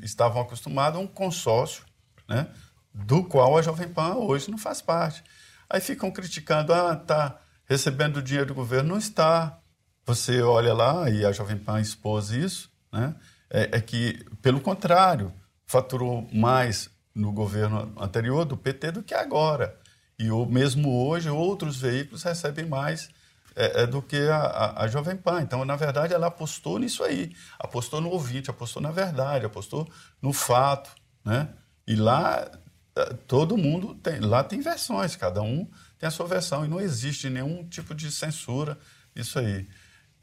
Estavam 0.02 0.40
acostumados 0.40 0.98
a 0.98 1.02
um 1.02 1.06
consórcio, 1.06 1.84
né? 2.26 2.48
do 2.92 3.22
qual 3.22 3.58
a 3.58 3.62
Jovem 3.62 3.88
Pan 3.88 4.14
hoje 4.14 4.50
não 4.50 4.58
faz 4.58 4.80
parte. 4.80 5.22
Aí 5.68 5.80
ficam 5.80 6.10
criticando, 6.10 6.72
ah, 6.72 6.98
está 7.00 7.38
recebendo 7.66 8.22
dinheiro 8.22 8.48
do 8.48 8.54
governo. 8.54 8.90
Não 8.90 8.98
está. 8.98 9.58
Você 10.06 10.42
olha 10.42 10.74
lá, 10.74 11.08
e 11.08 11.24
a 11.24 11.32
Jovem 11.32 11.56
Pan 11.56 11.80
expôs 11.80 12.30
isso, 12.30 12.70
né? 12.92 13.14
é, 13.50 13.70
é 13.72 13.80
que, 13.80 14.24
pelo 14.42 14.60
contrário, 14.60 15.32
faturou 15.66 16.28
mais 16.32 16.90
no 17.14 17.32
governo 17.32 17.92
anterior 17.98 18.44
do 18.44 18.56
PT 18.56 18.90
do 18.90 19.02
que 19.02 19.14
agora. 19.14 19.78
E 20.18 20.28
mesmo 20.46 21.06
hoje, 21.06 21.30
outros 21.30 21.76
veículos 21.80 22.22
recebem 22.22 22.66
mais 22.66 23.08
é, 23.56 23.82
é 23.82 23.86
do 23.86 24.02
que 24.02 24.16
a, 24.28 24.36
a, 24.36 24.84
a, 24.84 24.88
Jovem 24.88 25.16
Pan. 25.16 25.42
Então, 25.42 25.64
na 25.64 25.76
verdade, 25.76 26.12
ela 26.12 26.26
apostou 26.26 26.78
nisso 26.78 27.02
aí. 27.04 27.32
Apostou 27.58 28.00
no 28.00 28.10
ouvinte, 28.10 28.50
apostou 28.50 28.82
na 28.82 28.90
verdade, 28.90 29.46
apostou 29.46 29.88
no 30.20 30.32
fato. 30.32 30.90
Né? 31.24 31.48
E 31.86 31.94
lá, 31.94 32.50
é, 32.96 33.04
todo 33.26 33.56
mundo 33.56 33.94
tem. 33.94 34.20
Lá 34.20 34.42
tem 34.42 34.60
versões, 34.60 35.16
cada 35.16 35.42
um 35.42 35.68
tem 36.04 36.08
a 36.08 36.10
sua 36.10 36.26
versão. 36.26 36.64
E 36.64 36.68
não 36.68 36.80
existe 36.80 37.30
nenhum 37.30 37.66
tipo 37.66 37.94
de 37.94 38.12
censura 38.12 38.78
isso 39.16 39.38
aí. 39.38 39.66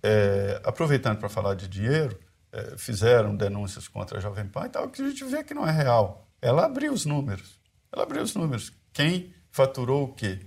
É, 0.04 0.62
aproveitando 0.64 1.18
para 1.18 1.28
falar 1.28 1.56
de 1.56 1.68
dinheiro, 1.68 2.20
é, 2.52 2.78
fizeram 2.78 3.36
denúncias 3.36 3.88
contra 3.88 4.20
a 4.20 4.22
Jovem 4.22 4.48
Pan 4.48 4.66
e 4.66 4.70
tal, 4.70 4.90
que 4.90 5.02
a 5.02 5.10
gente 5.10 5.24
vê 5.26 5.44
que 5.44 5.56
não 5.56 5.68
é 5.68 5.72
real. 5.72 6.28
Ela 6.40 6.66
abriu 6.66 6.94
os 6.94 7.06
números. 7.06 7.60
Ela 7.92 8.04
abriu 8.04 8.22
os 8.22 8.36
números. 8.36 8.72
Quem 8.94 9.34
faturou 9.50 10.04
o 10.04 10.14
quê? 10.14 10.40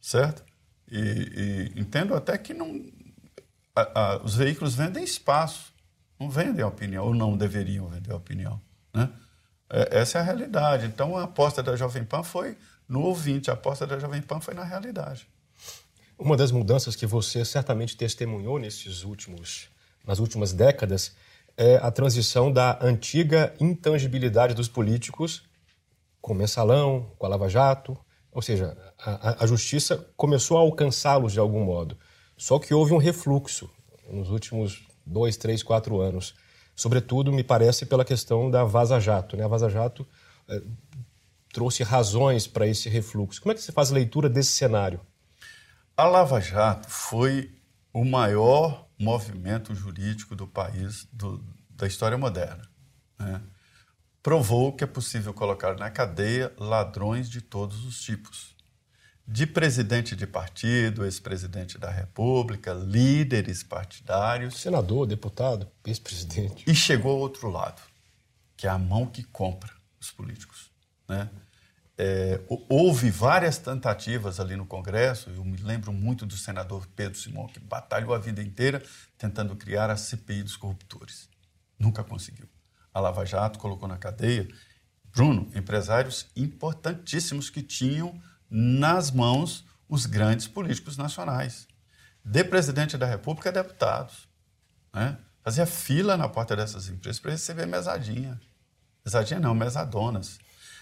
Certo? 0.00 0.44
E, 0.90 0.98
e 1.74 1.80
entendo 1.80 2.14
até 2.14 2.38
que 2.38 2.54
não, 2.54 2.84
a, 3.74 4.00
a, 4.00 4.22
os 4.22 4.36
veículos 4.36 4.74
vendem 4.74 5.02
espaço, 5.02 5.72
não 6.18 6.30
vendem 6.30 6.64
opinião, 6.64 7.06
ou 7.06 7.14
não 7.14 7.36
deveriam 7.36 7.88
vender 7.88 8.12
opinião. 8.12 8.60
Né? 8.94 9.10
É, 9.68 9.98
essa 9.98 10.18
é 10.18 10.20
a 10.20 10.24
realidade. 10.24 10.86
Então 10.86 11.16
a 11.16 11.24
aposta 11.24 11.60
da 11.60 11.74
Jovem 11.74 12.04
Pan 12.04 12.22
foi 12.22 12.56
no 12.90 13.02
ouvinte, 13.02 13.50
a 13.50 13.54
aposta 13.54 13.86
da 13.86 14.00
Jovem 14.00 14.20
Pan 14.20 14.40
foi 14.40 14.52
na 14.52 14.64
realidade. 14.64 15.28
Uma 16.18 16.36
das 16.36 16.50
mudanças 16.50 16.96
que 16.96 17.06
você 17.06 17.44
certamente 17.44 17.96
testemunhou 17.96 18.58
nesses 18.58 19.04
últimos, 19.04 19.68
nas 20.04 20.18
últimas 20.18 20.52
décadas 20.52 21.14
é 21.56 21.76
a 21.76 21.90
transição 21.92 22.52
da 22.52 22.78
antiga 22.82 23.54
intangibilidade 23.60 24.54
dos 24.54 24.68
políticos 24.68 25.44
com 26.20 26.32
o 26.32 26.36
mensalão, 26.36 27.12
com 27.16 27.26
a 27.26 27.28
Lava 27.28 27.48
Jato, 27.48 27.96
ou 28.32 28.42
seja, 28.42 28.76
a, 28.98 29.44
a 29.44 29.46
justiça 29.46 30.10
começou 30.16 30.58
a 30.58 30.60
alcançá-los 30.60 31.32
de 31.32 31.38
algum 31.38 31.64
modo. 31.64 31.96
Só 32.36 32.58
que 32.58 32.74
houve 32.74 32.92
um 32.92 32.98
refluxo 32.98 33.70
nos 34.10 34.30
últimos 34.30 34.82
dois, 35.06 35.36
três, 35.36 35.62
quatro 35.62 36.00
anos. 36.00 36.34
Sobretudo, 36.74 37.32
me 37.32 37.44
parece, 37.44 37.86
pela 37.86 38.04
questão 38.04 38.50
da 38.50 38.64
Vaza 38.64 38.98
Jato. 38.98 39.36
Né? 39.36 39.44
A 39.44 39.48
Vaza 39.48 39.68
Jato 39.68 40.06
é, 40.48 40.60
trouxe 41.52 41.82
razões 41.82 42.46
para 42.46 42.66
esse 42.66 42.88
refluxo. 42.88 43.40
Como 43.40 43.52
é 43.52 43.54
que 43.54 43.62
você 43.62 43.72
faz 43.72 43.90
a 43.90 43.94
leitura 43.94 44.28
desse 44.28 44.52
cenário? 44.52 45.00
A 45.96 46.04
Lava 46.04 46.40
Jato 46.40 46.88
foi 46.88 47.54
o 47.92 48.04
maior 48.04 48.88
movimento 48.98 49.74
jurídico 49.74 50.36
do 50.36 50.46
país 50.46 51.06
do, 51.12 51.44
da 51.70 51.86
história 51.86 52.16
moderna. 52.16 52.62
Né? 53.18 53.40
Provou 54.22 54.72
que 54.72 54.84
é 54.84 54.86
possível 54.86 55.32
colocar 55.32 55.76
na 55.76 55.90
cadeia 55.90 56.52
ladrões 56.58 57.28
de 57.28 57.40
todos 57.40 57.84
os 57.84 58.00
tipos. 58.00 58.54
De 59.26 59.46
presidente 59.46 60.16
de 60.16 60.26
partido, 60.26 61.04
ex-presidente 61.04 61.78
da 61.78 61.90
República, 61.90 62.72
líderes 62.72 63.62
partidários. 63.62 64.60
Senador, 64.60 65.06
deputado, 65.06 65.68
ex-presidente. 65.86 66.64
E 66.66 66.74
chegou 66.74 67.12
ao 67.12 67.18
outro 67.18 67.48
lado, 67.48 67.80
que 68.56 68.66
é 68.66 68.70
a 68.70 68.78
mão 68.78 69.06
que 69.06 69.22
compra 69.22 69.70
os 70.00 70.10
políticos. 70.10 70.69
Né? 71.10 71.28
É, 71.98 72.40
houve 72.68 73.10
várias 73.10 73.58
tentativas 73.58 74.38
ali 74.38 74.56
no 74.56 74.64
Congresso, 74.64 75.28
eu 75.28 75.44
me 75.44 75.56
lembro 75.58 75.92
muito 75.92 76.24
do 76.24 76.36
senador 76.36 76.86
Pedro 76.94 77.18
Simão, 77.18 77.48
que 77.48 77.58
batalhou 77.58 78.14
a 78.14 78.18
vida 78.18 78.40
inteira 78.40 78.82
tentando 79.18 79.54
criar 79.56 79.90
a 79.90 79.96
CPI 79.96 80.44
dos 80.44 80.56
corruptores. 80.56 81.28
Nunca 81.78 82.04
conseguiu. 82.04 82.48
A 82.94 83.00
Lava 83.00 83.26
Jato 83.26 83.58
colocou 83.58 83.88
na 83.88 83.98
cadeia, 83.98 84.48
Bruno, 85.12 85.50
empresários 85.54 86.26
importantíssimos 86.36 87.50
que 87.50 87.60
tinham 87.60 88.18
nas 88.48 89.10
mãos 89.10 89.66
os 89.88 90.06
grandes 90.06 90.46
políticos 90.46 90.96
nacionais. 90.96 91.66
De 92.24 92.44
presidente 92.44 92.96
da 92.96 93.06
República 93.06 93.50
a 93.50 93.52
deputados. 93.52 94.28
Né? 94.94 95.18
Fazia 95.42 95.66
fila 95.66 96.16
na 96.16 96.28
porta 96.28 96.54
dessas 96.54 96.88
empresas 96.88 97.20
para 97.20 97.32
receber 97.32 97.66
mesadinha. 97.66 98.40
Mesadinha 99.04 99.40
não, 99.40 99.54
mesadonas. 99.54 100.38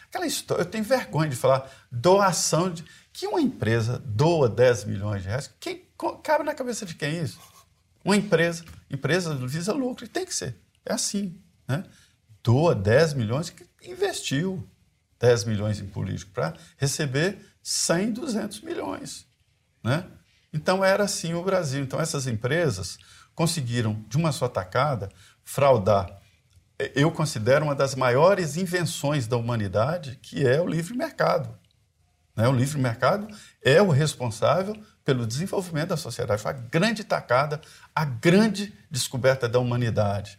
Aquela 0.08 0.26
história, 0.26 0.62
eu 0.62 0.66
tenho 0.66 0.84
vergonha 0.84 1.28
de 1.28 1.36
falar 1.36 1.70
doação 1.90 2.72
de. 2.72 2.84
Que 3.12 3.26
uma 3.26 3.40
empresa 3.40 3.98
doa 4.04 4.48
10 4.48 4.84
milhões 4.84 5.22
de 5.22 5.28
reais. 5.28 5.50
Quem, 5.58 5.84
cabe 6.22 6.44
na 6.44 6.54
cabeça 6.54 6.86
de 6.86 6.94
quem 6.94 7.22
isso? 7.22 7.38
Uma 8.04 8.16
empresa, 8.16 8.64
empresa 8.88 9.34
visa 9.34 9.72
lucro, 9.72 10.04
e 10.04 10.08
tem 10.08 10.24
que 10.24 10.34
ser. 10.34 10.56
É 10.84 10.92
assim. 10.92 11.38
Né? 11.66 11.84
Doa 12.42 12.74
10 12.74 13.14
milhões, 13.14 13.50
que 13.50 13.66
investiu 13.82 14.66
10 15.18 15.44
milhões 15.44 15.80
em 15.80 15.86
político 15.86 16.30
para 16.32 16.54
receber 16.76 17.38
100, 17.62 18.12
200 18.12 18.60
milhões. 18.62 19.26
Né? 19.82 20.06
Então 20.52 20.84
era 20.84 21.04
assim 21.04 21.34
o 21.34 21.42
Brasil. 21.42 21.82
Então 21.82 22.00
essas 22.00 22.26
empresas 22.26 22.98
conseguiram, 23.34 24.02
de 24.08 24.16
uma 24.16 24.32
só 24.32 24.48
tacada, 24.48 25.10
fraudar. 25.44 26.17
Eu 26.94 27.10
considero 27.10 27.64
uma 27.64 27.74
das 27.74 27.94
maiores 27.94 28.56
invenções 28.56 29.26
da 29.26 29.36
humanidade, 29.36 30.18
que 30.22 30.46
é 30.46 30.60
o 30.60 30.66
livre 30.66 30.96
mercado. 30.96 31.58
Né? 32.36 32.46
O 32.46 32.52
livre 32.52 32.78
mercado 32.78 33.26
é 33.60 33.82
o 33.82 33.90
responsável 33.90 34.76
pelo 35.04 35.26
desenvolvimento 35.26 35.88
da 35.88 35.96
sociedade. 35.96 36.40
Foi 36.40 36.52
a 36.52 36.54
grande 36.54 37.02
tacada, 37.02 37.60
a 37.92 38.04
grande 38.04 38.72
descoberta 38.88 39.48
da 39.48 39.58
humanidade. 39.58 40.38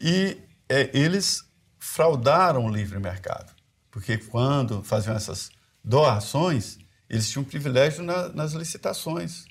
E 0.00 0.38
é, 0.68 0.90
eles 0.96 1.44
fraudaram 1.78 2.66
o 2.66 2.70
livre 2.70 3.00
mercado, 3.00 3.52
porque 3.90 4.16
quando 4.16 4.82
faziam 4.84 5.16
essas 5.16 5.50
doações, 5.82 6.78
eles 7.10 7.28
tinham 7.28 7.42
privilégio 7.42 8.04
na, 8.04 8.28
nas 8.28 8.52
licitações. 8.52 9.46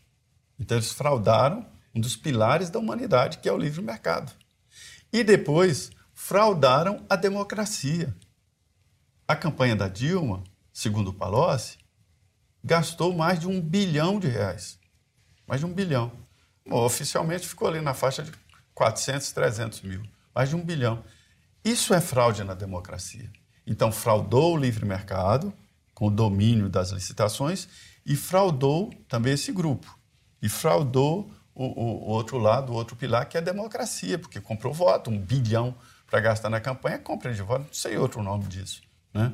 Então, 0.60 0.78
eles 0.78 0.92
fraudaram 0.92 1.66
um 1.94 2.00
dos 2.00 2.16
pilares 2.16 2.70
da 2.70 2.80
humanidade, 2.80 3.40
que 3.40 3.50
é 3.50 3.52
o 3.52 3.58
livre 3.58 3.82
mercado. 3.82 4.32
E 5.12 5.24
depois, 5.24 5.90
fraudaram 6.18 7.06
a 7.08 7.16
democracia. 7.16 8.14
A 9.28 9.36
campanha 9.36 9.76
da 9.76 9.88
Dilma, 9.88 10.44
segundo 10.74 11.10
o 11.10 11.14
Palocci, 11.14 11.78
gastou 12.64 13.14
mais 13.14 13.40
de 13.40 13.48
um 13.48 13.62
bilhão 13.62 14.20
de 14.20 14.28
reais. 14.28 14.80
Mais 15.48 15.62
de 15.62 15.68
um 15.68 15.72
bilhão. 15.72 16.12
Bom, 16.68 16.84
oficialmente 16.84 17.48
ficou 17.48 17.68
ali 17.68 17.82
na 17.82 17.94
faixa 17.94 18.24
de 18.24 18.32
400, 18.74 19.32
300 19.32 19.82
mil. 19.84 20.02
Mais 20.34 20.50
de 20.50 20.56
um 20.56 20.66
bilhão. 20.66 21.04
Isso 21.64 21.94
é 21.94 22.02
fraude 22.02 22.44
na 22.44 22.56
democracia. 22.56 23.32
Então, 23.66 23.92
fraudou 23.92 24.56
o 24.56 24.58
livre 24.58 24.86
mercado, 24.86 25.54
com 25.94 26.08
o 26.08 26.12
domínio 26.12 26.68
das 26.68 26.90
licitações, 26.90 27.70
e 28.04 28.16
fraudou 28.16 28.92
também 29.08 29.34
esse 29.34 29.52
grupo. 29.52 29.98
E 30.42 30.50
fraudou 30.50 31.32
o, 31.54 31.64
o, 31.64 32.06
o 32.06 32.10
outro 32.10 32.40
lado, 32.40 32.74
o 32.74 32.76
outro 32.76 32.96
pilar, 32.96 33.30
que 33.30 33.38
é 33.38 33.40
a 33.40 33.44
democracia, 33.44 34.18
porque 34.18 34.42
comprou 34.42 34.74
voto, 34.74 35.12
um 35.12 35.20
bilhão 35.20 35.76
para 36.08 36.20
gastar 36.22 36.50
na 36.50 36.60
campanha, 36.60 36.98
compra 36.98 37.34
de 37.34 37.42
voto, 37.42 37.66
não 37.66 37.74
sei 37.74 37.98
outro 37.98 38.24
nome 38.24 38.46
disso. 38.46 38.82
Né? 39.14 39.34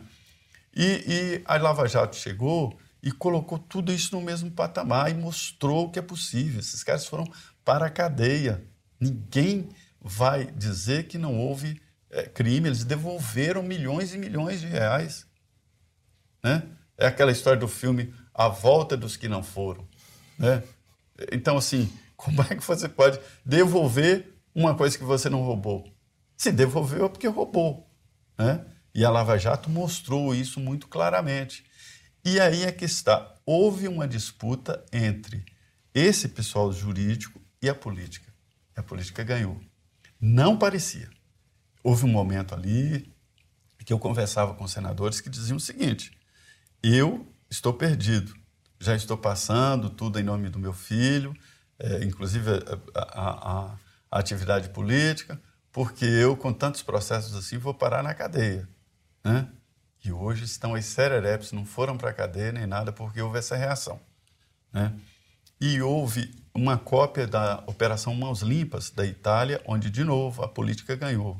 E, 0.76 0.86
e 0.86 1.42
a 1.46 1.56
Lava 1.58 1.88
Jato 1.88 2.16
chegou 2.16 2.78
e 3.02 3.12
colocou 3.12 3.60
tudo 3.60 3.92
isso 3.92 4.16
no 4.16 4.22
mesmo 4.22 4.50
patamar 4.50 5.12
e 5.12 5.14
mostrou 5.14 5.90
que 5.92 6.00
é 6.00 6.02
possível. 6.02 6.60
Esses 6.60 6.84
caras 6.84 7.06
foram 7.06 7.26
para 7.64 7.86
a 7.86 7.90
cadeia. 7.90 8.64
Ninguém 9.00 9.70
vai 10.02 10.46
dizer 10.46 11.08
que 11.08 11.18
não 11.18 11.38
houve 11.38 11.82
é, 12.10 12.24
crime, 12.24 12.70
eles 12.70 12.84
devolveram 12.84 13.62
milhões 13.62 14.14
e 14.14 14.18
milhões 14.18 14.62
de 14.62 14.68
reais. 14.68 15.28
Né? 16.44 16.64
É 16.98 17.08
aquela 17.08 17.32
história 17.32 17.60
do 17.60 17.68
filme 17.68 18.14
A 18.34 18.48
Volta 18.48 18.98
dos 18.98 19.16
que 19.16 19.28
Não 19.28 19.44
Foram. 19.44 19.88
Né? 20.38 20.64
Então, 21.32 21.58
assim, 21.58 21.92
como 22.16 22.42
é 22.42 22.56
que 22.56 22.64
você 22.64 22.90
pode 22.90 23.20
devolver 23.46 24.34
uma 24.56 24.76
coisa 24.76 24.98
que 24.98 25.04
você 25.04 25.30
não 25.30 25.42
roubou? 25.42 25.93
Se 26.44 26.52
devolveu 26.52 27.06
é 27.06 27.10
porque 27.10 27.26
roubou. 27.26 27.90
Né? 28.38 28.66
E 28.94 29.06
a 29.06 29.10
Lava 29.10 29.38
Jato 29.38 29.70
mostrou 29.70 30.36
isso 30.36 30.60
muito 30.60 30.90
claramente. 30.90 31.64
E 32.26 32.38
aí 32.38 32.64
é 32.64 32.72
que 32.74 32.84
está. 32.84 33.34
Houve 33.46 33.88
uma 33.88 34.06
disputa 34.06 34.84
entre 34.92 35.46
esse 35.94 36.28
pessoal 36.28 36.70
jurídico 36.74 37.42
e 37.62 37.70
a 37.70 37.74
política. 37.74 38.30
E 38.76 38.80
a 38.82 38.84
política 38.84 39.24
ganhou. 39.24 39.58
Não 40.20 40.58
parecia. 40.58 41.10
Houve 41.82 42.04
um 42.04 42.10
momento 42.10 42.54
ali 42.54 43.10
que 43.86 43.94
eu 43.94 43.98
conversava 43.98 44.54
com 44.54 44.68
senadores 44.68 45.22
que 45.22 45.30
diziam 45.30 45.56
o 45.56 45.62
seguinte: 45.62 46.12
eu 46.84 47.26
estou 47.50 47.74
perdido. 47.74 48.36
Já 48.82 48.94
estou 48.94 49.18
passando 49.18 49.90
tudo 49.90 50.20
em 50.20 50.24
nome 50.24 50.50
do 50.50 50.60
meu 50.60 50.74
filho, 50.74 51.34
é, 51.80 52.04
inclusive 52.04 52.52
a, 52.52 53.00
a, 53.00 53.30
a, 53.30 53.78
a, 54.12 54.20
atividade 54.20 54.68
política, 54.72 55.42
porque 55.74 56.06
eu, 56.06 56.38
com 56.38 56.54
tantos 56.54 56.84
processos 56.84 57.36
assim, 57.36 57.58
vou 57.58 57.74
parar 57.74 58.04
na 58.04 58.14
cadeia. 58.14 58.70
Né? 59.24 59.50
E 60.06 60.12
hoje 60.12 60.46
estão 60.46 60.76
as 60.76 60.86
serereps, 60.86 61.52
não 61.52 61.66
foram 61.66 61.98
para 61.98 62.12
a 62.12 62.14
cadeia 62.14 62.52
nem 62.52 62.68
nada, 62.68 62.94
porque 62.94 63.20
houve 63.20 63.40
essa 63.40 63.56
reação. 63.56 64.00
Né? 64.72 64.94
E 65.60 65.82
houve 65.82 66.32
uma 66.54 66.78
cópia 66.78 67.26
da 67.26 67.64
Operação 67.66 68.14
Mãos 68.14 68.44
Limpas 68.44 68.92
da 68.92 69.04
Itália, 69.04 69.62
onde, 69.66 69.90
de 69.90 70.04
novo, 70.04 70.44
a 70.44 70.48
política 70.48 70.96
ganhou. 70.96 71.36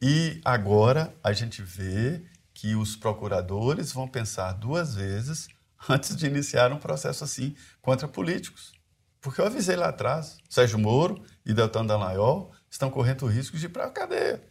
E 0.00 0.40
agora 0.44 1.12
a 1.24 1.32
gente 1.32 1.60
vê 1.60 2.22
que 2.54 2.76
os 2.76 2.94
procuradores 2.94 3.90
vão 3.92 4.06
pensar 4.06 4.52
duas 4.52 4.94
vezes 4.94 5.48
antes 5.90 6.14
de 6.14 6.26
iniciar 6.26 6.72
um 6.72 6.78
processo 6.78 7.24
assim 7.24 7.56
contra 7.82 8.06
políticos. 8.06 8.72
Porque 9.20 9.40
eu 9.40 9.46
avisei 9.46 9.74
lá 9.74 9.88
atrás, 9.88 10.38
Sérgio 10.48 10.78
Moro 10.78 11.20
e 11.44 11.52
Deltan 11.52 11.84
Dallagnol 11.84 12.52
estão 12.70 12.90
correndo 12.90 13.24
o 13.24 13.28
risco 13.28 13.56
de 13.56 13.66
ir 13.66 13.68
para 13.68 13.86
a 13.86 13.90
cadeia. 13.90 14.42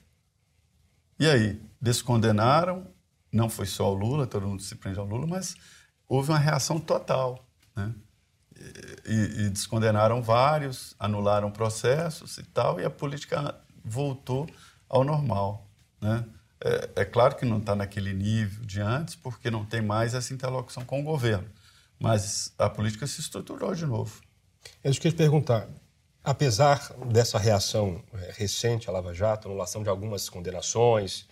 E 1.19 1.27
aí, 1.27 1.61
descondenaram, 1.81 2.87
não 3.31 3.49
foi 3.49 3.65
só 3.65 3.91
o 3.91 3.95
Lula, 3.95 4.27
todo 4.27 4.47
mundo 4.47 4.61
se 4.61 4.75
prende 4.75 4.99
ao 4.99 5.05
Lula, 5.05 5.25
mas 5.25 5.55
houve 6.07 6.31
uma 6.31 6.39
reação 6.39 6.79
total. 6.79 7.47
Né? 7.75 7.93
E, 9.05 9.45
e, 9.45 9.49
descondenaram 9.49 10.21
vários, 10.21 10.95
anularam 10.99 11.51
processos 11.51 12.37
e 12.37 12.43
tal, 12.43 12.79
e 12.79 12.85
a 12.85 12.89
política 12.89 13.55
voltou 13.83 14.47
ao 14.89 15.03
normal. 15.03 15.67
Né? 16.01 16.25
É, 16.63 17.01
é 17.01 17.05
claro 17.05 17.35
que 17.35 17.45
não 17.45 17.59
está 17.59 17.75
naquele 17.75 18.13
nível 18.13 18.65
de 18.65 18.81
antes, 18.81 19.15
porque 19.15 19.51
não 19.51 19.65
tem 19.65 19.81
mais 19.81 20.13
essa 20.13 20.33
interlocução 20.33 20.83
com 20.83 21.01
o 21.01 21.03
governo. 21.03 21.47
Mas 21.99 22.53
a 22.57 22.69
política 22.69 23.07
se 23.07 23.21
estruturou 23.21 23.73
de 23.73 23.85
novo. 23.85 24.21
Eu 24.83 24.91
queria 24.93 25.11
te 25.11 25.17
perguntar, 25.17 25.67
apesar 26.27 26.93
dessa 27.05 27.39
reação 27.39 28.03
é, 28.13 28.33
recente 28.35 28.89
à 28.89 28.91
Lava 28.91 29.13
Jato, 29.13 29.47
anulação 29.47 29.81
de 29.81 29.87
algumas 29.87 30.27
condenações, 30.27 31.25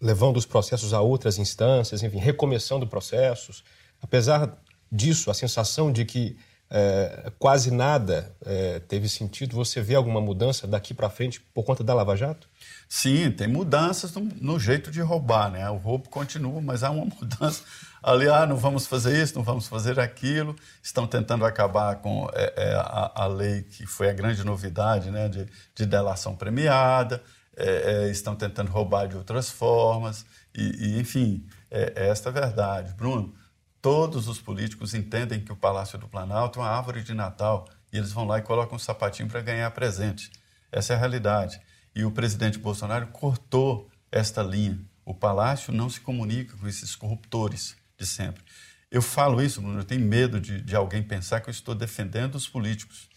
levando 0.00 0.36
os 0.36 0.46
processos 0.46 0.94
a 0.94 1.00
outras 1.00 1.36
instâncias, 1.36 2.00
enfim, 2.04 2.18
recomeçando 2.18 2.86
processos, 2.86 3.64
apesar 4.00 4.56
disso, 4.90 5.32
a 5.32 5.34
sensação 5.34 5.90
de 5.90 6.04
que 6.04 6.38
é, 6.70 7.32
quase 7.38 7.70
nada 7.70 8.30
é, 8.44 8.78
teve 8.80 9.08
sentido, 9.08 9.56
você 9.56 9.80
vê 9.80 9.94
alguma 9.94 10.20
mudança 10.20 10.66
daqui 10.66 10.92
para 10.92 11.08
frente 11.08 11.40
por 11.54 11.64
conta 11.64 11.82
da 11.82 11.94
Lava 11.94 12.14
Jato? 12.14 12.48
Sim, 12.88 13.30
tem 13.30 13.48
mudanças 13.48 14.14
no, 14.14 14.20
no, 14.40 14.58
jeito 14.58 14.90
de 14.90 15.00
roubar, 15.00 15.50
né? 15.50 15.68
O 15.70 15.76
roubo 15.76 16.08
continua, 16.08 16.60
mas 16.60 16.82
há 16.82 16.90
uma 16.90 17.04
mudança 17.20 17.62
ali, 18.02 18.28
ah, 18.28 18.46
não 18.46 18.56
vamos 18.56 18.86
fazer 18.86 19.22
isso, 19.22 19.34
não 19.36 19.42
vamos 19.42 19.66
fazer 19.66 19.98
aquilo. 19.98 20.54
Estão 20.82 21.06
tentando 21.06 21.44
acabar 21.44 21.96
com 21.96 22.28
é, 22.32 22.52
é, 22.56 22.74
a, 22.74 23.12
a, 23.14 23.26
lei 23.26 23.62
que 23.62 23.86
foi 23.86 24.08
a 24.08 24.12
grande 24.12 24.44
novidade, 24.44 25.10
né? 25.10 25.28
De, 25.28 25.46
de 25.74 25.86
delação 25.86 26.34
premiada. 26.34 27.22
É, 27.56 28.06
é, 28.06 28.10
estão 28.10 28.36
tentando 28.36 28.70
roubar 28.70 29.08
de 29.08 29.16
outras 29.16 29.50
formas. 29.50 30.24
E, 30.54 30.96
e 30.96 31.00
enfim, 31.00 31.44
é, 31.70 31.92
é 31.96 32.08
esta 32.08 32.28
a 32.28 32.32
verdade. 32.32 32.94
Bruno, 32.94 33.34
todos 33.80 34.28
os 34.28 34.40
políticos 34.40 34.94
entendem 34.94 35.40
que 35.40 35.52
o 35.52 35.56
Palácio 35.56 35.98
do 35.98 36.08
Planalto 36.08 36.58
é 36.58 36.62
uma 36.62 36.70
árvore 36.70 37.02
de 37.02 37.14
Natal 37.14 37.68
e 37.92 37.96
eles 37.96 38.12
vão 38.12 38.26
lá 38.26 38.38
e 38.38 38.42
colocam 38.42 38.76
um 38.76 38.78
sapatinho 38.78 39.28
para 39.28 39.40
ganhar 39.40 39.70
presente. 39.70 40.30
Essa 40.70 40.92
é 40.92 40.96
a 40.96 40.98
realidade. 40.98 41.60
E 41.94 42.04
o 42.04 42.10
presidente 42.10 42.58
Bolsonaro 42.58 43.06
cortou 43.08 43.90
esta 44.10 44.42
linha. 44.42 44.78
O 45.04 45.14
palácio 45.14 45.72
não 45.72 45.88
se 45.88 46.00
comunica 46.00 46.56
com 46.56 46.68
esses 46.68 46.94
corruptores 46.94 47.76
de 47.98 48.06
sempre. 48.06 48.42
Eu 48.90 49.02
falo 49.02 49.42
isso, 49.42 49.60
Bruno, 49.60 49.80
eu 49.80 49.84
tenho 49.84 50.04
medo 50.04 50.40
de, 50.40 50.60
de 50.62 50.76
alguém 50.76 51.02
pensar 51.02 51.40
que 51.40 51.48
eu 51.48 51.52
estou 51.52 51.74
defendendo 51.74 52.34
os 52.34 52.48
políticos. 52.48 53.08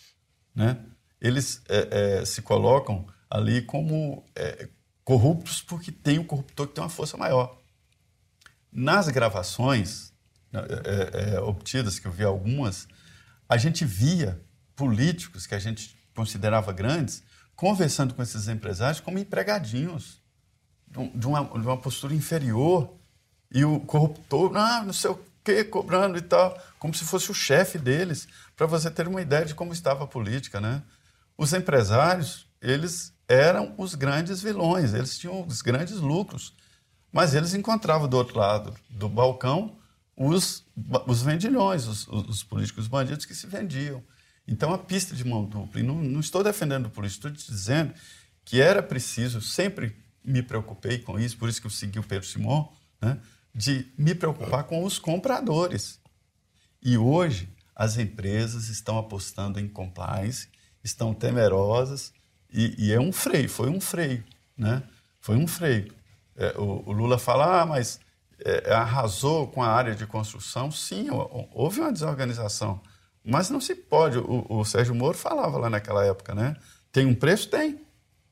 Né? 0.53 0.77
Eles 1.19 1.61
é, 1.69 2.19
é, 2.21 2.25
se 2.25 2.41
colocam 2.41 3.07
ali 3.29 3.61
como 3.61 4.25
é, 4.35 4.67
corruptos 5.03 5.61
porque 5.61 5.91
tem 5.91 6.19
um 6.19 6.23
corruptor 6.23 6.67
que 6.67 6.73
tem 6.73 6.83
uma 6.83 6.89
força 6.89 7.17
maior. 7.17 7.57
Nas 8.71 9.07
gravações 9.09 10.10
é, 10.53 11.35
é, 11.35 11.39
obtidas, 11.39 11.99
que 11.99 12.07
eu 12.07 12.11
vi 12.11 12.23
algumas, 12.23 12.87
a 13.47 13.57
gente 13.57 13.85
via 13.85 14.39
políticos 14.75 15.45
que 15.45 15.55
a 15.55 15.59
gente 15.59 15.95
considerava 16.15 16.73
grandes 16.73 17.23
conversando 17.55 18.13
com 18.13 18.23
esses 18.23 18.47
empresários 18.47 18.99
como 18.99 19.19
empregadinhos, 19.19 20.21
de 20.87 21.27
uma, 21.27 21.43
de 21.43 21.67
uma 21.67 21.77
postura 21.77 22.13
inferior, 22.13 22.91
e 23.53 23.65
o 23.65 23.79
corruptor, 23.81 24.55
ah, 24.55 24.83
não 24.83 24.93
sei 24.93 25.11
o 25.11 25.19
quê, 25.43 25.63
cobrando 25.63 26.17
e 26.17 26.21
tal, 26.21 26.57
como 26.79 26.93
se 26.93 27.03
fosse 27.03 27.29
o 27.29 27.33
chefe 27.33 27.77
deles, 27.77 28.27
para 28.55 28.65
você 28.65 28.89
ter 28.89 29.07
uma 29.07 29.21
ideia 29.21 29.45
de 29.45 29.53
como 29.53 29.73
estava 29.73 30.05
a 30.05 30.07
política. 30.07 30.61
Né? 30.61 30.81
Os 31.37 31.53
empresários, 31.53 32.47
eles 32.61 33.13
eram 33.27 33.73
os 33.77 33.93
grandes 33.93 34.41
vilões, 34.41 34.93
eles 34.93 35.17
tinham 35.17 35.45
os 35.45 35.61
grandes 35.61 35.97
lucros. 35.97 36.55
mas 37.11 37.33
eles 37.33 37.53
encontravam 37.53 38.07
do 38.07 38.15
outro 38.15 38.39
lado 38.39 38.73
do 38.89 39.09
balcão 39.09 39.77
os, 40.15 40.65
os 41.07 41.21
vendilhões, 41.21 41.87
os, 41.87 42.07
os 42.07 42.43
políticos 42.43 42.87
bandidos 42.87 43.25
que 43.25 43.35
se 43.35 43.47
vendiam. 43.47 44.03
Então, 44.47 44.73
a 44.73 44.77
pista 44.77 45.15
de 45.15 45.23
mão 45.23 45.45
dupla, 45.45 45.79
e 45.79 45.83
não, 45.83 45.95
não 45.95 46.19
estou 46.19 46.43
defendendo 46.43 46.87
o 46.87 46.89
político, 46.89 47.27
estou 47.27 47.55
dizendo 47.55 47.93
que 48.43 48.59
era 48.59 48.81
preciso, 48.81 49.41
sempre 49.41 49.95
me 50.23 50.41
preocupei 50.41 50.99
com 50.99 51.19
isso, 51.19 51.37
por 51.37 51.49
isso 51.49 51.61
que 51.61 51.67
eu 51.67 51.71
segui 51.71 51.99
o 51.99 52.03
Pedro 52.03 52.27
Simon, 52.27 52.71
né, 53.01 53.19
de 53.53 53.91
me 53.97 54.13
preocupar 54.13 54.63
com 54.65 54.83
os 54.83 54.99
compradores. 54.99 55.99
E 56.81 56.97
hoje, 56.97 57.49
as 57.75 57.97
empresas 57.97 58.67
estão 58.67 58.97
apostando 58.97 59.59
em 59.59 59.67
compliance, 59.67 60.47
estão 60.83 61.13
temerosas, 61.13 62.13
e, 62.51 62.75
e 62.77 62.91
é 62.91 62.99
um 62.99 63.11
freio, 63.11 63.49
foi 63.49 63.69
um 63.69 63.79
freio, 63.79 64.23
né? 64.57 64.83
Foi 65.21 65.37
um 65.37 65.47
freio. 65.47 65.93
É, 66.35 66.57
o, 66.57 66.83
o, 66.85 66.91
Lula 66.91 67.17
fala, 67.17 67.61
ah, 67.61 67.65
mas 67.65 67.99
é, 68.43 68.73
arrasou 68.73 69.47
com 69.47 69.61
a 69.61 69.67
área 69.67 69.95
de 69.95 70.05
construção. 70.05 70.71
Sim, 70.71 71.07
houve 71.53 71.79
uma 71.79 71.91
desorganização. 71.91 72.81
Mas 73.23 73.49
não 73.49 73.61
se 73.61 73.75
pode. 73.75 74.17
O, 74.17 74.45
o, 74.49 74.65
Sérgio 74.65 74.95
Moro 74.95 75.17
falava 75.17 75.57
lá 75.57 75.69
naquela 75.69 76.05
época, 76.05 76.33
né? 76.33 76.55
Tem 76.91 77.05
um 77.05 77.13
preço? 77.13 77.47
Tem. 77.49 77.79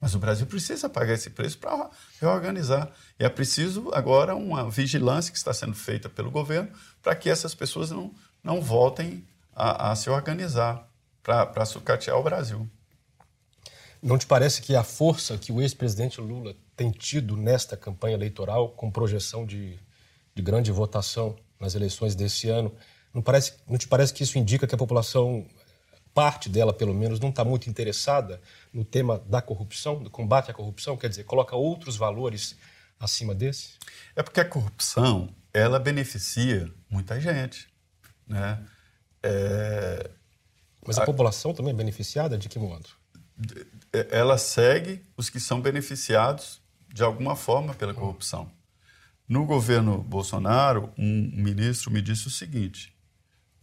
Mas 0.02 0.16
o 0.16 0.20
Brasil 0.20 0.48
precisa 0.48 0.90
pagar 0.90 1.14
esse 1.14 1.30
preço 1.30 1.58
para 1.58 1.90
reorganizar. 2.20 2.90
E 3.20 3.24
é 3.24 3.30
preciso 3.30 3.90
agora 3.94 4.36
uma 4.36 4.70
vigilância 4.70 5.32
que 5.32 5.38
está 5.38 5.54
sendo 5.54 5.76
feita 5.76 6.10
pelo 6.10 6.32
governo 6.32 6.72
para 7.02 7.16
que 7.16 7.30
essas 7.30 7.54
pessoas 7.54 7.92
não, 7.92 8.12
não 8.44 8.62
voltem 8.62 9.24
a, 9.54 9.92
a 9.92 9.96
se 9.96 10.10
organizar 10.10 10.88
para 11.22 11.66
sucatear 11.66 12.18
o 12.18 12.24
Brasil. 12.24 12.68
Não 14.02 14.18
te 14.18 14.26
parece 14.26 14.62
que 14.62 14.76
a 14.76 14.84
força 14.84 15.38
que 15.38 15.52
o 15.52 15.62
ex-presidente 15.62 16.22
Lula 16.22 16.56
tem 16.76 16.90
tido 16.90 17.36
nesta 17.36 17.76
campanha 17.76 18.16
eleitoral, 18.16 18.70
com 18.70 18.90
projeção 18.90 19.46
de, 19.46 19.78
de 20.36 20.42
grande 20.42 20.72
votação 20.72 21.36
nas 21.60 21.76
eleições 21.76 22.16
desse 22.16 22.50
ano, 22.50 22.74
não, 23.14 23.22
parece, 23.22 23.54
não 23.68 23.78
te 23.78 23.88
parece 23.88 24.14
que 24.14 24.24
isso 24.24 24.38
indica 24.38 24.68
que 24.68 24.76
a 24.76 24.78
população, 24.78 25.46
parte 26.14 26.48
dela 26.48 26.74
pelo 26.74 26.94
menos, 26.94 27.20
não 27.20 27.30
está 27.30 27.44
muito 27.44 27.70
interessada 27.70 28.42
no 28.74 28.86
tema 28.86 29.20
da 29.20 29.42
corrupção, 29.42 30.02
do 30.02 30.10
combate 30.10 30.52
à 30.52 30.54
corrupção? 30.54 30.96
Quer 30.96 31.10
dizer, 31.10 31.24
coloca 31.24 31.56
outros 31.56 31.96
valores 31.96 32.56
acima 33.00 33.34
desse? 33.34 33.72
É 34.16 34.22
porque 34.22 34.40
a 34.40 34.46
corrupção, 34.46 35.30
ela 35.54 35.80
beneficia 35.80 36.72
muita 36.90 37.20
gente, 37.20 37.68
né? 38.28 38.64
É... 39.24 40.10
Mas 40.86 40.98
a, 40.98 41.04
a 41.04 41.06
população 41.06 41.54
também 41.54 41.74
é 41.74 41.76
beneficiada 41.76 42.38
de 42.38 42.48
que 42.48 42.58
modo? 42.58 42.88
Ela 44.12 44.38
segue 44.38 45.04
os 45.18 45.30
que 45.30 45.40
são 45.40 45.60
beneficiados 45.60 46.62
de 46.94 47.04
alguma 47.04 47.36
forma 47.36 47.74
pela 47.74 47.94
corrupção. 47.94 48.52
No 49.30 49.46
governo 49.46 50.02
Bolsonaro, 50.02 50.92
um 50.98 51.32
ministro 51.32 51.92
me 51.92 52.02
disse 52.02 52.26
o 52.26 52.32
seguinte, 52.32 52.92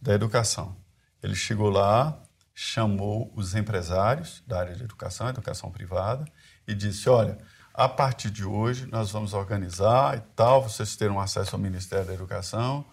da 0.01 0.13
educação. 0.13 0.77
Ele 1.21 1.35
chegou 1.35 1.69
lá, 1.69 2.23
chamou 2.55 3.33
os 3.35 3.53
empresários 3.53 4.41
da 4.47 4.61
área 4.61 4.73
de 4.73 4.83
educação, 4.83 5.27
educação 5.27 5.69
privada, 5.69 6.23
e 6.65 6.73
disse: 6.73 7.09
Olha, 7.09 7.37
a 7.73 7.89
partir 7.89 8.29
de 8.29 8.45
hoje 8.45 8.85
nós 8.85 9.11
vamos 9.11 9.33
organizar 9.33 10.17
e 10.17 10.21
tal, 10.37 10.63
vocês 10.63 10.95
terão 10.95 11.19
acesso 11.19 11.57
ao 11.57 11.61
Ministério 11.61 12.05
da 12.05 12.13
Educação, 12.13 12.85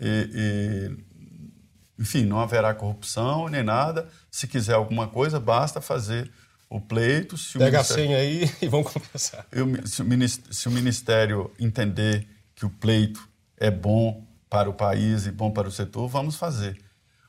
e, 0.00 0.30
e, 0.32 2.00
enfim, 2.00 2.24
não 2.24 2.38
haverá 2.38 2.72
corrupção 2.74 3.48
nem 3.48 3.64
nada. 3.64 4.08
Se 4.30 4.46
quiser 4.46 4.74
alguma 4.74 5.08
coisa, 5.08 5.40
basta 5.40 5.80
fazer 5.80 6.30
o 6.68 6.80
pleito. 6.80 7.36
Se 7.36 7.58
Pega 7.58 7.80
a 7.80 7.84
senha 7.84 8.16
aí 8.16 8.50
e 8.60 8.68
vamos 8.68 8.92
conversar. 8.92 9.46
Se 9.84 10.02
o, 10.02 10.54
se 10.54 10.68
o 10.68 10.72
Ministério 10.72 11.50
entender 11.58 12.26
que 12.54 12.66
o 12.66 12.70
pleito 12.70 13.28
é 13.56 13.70
bom 13.70 14.26
para 14.48 14.68
o 14.70 14.74
país 14.74 15.26
e 15.26 15.32
bom 15.32 15.50
para 15.50 15.68
o 15.68 15.72
setor, 15.72 16.08
vamos 16.08 16.36
fazer. 16.36 16.80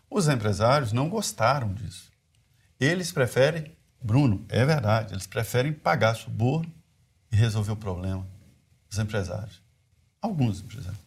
Os 0.09 0.27
empresários 0.27 0.91
não 0.91 1.09
gostaram 1.09 1.73
disso. 1.73 2.11
Eles 2.79 3.11
preferem, 3.11 3.75
Bruno, 4.01 4.45
é 4.49 4.65
verdade, 4.65 5.13
eles 5.13 5.25
preferem 5.25 5.73
pagar 5.73 6.15
suborno 6.15 6.71
e 7.31 7.35
resolver 7.35 7.71
o 7.71 7.77
problema. 7.77 8.27
Os 8.91 8.99
empresários. 8.99 9.61
Alguns 10.21 10.61
empresários. 10.61 11.01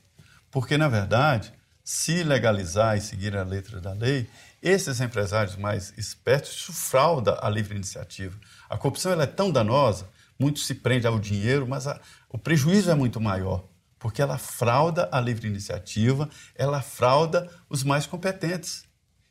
Porque, 0.51 0.77
na 0.77 0.89
verdade, 0.89 1.53
se 1.85 2.23
legalizar 2.23 2.97
e 2.97 3.01
seguir 3.01 3.37
a 3.37 3.43
letra 3.43 3.81
da 3.81 3.93
lei, 3.93 4.29
esses 4.63 5.01
empresários 5.01 5.57
mais 5.57 5.93
espertos, 5.97 6.67
frauda 6.71 7.39
a 7.41 7.49
livre 7.49 7.77
iniciativa. 7.77 8.39
A 8.69 8.77
corrupção 8.77 9.13
ela 9.13 9.25
é 9.25 9.27
tão 9.27 9.51
danosa, 9.51 10.09
muito 10.39 10.61
se 10.61 10.75
prende 10.75 11.07
ao 11.07 11.19
dinheiro, 11.19 11.67
mas 11.67 11.87
a, 11.87 12.01
o 12.29 12.39
prejuízo 12.39 12.91
é 12.91 12.95
muito 12.95 13.21
maior, 13.21 13.69
porque 13.99 14.23
ela 14.23 14.39
frauda 14.39 15.09
a 15.13 15.21
livre 15.21 15.49
iniciativa, 15.49 16.29
ela 16.55 16.81
frauda 16.81 17.51
os 17.69 17.83
mais 17.83 18.07
competentes. 18.07 18.85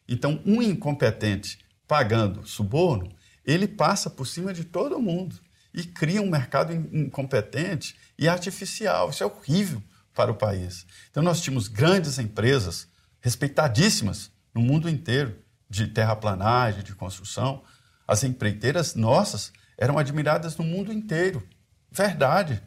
Então, 0.08 0.42
um 0.46 0.62
incompetente 0.62 1.60
pagando 1.88 2.46
suborno, 2.46 3.12
ele 3.46 3.68
passa 3.68 4.10
por 4.10 4.26
cima 4.26 4.54
de 4.54 4.64
todo 4.64 5.00
mundo 5.00 5.40
e 5.74 5.84
cria 5.84 6.22
um 6.22 6.30
mercado 6.30 6.74
incompetente 6.74 7.96
e 8.18 8.28
artificial. 8.28 9.10
Isso 9.10 9.24
é 9.24 9.26
horrível 9.26 9.82
para 10.14 10.32
o 10.32 10.36
país. 10.36 10.86
Então, 11.10 11.22
nós 11.22 11.42
tínhamos 11.42 11.68
grandes 11.68 12.18
empresas 12.18 12.88
respeitadíssimas 13.22 14.32
no 14.58 14.64
mundo 14.64 14.90
inteiro 14.90 15.38
de 15.70 15.86
terraplanagem, 15.88 16.84
de 16.84 16.96
construção. 16.96 17.62
As 18.08 18.24
empreiteiras 18.24 18.96
nossas 18.96 19.54
eram 19.78 20.00
admiradas 20.00 20.58
no 20.58 20.64
mundo 20.64 20.92
inteiro. 20.92 21.48
Verdade. 21.92 22.62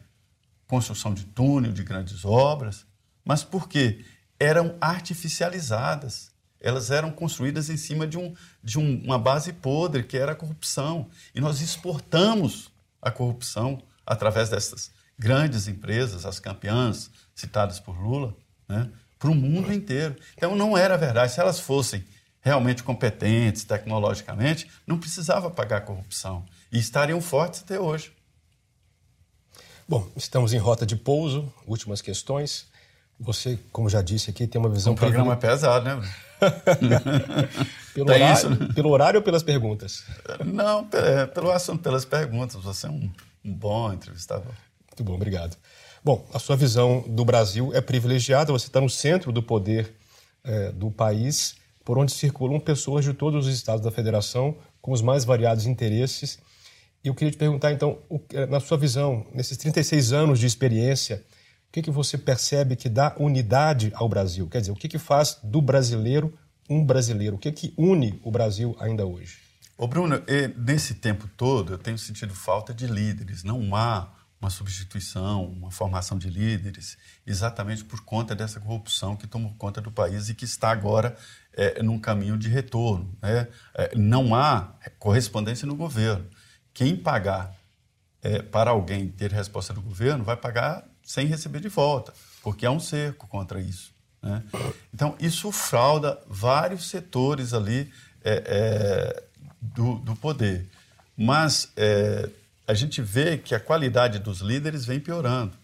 Construção 0.67 1.13
de 1.13 1.25
túnel, 1.25 1.73
de 1.73 1.83
grandes 1.83 2.23
obras. 2.23 2.85
Mas 3.25 3.43
por 3.43 3.67
quê? 3.67 4.05
Eram 4.39 4.77
artificializadas. 4.79 6.31
Elas 6.61 6.91
eram 6.91 7.11
construídas 7.11 7.69
em 7.69 7.75
cima 7.75 8.07
de, 8.07 8.17
um, 8.17 8.33
de 8.63 8.79
um, 8.79 9.03
uma 9.03 9.19
base 9.19 9.51
podre, 9.51 10.03
que 10.03 10.17
era 10.17 10.31
a 10.31 10.35
corrupção. 10.35 11.09
E 11.35 11.41
nós 11.41 11.59
exportamos 11.59 12.71
a 13.01 13.11
corrupção 13.11 13.83
através 14.05 14.49
dessas 14.49 14.91
grandes 15.19 15.67
empresas, 15.67 16.25
as 16.25 16.39
campeãs 16.39 17.11
citadas 17.35 17.79
por 17.81 17.99
Lula, 17.99 18.33
né? 18.69 18.89
Para 19.21 19.29
o 19.29 19.35
mundo 19.35 19.71
inteiro. 19.71 20.15
Então 20.35 20.55
não 20.55 20.75
era 20.75 20.97
verdade. 20.97 21.31
Se 21.31 21.39
elas 21.39 21.59
fossem 21.59 22.03
realmente 22.41 22.81
competentes 22.81 23.63
tecnologicamente, 23.63 24.67
não 24.85 24.97
precisava 24.97 25.51
pagar 25.51 25.81
corrupção 25.81 26.43
e 26.71 26.79
estariam 26.79 27.21
fortes 27.21 27.61
até 27.61 27.79
hoje. 27.79 28.11
Bom, 29.87 30.09
estamos 30.15 30.53
em 30.53 30.57
rota 30.57 30.87
de 30.87 30.95
pouso, 30.95 31.53
últimas 31.67 32.01
questões. 32.01 32.65
Você, 33.19 33.59
como 33.71 33.87
já 33.87 34.01
disse 34.01 34.31
aqui, 34.31 34.47
tem 34.47 34.59
uma 34.59 34.69
visão. 34.69 34.93
Um 34.93 34.95
programa 34.95 35.37
pesado, 35.37 35.85
né? 35.85 36.01
pelo, 37.93 38.09
horário, 38.09 38.33
isso, 38.33 38.49
né? 38.49 38.69
pelo 38.73 38.89
horário 38.89 39.19
ou 39.19 39.23
pelas 39.23 39.43
perguntas? 39.43 40.03
Não, 40.43 40.87
é, 40.93 41.27
pelo 41.27 41.51
assunto, 41.51 41.83
pelas 41.83 42.05
perguntas. 42.05 42.55
Você 42.63 42.87
é 42.87 42.89
um, 42.89 43.11
um 43.45 43.53
bom 43.53 43.93
entrevistador. 43.93 44.53
Muito 44.87 45.03
bom, 45.03 45.13
obrigado. 45.13 45.55
Bom, 46.03 46.27
a 46.33 46.39
sua 46.39 46.55
visão 46.55 47.05
do 47.07 47.23
Brasil 47.23 47.71
é 47.75 47.79
privilegiada, 47.79 48.51
você 48.51 48.65
está 48.65 48.81
no 48.81 48.89
centro 48.89 49.31
do 49.31 49.43
poder 49.43 49.93
é, 50.43 50.71
do 50.71 50.89
país, 50.89 51.55
por 51.85 51.95
onde 51.95 52.11
circulam 52.11 52.59
pessoas 52.59 53.05
de 53.05 53.13
todos 53.13 53.45
os 53.45 53.53
estados 53.53 53.83
da 53.83 53.91
federação, 53.91 54.57
com 54.81 54.91
os 54.93 55.01
mais 55.01 55.23
variados 55.23 55.67
interesses. 55.67 56.39
E 57.03 57.07
eu 57.07 57.13
queria 57.13 57.31
te 57.31 57.37
perguntar, 57.37 57.71
então, 57.71 57.99
é, 58.33 58.47
na 58.47 58.59
sua 58.59 58.77
visão, 58.77 59.27
nesses 59.31 59.57
36 59.57 60.11
anos 60.11 60.39
de 60.39 60.47
experiência, 60.47 61.23
o 61.69 61.71
que, 61.71 61.83
que 61.83 61.91
você 61.91 62.17
percebe 62.17 62.75
que 62.75 62.89
dá 62.89 63.15
unidade 63.19 63.91
ao 63.93 64.09
Brasil? 64.09 64.47
Quer 64.47 64.61
dizer, 64.61 64.71
o 64.71 64.75
que, 64.75 64.87
que 64.87 64.97
faz 64.97 65.37
do 65.43 65.61
brasileiro 65.61 66.33
um 66.67 66.83
brasileiro? 66.83 67.35
O 67.35 67.39
que, 67.39 67.51
que 67.51 67.75
une 67.77 68.19
o 68.23 68.31
Brasil 68.31 68.75
ainda 68.79 69.05
hoje? 69.05 69.37
Ô 69.77 69.87
Bruno, 69.87 70.21
nesse 70.57 70.95
tempo 70.95 71.29
todo 71.37 71.73
eu 71.73 71.77
tenho 71.77 71.97
sentido 71.97 72.33
falta 72.33 72.73
de 72.73 72.87
líderes. 72.87 73.43
Não 73.43 73.75
há 73.75 74.11
uma 74.41 74.49
substituição, 74.49 75.45
uma 75.45 75.69
formação 75.69 76.17
de 76.17 76.29
líderes, 76.29 76.97
exatamente 77.27 77.85
por 77.85 78.01
conta 78.01 78.33
dessa 78.33 78.59
corrupção 78.59 79.15
que 79.15 79.27
tomou 79.27 79.53
conta 79.53 79.79
do 79.79 79.91
país 79.91 80.29
e 80.29 80.33
que 80.33 80.45
está 80.45 80.71
agora 80.71 81.15
é, 81.53 81.83
num 81.83 81.99
caminho 81.99 82.37
de 82.37 82.49
retorno. 82.49 83.15
Né? 83.21 83.47
É, 83.75 83.95
não 83.95 84.33
há 84.33 84.73
correspondência 84.97 85.67
no 85.67 85.75
governo. 85.75 86.25
Quem 86.73 86.95
pagar 86.95 87.55
é, 88.23 88.41
para 88.41 88.71
alguém 88.71 89.07
ter 89.09 89.31
resposta 89.31 89.73
do 89.73 89.81
governo 89.81 90.23
vai 90.23 90.35
pagar 90.35 90.87
sem 91.03 91.27
receber 91.27 91.59
de 91.59 91.69
volta, 91.69 92.13
porque 92.41 92.65
há 92.65 92.71
um 92.71 92.79
cerco 92.79 93.27
contra 93.27 93.61
isso. 93.61 93.93
Né? 94.23 94.43
Então, 94.93 95.15
isso 95.19 95.51
frauda 95.51 96.19
vários 96.27 96.89
setores 96.89 97.53
ali 97.53 97.91
é, 98.23 98.43
é, 98.45 99.23
do, 99.61 99.95
do 99.99 100.15
poder. 100.15 100.67
Mas 101.15 101.71
é, 101.75 102.29
a 102.67 102.73
gente 102.73 103.01
vê 103.01 103.37
que 103.37 103.55
a 103.55 103.59
qualidade 103.59 104.19
dos 104.19 104.39
líderes 104.39 104.85
vem 104.85 104.99
piorando. 104.99 105.57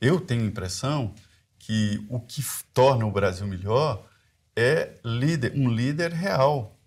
Eu 0.00 0.20
tenho 0.20 0.42
a 0.42 0.46
impressão 0.46 1.14
que 1.58 2.04
o 2.08 2.20
que 2.20 2.42
torna 2.72 3.06
o 3.06 3.10
Brasil 3.10 3.46
melhor 3.46 4.06
é 4.56 4.94
líder, 5.04 5.52
um 5.56 5.68
líder 5.68 6.12
real, 6.12 6.78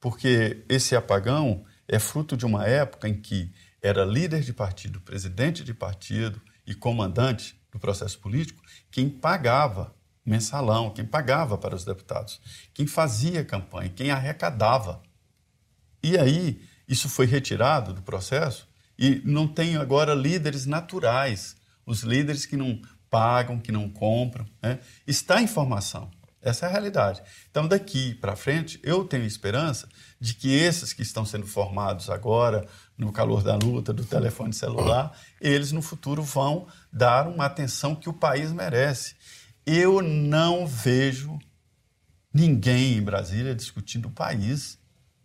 porque 0.00 0.64
esse 0.68 0.96
apagão 0.96 1.64
é 1.86 1.98
fruto 1.98 2.36
de 2.36 2.46
uma 2.46 2.66
época 2.66 3.08
em 3.08 3.20
que 3.20 3.52
era 3.80 4.04
líder 4.04 4.40
de 4.40 4.52
partido, 4.52 5.00
presidente 5.00 5.62
de 5.62 5.74
partido 5.74 6.40
e 6.66 6.74
comandante 6.74 7.60
do 7.70 7.78
processo 7.78 8.18
político 8.18 8.62
quem 8.90 9.08
pagava 9.08 9.94
mensalão, 10.24 10.90
quem 10.90 11.04
pagava 11.04 11.58
para 11.58 11.74
os 11.74 11.84
deputados, 11.84 12.40
quem 12.72 12.86
fazia 12.86 13.44
campanha, 13.44 13.88
quem 13.88 14.10
arrecadava. 14.10 15.02
E 16.02 16.16
aí, 16.16 16.62
isso 16.86 17.08
foi 17.08 17.26
retirado 17.26 17.92
do 17.92 18.02
processo 18.02 18.68
e 18.98 19.22
não 19.24 19.46
tem 19.48 19.76
agora 19.76 20.14
líderes 20.14 20.66
naturais, 20.66 21.56
os 21.84 22.02
líderes 22.02 22.46
que 22.46 22.56
não 22.56 22.80
pagam, 23.10 23.58
que 23.58 23.72
não 23.72 23.88
compram. 23.88 24.46
Né? 24.62 24.78
Está 25.06 25.42
em 25.42 25.46
formação. 25.46 26.10
Essa 26.40 26.66
é 26.66 26.68
a 26.68 26.72
realidade. 26.72 27.22
Então, 27.50 27.68
daqui 27.68 28.14
para 28.14 28.34
frente, 28.34 28.80
eu 28.82 29.04
tenho 29.04 29.24
esperança 29.24 29.88
de 30.20 30.34
que 30.34 30.52
esses 30.52 30.92
que 30.92 31.02
estão 31.02 31.24
sendo 31.24 31.46
formados 31.46 32.10
agora, 32.10 32.66
no 32.98 33.12
calor 33.12 33.44
da 33.44 33.54
luta, 33.54 33.92
do 33.92 34.04
telefone 34.04 34.52
celular, 34.52 35.16
eles 35.40 35.70
no 35.70 35.80
futuro 35.80 36.20
vão 36.22 36.66
dar 36.92 37.28
uma 37.28 37.44
atenção 37.44 37.94
que 37.94 38.08
o 38.08 38.12
país 38.12 38.50
merece. 38.50 39.14
Eu 39.64 40.02
não 40.02 40.66
vejo 40.66 41.38
ninguém 42.34 42.94
em 42.96 43.02
Brasília 43.02 43.54
discutindo 43.54 44.06
o 44.06 44.10
país, 44.12 44.78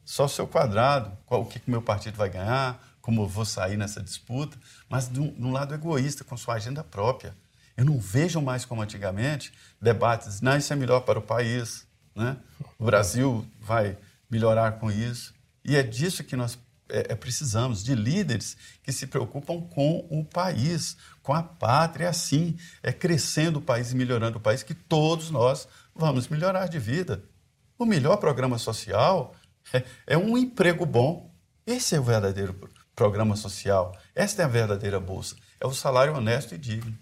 só 0.05 0.27
seu 0.27 0.47
quadrado, 0.47 1.17
qual, 1.25 1.41
o 1.41 1.45
que, 1.45 1.59
que 1.59 1.69
meu 1.69 1.81
partido 1.81 2.15
vai 2.15 2.29
ganhar, 2.29 2.79
como 3.07 3.21
eu 3.21 3.25
vou 3.25 3.45
sair 3.45 3.77
nessa 3.77 4.03
disputa, 4.03 4.57
mas 4.89 5.07
de 5.07 5.17
um, 5.17 5.31
de 5.31 5.41
um 5.41 5.53
lado 5.53 5.73
egoísta, 5.73 6.25
com 6.25 6.35
sua 6.35 6.55
agenda 6.55 6.83
própria. 6.83 7.33
Eu 7.77 7.85
não 7.85 7.97
vejo 7.97 8.41
mais 8.41 8.65
como 8.65 8.81
antigamente 8.81 9.53
debates, 9.81 10.41
não, 10.41 10.57
isso 10.57 10.73
é 10.73 10.75
melhor 10.75 10.99
para 10.99 11.17
o 11.17 11.21
país, 11.21 11.87
né? 12.13 12.35
o 12.77 12.83
Brasil 12.83 13.47
vai 13.61 13.97
melhorar 14.29 14.73
com 14.73 14.91
isso. 14.91 15.33
E 15.63 15.77
é 15.77 15.83
disso 15.83 16.21
que 16.21 16.35
nós 16.35 16.59
é, 16.89 17.13
é, 17.13 17.15
precisamos, 17.15 17.81
de 17.81 17.95
líderes 17.95 18.57
que 18.83 18.91
se 18.91 19.07
preocupam 19.07 19.61
com 19.61 20.05
o 20.09 20.25
país, 20.25 20.97
com 21.23 21.33
a 21.33 21.41
pátria, 21.41 22.09
assim, 22.09 22.57
é 22.83 22.91
crescendo 22.91 23.59
o 23.59 23.61
país 23.61 23.93
e 23.93 23.95
melhorando 23.95 24.37
o 24.37 24.41
país 24.41 24.63
que 24.63 24.73
todos 24.73 25.31
nós 25.31 25.65
vamos 25.95 26.27
melhorar 26.27 26.67
de 26.67 26.77
vida. 26.77 27.23
O 27.79 27.85
melhor 27.85 28.17
programa 28.17 28.57
social 28.57 29.33
é, 29.71 29.85
é 30.07 30.17
um 30.17 30.37
emprego 30.37 30.85
bom. 30.85 31.33
Esse 31.65 31.95
é 31.95 31.99
o 32.01 32.03
verdadeiro 32.03 32.53
programa 32.97 33.35
social. 33.35 33.95
Esta 34.15 34.41
é 34.41 34.45
a 34.45 34.47
verdadeira 34.47 34.99
bolsa. 34.99 35.35
É 35.61 35.67
o 35.67 35.71
salário 35.71 36.15
honesto 36.15 36.55
e 36.55 36.57
digno. 36.57 36.97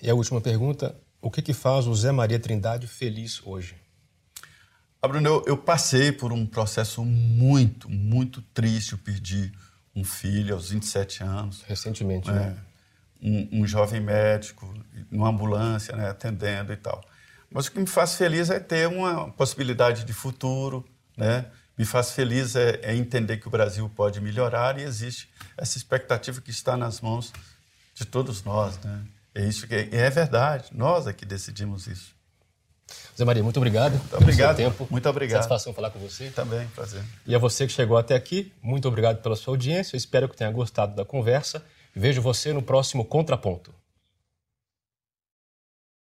E 0.00 0.08
a 0.08 0.14
última 0.14 0.40
pergunta: 0.40 0.94
o 1.20 1.30
que, 1.30 1.40
que 1.40 1.54
faz 1.54 1.86
o 1.86 1.94
Zé 1.94 2.12
Maria 2.12 2.38
Trindade 2.38 2.86
feliz 2.86 3.40
hoje? 3.44 3.74
Ah, 5.00 5.08
Bruno, 5.08 5.26
eu, 5.26 5.44
eu, 5.46 5.56
passei 5.56 6.12
por 6.12 6.32
um 6.32 6.44
processo 6.44 7.04
muito, 7.04 7.88
muito 7.88 8.42
triste. 8.42 8.92
Eu 8.92 8.98
perdi 8.98 9.50
um 9.96 10.04
filho 10.04 10.54
aos 10.54 10.70
27 10.70 11.22
anos. 11.22 11.62
Recentemente, 11.62 12.30
né? 12.30 12.56
Um, 13.22 13.60
um, 13.60 13.66
jovem 13.66 14.00
médico, 14.00 14.72
numa 15.10 15.28
ambulância, 15.28 15.96
né, 15.96 16.08
atendendo 16.08 16.72
e 16.72 16.76
tal. 16.76 17.02
Mas 17.50 17.66
o 17.66 17.72
que 17.72 17.80
me 17.80 17.86
faz 17.86 18.14
feliz 18.14 18.50
é 18.50 18.60
ter 18.60 18.86
uma 18.86 19.30
possibilidade 19.32 20.04
de 20.04 20.12
futuro, 20.12 20.84
né? 21.16 21.46
Me 21.78 21.84
faz 21.84 22.10
feliz 22.10 22.56
é, 22.56 22.80
é 22.82 22.94
entender 22.94 23.36
que 23.36 23.46
o 23.46 23.50
Brasil 23.50 23.88
pode 23.94 24.20
melhorar 24.20 24.78
e 24.78 24.82
existe 24.82 25.30
essa 25.56 25.78
expectativa 25.78 26.40
que 26.40 26.50
está 26.50 26.76
nas 26.76 27.00
mãos 27.00 27.32
de 27.94 28.04
todos 28.04 28.42
nós, 28.42 28.78
né? 28.80 29.04
É 29.34 29.44
isso 29.44 29.68
que 29.68 29.74
é, 29.74 29.88
é 29.92 30.10
verdade. 30.10 30.70
Nós 30.72 31.06
é 31.06 31.12
que 31.12 31.24
decidimos 31.24 31.86
isso. 31.86 32.18
Zé 33.16 33.24
Maria, 33.24 33.42
muito 33.42 33.58
obrigado. 33.58 33.92
Muito 33.92 34.16
obrigado. 34.16 34.56
Pelo 34.56 34.68
seu 34.68 34.78
tempo. 34.78 34.88
Muito 34.90 35.08
obrigado. 35.08 35.42
Satisfação 35.42 35.72
falar 35.72 35.90
com 35.90 35.98
você. 35.98 36.30
Também, 36.30 36.66
prazer. 36.68 37.02
E 37.26 37.34
a 37.34 37.38
você 37.38 37.66
que 37.66 37.72
chegou 37.72 37.96
até 37.96 38.14
aqui, 38.16 38.52
muito 38.62 38.88
obrigado 38.88 39.22
pela 39.22 39.36
sua 39.36 39.52
audiência. 39.52 39.96
Espero 39.96 40.28
que 40.28 40.36
tenha 40.36 40.50
gostado 40.50 40.96
da 40.96 41.04
conversa. 41.04 41.62
Vejo 41.94 42.20
você 42.20 42.52
no 42.52 42.62
próximo 42.62 43.04
Contraponto. 43.04 43.72